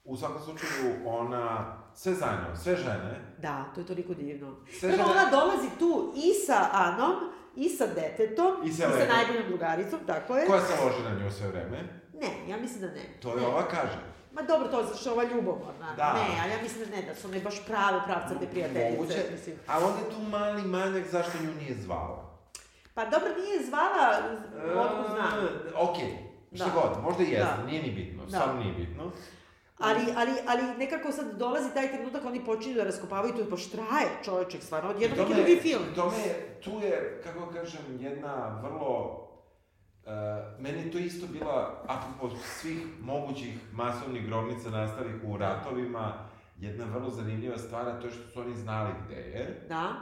[0.03, 0.69] U svakom slučaju,
[1.05, 4.55] ona, sve zajedno, sve žene, Da, to je toliko divno.
[4.71, 7.15] Sve Prvo žene- ona dolazi tu i sa Anom,
[7.57, 10.45] i sa detetom, I sa i sa najboljom drugaricom, tako je.
[10.45, 11.77] koja se loži na nju sve vreme,
[12.13, 13.03] Ne, ja mislim da ne.
[13.21, 13.47] to je ne.
[13.47, 13.99] ova kaže.
[14.33, 15.95] Ma dobro, to je zašto je ova ljubomorna.
[15.97, 16.13] Da.
[16.13, 18.91] Ne, ali ja mislim da ne, da su one baš prave pravcate prijateljice.
[18.91, 19.55] Moguće, Mislim.
[19.67, 22.37] a onda je tu mali manjak zašto nju nije zvala.
[22.93, 24.17] Pa dobro, nije zvala,
[24.75, 25.33] otkud znam.
[25.39, 25.95] E, Ok,
[26.55, 26.71] šta Da.
[26.71, 27.63] god, možda i jeste, Da.
[27.63, 28.29] nije ni bitno, Da.
[28.29, 29.11] stvarno nije bitno.
[29.79, 34.07] Ali, ali, ali nekako sad dolazi taj trenutak, oni počinju da raskopavaju to, baš traje
[34.25, 35.81] čovječek, stvarno, odjednom neki drugi film.
[35.95, 39.23] Tome, je- tu je, kako kažem, jedna vrlo...
[40.03, 40.13] Uh,
[40.59, 46.13] meni je to isto bila, apropo svih mogućih masovnih grobnica nastalih u ratovima,
[46.57, 49.65] jedna vrlo zanimljiva stvar, a to je što su oni znali gde je.
[49.69, 49.93] Da.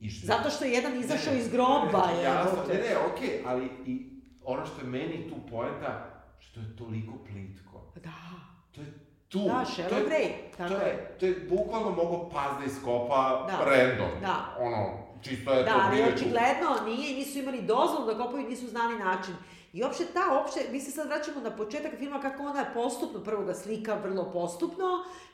[0.00, 0.26] I što...
[0.26, 2.22] Zato što je jedan izašao Ne, iz groba, je.
[2.24, 4.10] Jasno, ne, ne, okej, ali i
[4.42, 6.06] ono što je meni tu poenta,
[6.38, 7.92] što je toliko plitko.
[8.04, 8.29] Da.
[8.72, 8.86] To je
[9.28, 9.38] tu.
[9.40, 13.64] Da, Shallow je- Grave, tako to je, to je bukvalno mogo pas da iskopa Da.
[13.66, 14.20] random.
[14.20, 14.36] Da.
[14.60, 14.86] Ono,
[15.22, 16.14] čisto je Da, to ali bilo tu.
[16.14, 19.34] očigledno nije, nisu imali dozvolu da kopaju, nisu znali način.
[19.72, 23.44] I uopšte ta, uopšte, mi se sad vraćamo na početak filma kako ona postupno, prvo
[23.44, 24.84] ga slika vrlo postupno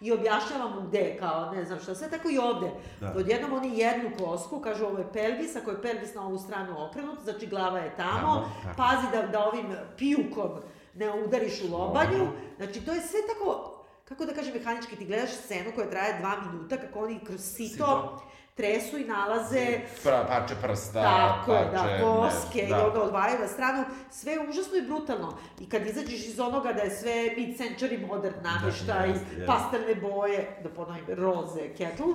[0.01, 2.71] i objašnjava mu gde, kao ne znam šta, sve tako i ovde.
[3.01, 3.15] Da.
[3.17, 7.19] Odjednom oni jednu kosku, kažu ovo je pelvis, ako je pelvis na ovu stranu okrenut,
[7.21, 8.77] znači glava je tamo, Tamo, tako.
[8.77, 9.67] pazi da, da ovim
[9.97, 10.51] pijukom
[10.97, 13.73] ne udariš u lobanju, znači to je sve tako,
[14.05, 17.75] kako da kažem mehanički, ti gledaš scenu koja traje dva minuta, kako oni kroz sito,
[17.75, 18.23] Sito.
[18.55, 21.99] tresu i nalaze Pra, parče prsta, tako je, parče...
[21.99, 23.85] da, koske ne, i onda odvajaju na stranu.
[24.11, 25.39] Sve je užasno i brutalno.
[25.61, 29.47] I kad izađeš iz onoga da je sve mid-century modern namještaj, jest, jest.
[29.47, 32.07] pastelne boje, da ponovim, roze, kettle,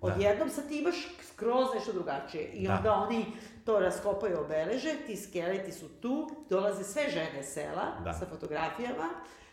[0.00, 0.96] odjednom sad ti imaš
[1.28, 2.44] skroz nešto drugačije.
[2.44, 2.74] I Da.
[2.74, 3.26] onda oni
[3.68, 6.14] to raskopaju, obeleže, ti skeleti su tu,
[6.50, 8.12] dolaze sve žene sela Da.
[8.12, 9.08] sa fotografijama,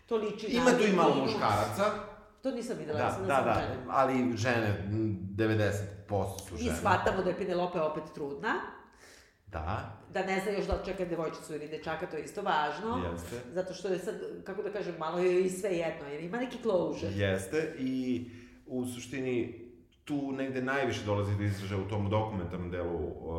[0.05, 1.85] to liči Ima na tu i malo muškaraca.
[2.41, 3.75] To nisam videla, Da, sam da, da, žene.
[3.89, 5.79] ali žene, m, 90%
[6.39, 6.75] su I žene.
[6.77, 8.53] shvatamo da je Penelope opet trudna,
[9.47, 13.01] Da, da ne zna još da li čeka devojčicu ili dečaka, to je isto važno.
[13.05, 13.35] jeste.
[13.51, 16.57] Zato što je sad, kako da kažem, malo je i sve jedno, jer ima neki
[16.57, 17.11] closure.
[17.11, 18.25] Jeste i
[18.67, 19.64] u suštini
[20.05, 23.33] tu negde najviše dolazi do izražaja u tom dokumentarnom delu uh,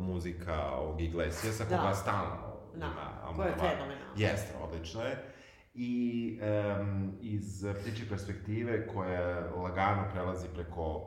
[0.00, 1.78] muzika ovog Iglesiasa, Da.
[1.78, 2.36] koga stalno
[2.74, 3.36] Da, ima.
[3.36, 4.14] koja je fenomenalna.
[4.16, 5.24] Jeste, odlično je.
[5.74, 6.38] I
[6.80, 7.44] um, iz
[7.80, 9.20] ptiče perspektive koja
[9.52, 11.00] lagano prelazi preko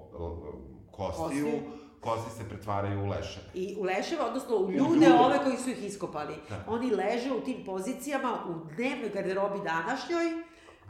[0.91, 1.61] kostiju, Kostiju.
[1.99, 3.45] kosti se pretvaraju u leševe.
[3.53, 5.13] I u leševa, odnosno u ljude, ljude.
[5.13, 6.33] ove koji su ih iskopali.
[6.49, 6.63] Da.
[6.67, 10.25] Oni leže u tim pozicijama u dnevnoj garderobi današnjoj,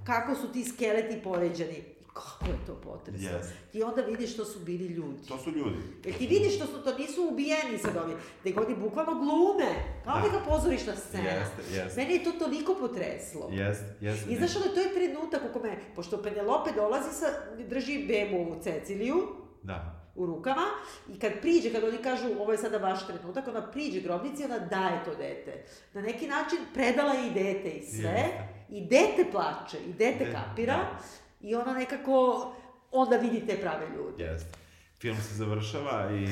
[0.03, 1.83] kako su ti skeleti poređani.
[2.13, 3.29] Kako je to potresno.
[3.29, 3.45] Yes.
[3.71, 5.27] Ti onda vidiš što su bili ljudi.
[5.27, 5.77] To su ljudi.
[6.05, 8.13] Jer ti vidiš što su, to nisu ubijeni sad ovi,
[8.45, 9.69] nego oni bukvalno glume,
[10.05, 10.21] kao Da.
[10.21, 11.29] neka pozorišna scena.
[11.29, 12.01] Jeste, jeste.
[12.01, 13.49] Mene je to toliko potreslo.
[13.51, 14.31] Jeste, jeste.
[14.31, 17.25] I znaš, ono, to je trenutak u kome, pošto Penelope dolazi sa,
[17.59, 19.27] drži bebu Ceciliju,
[19.63, 19.99] Da.
[20.15, 20.65] u rukama
[21.09, 24.45] i kad priđe, kad oni kažu ovo je sada vaš trenutak, ona priđe grobnici i
[24.45, 25.63] ona daje to dete.
[25.93, 28.47] Na neki način predala je i dete i sve, Jeste.
[28.69, 30.99] i dete plače, i dete De- kapira da.
[31.43, 32.47] I ona nekako
[32.91, 34.23] onda vidi te prave ljude.
[34.23, 34.57] Jeste.
[34.99, 36.29] Film se završava i e,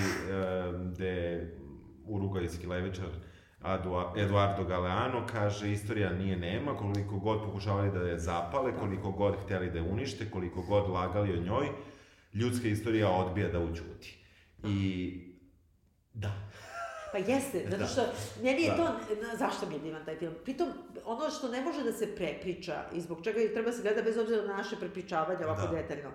[0.91, 1.47] gde
[2.07, 3.09] urugajski levičar
[4.17, 9.71] Eduardo Galeano kaže istorija nije nema, koliko god pokušavali da je zapale, koliko god hteli
[9.71, 11.67] da je unište, koliko god lagali o njoj,
[12.33, 14.17] ljudska istorija odbija da ućuti.
[14.63, 15.17] I
[16.13, 16.50] da,
[17.11, 17.87] Pa jeste, zato Da.
[17.87, 18.01] što
[18.41, 18.77] meni je Da.
[18.77, 18.87] to,
[19.35, 20.33] zašto mi je divan taj film?
[20.43, 20.69] Pritom,
[21.05, 24.17] ono što ne može da se prepriča i zbog čega i treba se gleda bez
[24.17, 25.73] obzira na naše prepričavanje ovako Da.
[25.73, 26.09] detaljno.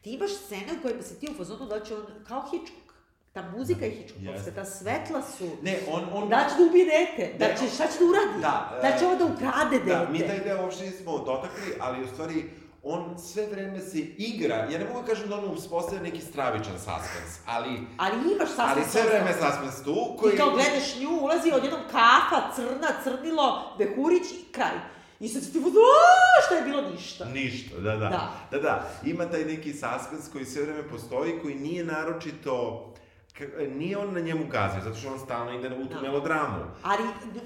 [0.00, 2.86] Ti imaš scene u kojima si ti u fazonu da će on, kao Hitchcock,
[3.32, 4.50] ta muzika je Hitchcockovska, Jeste.
[4.50, 6.28] ta svetla su, ne, on, on...
[6.28, 9.04] da će da ubije dete, da Ne, će, šta će da uradi, Da, da će
[9.04, 9.90] e, ovo da ukrade dete.
[9.90, 12.44] Da, mi taj deo uopšte nismo dotakli, ali u stvari
[12.88, 16.78] on sve vreme se igra, ja ne mogu da kažem da on uspostavlja neki stravičan
[16.78, 20.30] suspens, ali, Ali imaš sasvim ali sve vreme je suspens tu, koji...
[20.30, 24.76] Ti kao gledaš nju, ulazi odjednom kafa, crna, crnilo, behurić i kraj.
[25.20, 25.78] I sad ti budu,
[26.46, 27.24] šta je bilo ništa.
[27.24, 28.08] Ništa, da, da.
[28.08, 28.32] Da.
[28.50, 28.90] Da, da.
[29.04, 32.92] Ima taj neki suspens koji sve vreme postoji, koji nije naročito...
[33.38, 36.00] ka- Nije on na njemu gazio, zato što on stalno ide u tu Da.
[36.00, 36.54] melodramu.
[36.82, 37.02] Ali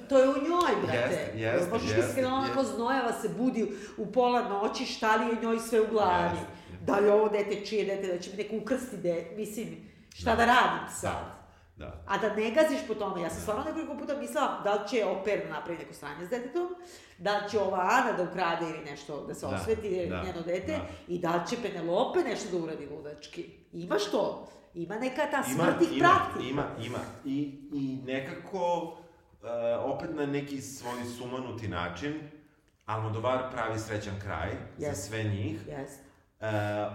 [0.09, 0.99] to je u njoj, brate.
[0.99, 5.17] Jeste, jeste, Možeš jeste, misliti da ona onako znojava se budi u pola noći, šta
[5.17, 6.35] li je njoj sve u glavi.
[6.35, 6.47] Jeste.
[6.83, 9.69] Da li ovo dete čije dete, da će mi neko ukrsti de, mislim,
[10.15, 11.41] šta da, radim sad.
[11.77, 12.05] Da.
[12.07, 15.05] A da ne gaziš po tome, ja sam stvarno nekoliko puta mislila da li će
[15.07, 16.69] oper da napravi neko sranje s detetom,
[17.19, 20.41] da li će ova Ana da ukrade ili nešto, da se Da, osveti da, njeno
[20.43, 20.81] dete, da.
[21.09, 23.51] i da li će Penelope nešto da uradi ludački.
[23.73, 24.49] Imaš to?
[24.75, 26.49] Ima neka ta Ima, smrt ih ima, prati.
[26.49, 26.99] ima, ima.
[27.25, 27.39] I,
[27.73, 28.95] i nekako, uh,
[29.85, 32.15] opet na neki svoj sumanuti način,
[32.87, 35.03] Almodovar pravi srećan kraj za Jeste.
[35.09, 35.61] sve njih.
[35.69, 36.03] Jeste.
[36.41, 36.47] E,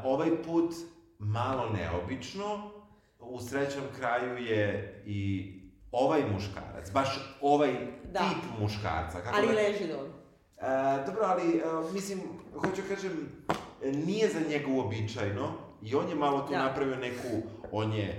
[0.03, 0.73] ovaj put
[1.19, 2.71] malo neobično,
[3.19, 5.51] u srećnom kraju je i
[5.91, 7.73] ovaj muškarac, baš ovaj
[8.11, 8.19] Da.
[8.19, 9.21] tip muškarca.
[9.21, 9.53] Kako Ali da...
[9.53, 10.11] leži dobro.
[10.57, 11.61] E, dobro, ali, e,
[11.93, 12.19] mislim,
[12.55, 13.29] hoću da kažem,
[14.05, 16.63] nije za njega uobičajno i on je malo tu Da.
[16.63, 18.09] napravio neku, on je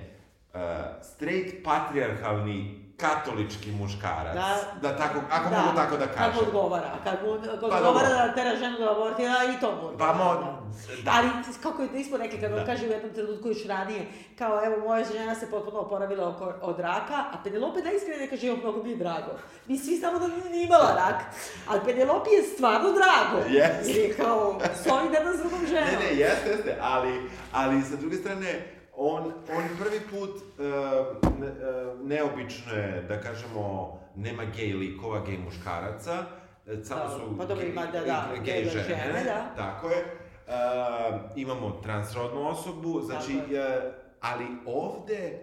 [0.55, 0.59] e,
[1.03, 2.59] straight patrijarhalni
[2.97, 4.35] katolički muškarac.
[4.35, 4.57] Da.
[4.83, 6.33] da tako, ako mogu tako da kažem.
[6.35, 9.89] mu odgovara, mu kad Pa odgovara da tera ženu da abortira i to mu Pa
[9.89, 10.15] odgovara.
[10.15, 10.63] mo,
[11.05, 11.11] da.
[11.11, 11.29] Ali,
[11.63, 12.65] kako je nismo rekli, kad on Da.
[12.67, 14.07] kaže u jednom trenutku još ranije,
[14.39, 18.57] kao evo, moja žena se potpuno oporavila oko, od raka, a Penelope najiskrenije kaže, evo,
[18.57, 19.31] mnogo mi je drago.
[19.67, 21.23] Mi svi znamo da nije imala rak,
[21.69, 23.49] ali Penelope je stvarno drago.
[23.49, 23.93] Jeste.
[23.93, 25.85] Je kao solidarna s drugom ženom.
[25.85, 27.21] Ne, ne, jeste, jeste, ali,
[27.53, 30.67] ali sa druge strane, on, on prvi put, uh,
[31.41, 33.65] ne, uh, neobično je, da kažemo,
[34.17, 36.25] nema gej likova, gej muškaraca,
[36.67, 39.55] e, samo su pa dobro, gej- ima, da, da, gej, gej žene, žene, da.
[39.57, 40.05] tako je.
[40.47, 40.53] Uh,
[41.37, 45.41] imamo transrodnu osobu, znači, e, ali ovde,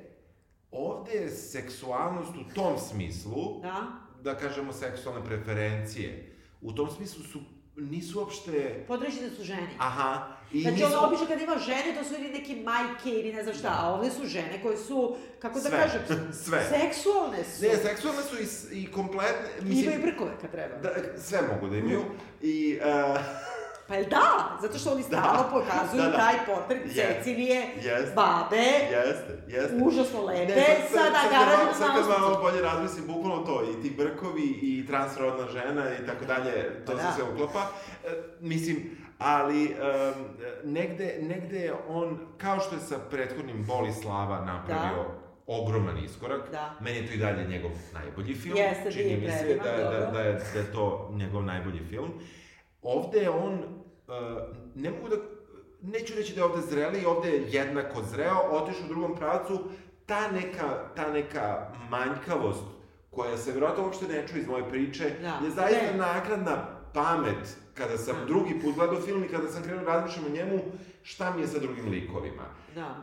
[0.72, 3.76] ovde je seksualnost u tom smislu, Da?
[4.22, 7.40] da kažemo seksualne preferencije, u tom smislu su,
[7.76, 9.68] nisu uopšte, Podređene su ženi.
[9.80, 10.88] aha, i Znači, nisu...
[10.88, 13.94] ono, obično kad ima žene, to su ili neke majke ili ne znam šta, a
[13.94, 15.78] ovde su žene koje su, kako da Sve.
[15.78, 16.02] kažem,
[16.46, 16.60] Sve.
[16.70, 17.64] seksualne su.
[17.66, 18.36] Ne, seksualne su
[18.72, 20.78] i, i kompletne, I mislim, imaju brkove kad treba.
[20.78, 22.02] da, sve mogu da imaju
[22.42, 22.80] i...
[23.16, 23.20] Uh,
[23.94, 24.58] Pa jel da?
[24.62, 26.18] Zato što oni stalno pokazuju da, da.
[26.18, 28.16] taj portret Jest, Cecilije, jest.
[28.16, 29.76] babe, jeste, jeste.
[29.84, 33.82] užasno lepe, Ne, sa kad nagaranom malo- sad kad malo bolje razmislim, bukvalno to, i
[33.82, 36.52] ti brkovi, i transrodna žena, i tako dalje,
[36.86, 37.12] to Pa se da.
[37.12, 37.68] sve uklapa.
[38.04, 38.10] E,
[38.42, 38.78] mislim,
[39.20, 40.26] ali um,
[40.66, 45.06] negde, negde je on, kao što je sa prethodnim Boli Slava napravio
[45.48, 46.74] ogroman iskorak, Da.
[46.82, 48.58] meni je to i dalje njegov najbolji film.
[48.58, 52.10] Jeste, Čini mi se da, da, da, je, da je to njegov najbolji film.
[52.82, 53.83] Ovde je on,
[54.76, 55.16] ne mogu da,
[55.82, 59.64] neću reći da je ovde zreli, ovde je jednako zreo, otišao u drugom pravcu,
[60.06, 61.58] ta neka, ta neka
[61.90, 62.64] manjkavost
[63.12, 65.40] koja se vjerojatno uopšte ne čuje iz moje priče, Da.
[65.46, 65.98] je zaista Ne.
[65.98, 66.58] nakladna
[66.94, 67.38] pamet
[67.74, 68.26] kada sam Da.
[68.26, 70.60] drugi put gledao film i kada sam krenuo razmišljam o njemu,
[71.04, 72.44] šta mi je sa drugim likovima.
[72.76, 72.96] Da.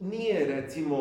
[0.00, 0.96] Nije, recimo,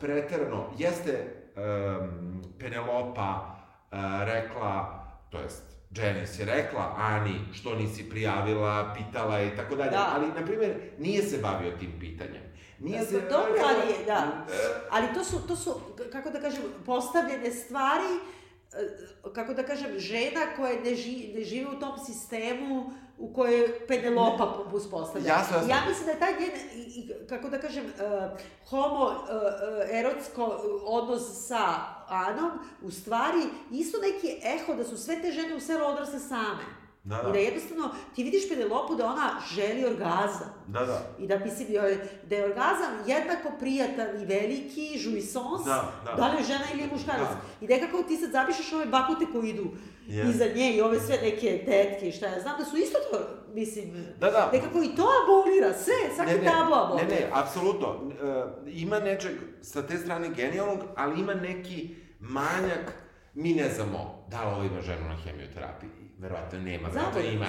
[0.00, 3.56] preterano, jeste um, Penelopa
[3.92, 5.62] uh, rekla, to jest,
[6.02, 10.12] Janice je rekla Ani što nisi prijavila, pitala je i tako dalje, Da.
[10.14, 12.42] ali, na primjer, nije se bavio tim pitanjem.
[12.78, 13.20] Nije se...
[13.20, 14.46] Pa dobro, ali je, da.
[14.50, 14.54] E,
[14.90, 15.80] Ali to su, to su,
[16.12, 18.12] kako da kažem, postavljene stvari,
[18.72, 23.56] e, kako da kažem, žena koja ne, ži, ne žive u tom sistemu u kojoj
[23.56, 25.28] je Penelopa uspostavlja.
[25.28, 25.70] Jasno, jasno.
[25.70, 26.50] Ja mislim da je taj njen,
[27.28, 28.38] kako da kažem, uh,
[28.68, 29.18] homo uh, uh,
[29.90, 30.44] erotsko
[30.84, 31.66] odnos sa
[32.08, 32.50] Anom,
[32.82, 33.40] u stvari,
[33.70, 36.64] isto neki eho da su sve te žene u selu odrasle same.
[37.04, 37.28] Da, da.
[37.28, 37.84] I da jednostavno
[38.14, 40.54] ti vidiš Penelopu da ona želi orgazam.
[40.66, 41.02] Da, da.
[41.18, 46.12] I da, mislim, joj- da je orgazam jednako prijatan i veliki, jouissance, Da, da.
[46.12, 47.20] da li je žena ili je muškarac.
[47.20, 47.36] Da.
[47.60, 49.64] I nekako ti sad zapišeš ove bakute koji idu
[50.06, 50.30] Jeste.
[50.30, 53.18] iza nje i ove sve neke tetke i šta ja znam da su isto to,
[53.54, 54.50] mislim, Da, da.
[54.52, 57.08] nekako i to abolira, sve, svaki tabu abolira.
[57.08, 58.10] Ne, ne, apsolutno.
[58.10, 62.92] E, ima nečeg sa te strane genijalnog, ali ima neki manjak,
[63.34, 65.90] mi ne znamo da li ovo ima ženu na hemioterapiji.
[66.18, 67.46] Verovatno nema, verovatno ima.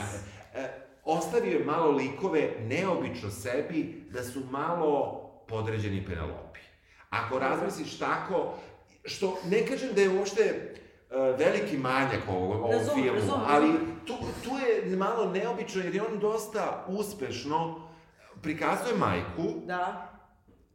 [0.55, 0.67] E,
[1.05, 6.59] ostavio je malo likove neobično sebi da su malo podređeni Penelopi.
[7.09, 8.53] Ako razmisliš tako,
[9.05, 10.73] što ne kažem da je uopšte
[11.37, 13.69] veliki manjak ovog, ovog Razumem, filmu, razumem, ali
[14.05, 14.13] tu,
[14.43, 17.87] tu je malo neobično jer je on dosta uspešno
[18.41, 20.13] prikazuje majku, Da.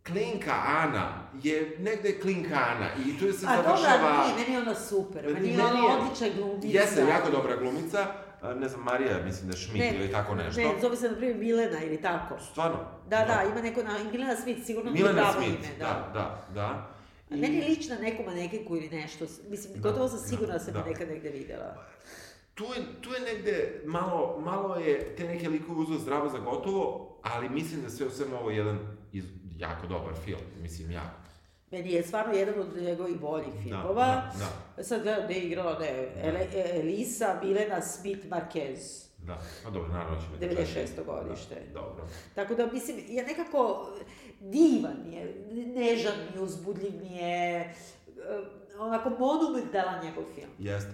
[0.06, 4.24] Klinka Ana je negde Klinka Ana i tu je se A dobra, završava...
[4.24, 6.78] nije, meni je ona super, meni je Meni ona odlična glumica.
[6.78, 8.06] Jeste, jako dobra glumica.
[8.42, 10.60] A, Ne znam, Marija, mislim da je Schmidt Ne, ili tako nešto.
[10.60, 12.34] Ne, zove se na primjer Milena ili tako.
[12.50, 12.76] Stvarno?
[13.08, 13.98] Da, da, ima neko na...
[14.12, 16.91] Milena Smith, sigurno Milena Smith, ime, da, da, da.
[17.32, 19.24] A Meni je lična neku manekenku ili nešto.
[19.48, 20.80] Mislim, Da, gotovo sam sigurna da, da, sam da.
[20.80, 21.86] je nekad negde videla.
[22.54, 27.16] Tu je, tu je negde, malo, malo je te neke likove uzeo zdravo za gotovo,
[27.22, 28.78] ali mislim da sve u svemu ovo je jedan
[29.12, 29.24] iz,
[29.58, 31.22] jako dobar film, mislim, jako.
[31.70, 34.32] Meni je stvarno jedan od njegovih boljih filmova.
[34.38, 39.06] Da, da, Sad gledam da je igrala da je Ele, Elisa Milena Smith Marquez.
[39.26, 39.38] Da.
[39.64, 40.36] Pa dobro, naravno ćemo...
[40.36, 40.72] da 96.
[40.74, 41.04] kažem.
[41.06, 41.54] godište.
[41.54, 42.04] Da, dobro.
[42.34, 43.88] Tako da, mislim, je nekako
[44.40, 47.74] divan mi je, nežan mi je, uzbudljiv mi je, eh,
[48.78, 50.50] onako monumentalan njegov film.
[50.58, 50.92] Jeste.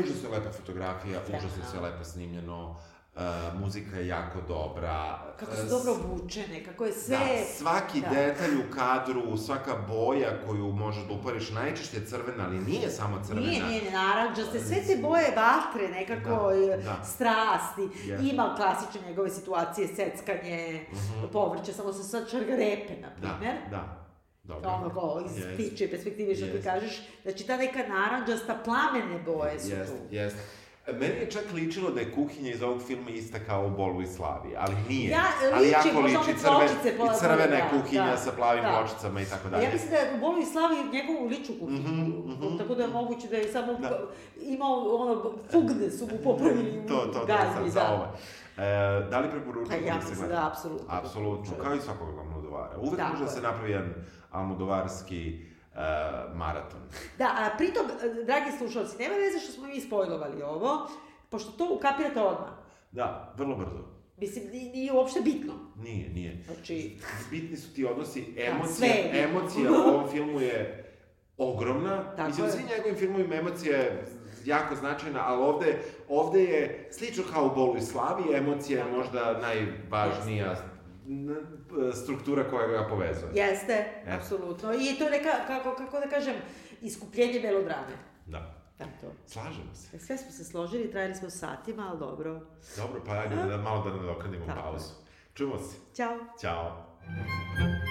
[0.00, 2.80] Užasno lepa fotografija, užasno sve lepo snimljeno,
[3.16, 3.22] uh,
[3.60, 5.18] muzika je jako dobra.
[5.40, 7.16] Kako e, su dobro obučene, kako je sve...
[7.18, 8.08] Da, svaki da.
[8.08, 13.20] detalj u kadru, svaka boja koju možeš da upariš, najčešće je crvena, ali nije samo
[13.26, 13.46] crvena.
[13.46, 17.04] Nije, nije, naranđaste, sve te boje vatre, nekako, Da, e, da.
[17.04, 17.82] strasti.
[18.06, 18.26] Jeste.
[18.32, 20.86] Ima klasične njegove situacije, seckanje,
[21.32, 23.56] povrće, samo se sad črga repe, na Da, primer.
[23.70, 24.02] da.
[24.44, 24.70] Dobro.
[24.70, 25.54] Ono kao iz Jeste.
[25.56, 26.70] priče, perspektive što ti Jeste.
[26.70, 27.02] kažeš.
[27.22, 30.14] Znači, ta neka naranđasta, plamene boje su Jeste, tu.
[30.14, 30.40] jeste.
[30.88, 34.06] Meni je čak ličilo da je kuhinja iz ovog filma ista kao u Bolu i
[34.06, 35.10] Slavi, ali nije.
[35.10, 36.68] Ja, ali liči, jako možda liči crven,
[37.06, 38.70] i crvena je da, kuhinja da, sa plavim da.
[38.70, 39.64] pločicama i tako dalje.
[39.64, 42.58] ja mislim da je u Bolu i Slavi njegovu ličnu kuhinju, Mhm, mhm.
[42.58, 43.98] tako da je moguće da je samo Da.
[44.38, 45.14] imao ono,
[45.52, 48.14] fugne su mu popravili to, to, to, gazbi, za, za da.
[48.58, 48.66] E,
[49.10, 50.34] da li Pa preporučujete ja da se mislim gleda?
[50.34, 50.86] da, apsolutno.
[50.90, 52.78] Apsolutno, kao i svakog Almodovara.
[52.78, 53.94] Uvek može da se napravi jedan
[54.30, 55.38] almodovarski
[55.76, 55.80] e,
[56.34, 56.80] maraton.
[57.18, 60.88] Da, a pritom, e, dragi slušalci, nema veze što smo mi spojlovali ovo,
[61.30, 62.50] pošto to ukapirate odmah.
[62.92, 63.84] Da, vrlo brzo.
[64.16, 65.52] Mislim, ni- nije uopšte bitno.
[65.76, 66.42] Nije, nije.
[66.46, 66.96] Znači,
[67.30, 69.24] Bitni su ti odnosi, sve emocija, je.
[69.24, 70.82] emocija u ovom filmu je
[71.38, 72.02] ogromna.
[72.06, 72.52] Tako Mislim, je.
[72.52, 74.04] svim njegovim filmovima emocija je
[74.44, 75.78] jako značajna, ali ovde,
[76.08, 80.56] ovde je slično kao u Bolu i Slavi, emocija je možda najvažnija
[82.02, 83.32] struktura koja ga povezuje.
[83.34, 84.16] Jeste, ja.
[84.16, 84.72] apsolutno.
[84.72, 86.34] I to je neka, kako, kako da kažem,
[86.82, 87.92] iskupljenje melodrame.
[88.26, 88.54] Da.
[88.78, 89.12] Eto.
[89.26, 89.96] Slažemo se.
[89.96, 92.40] E, sve smo se složili, trajali smo satima, ali dobro.
[92.76, 94.60] Dobro, pa ajde da malo da nadoknadimo Tako.
[94.62, 94.94] pauzu.
[95.34, 95.76] Čujemo se.
[95.94, 96.18] Ćao.
[96.40, 96.86] Ćao.
[97.58, 97.86] Ćao.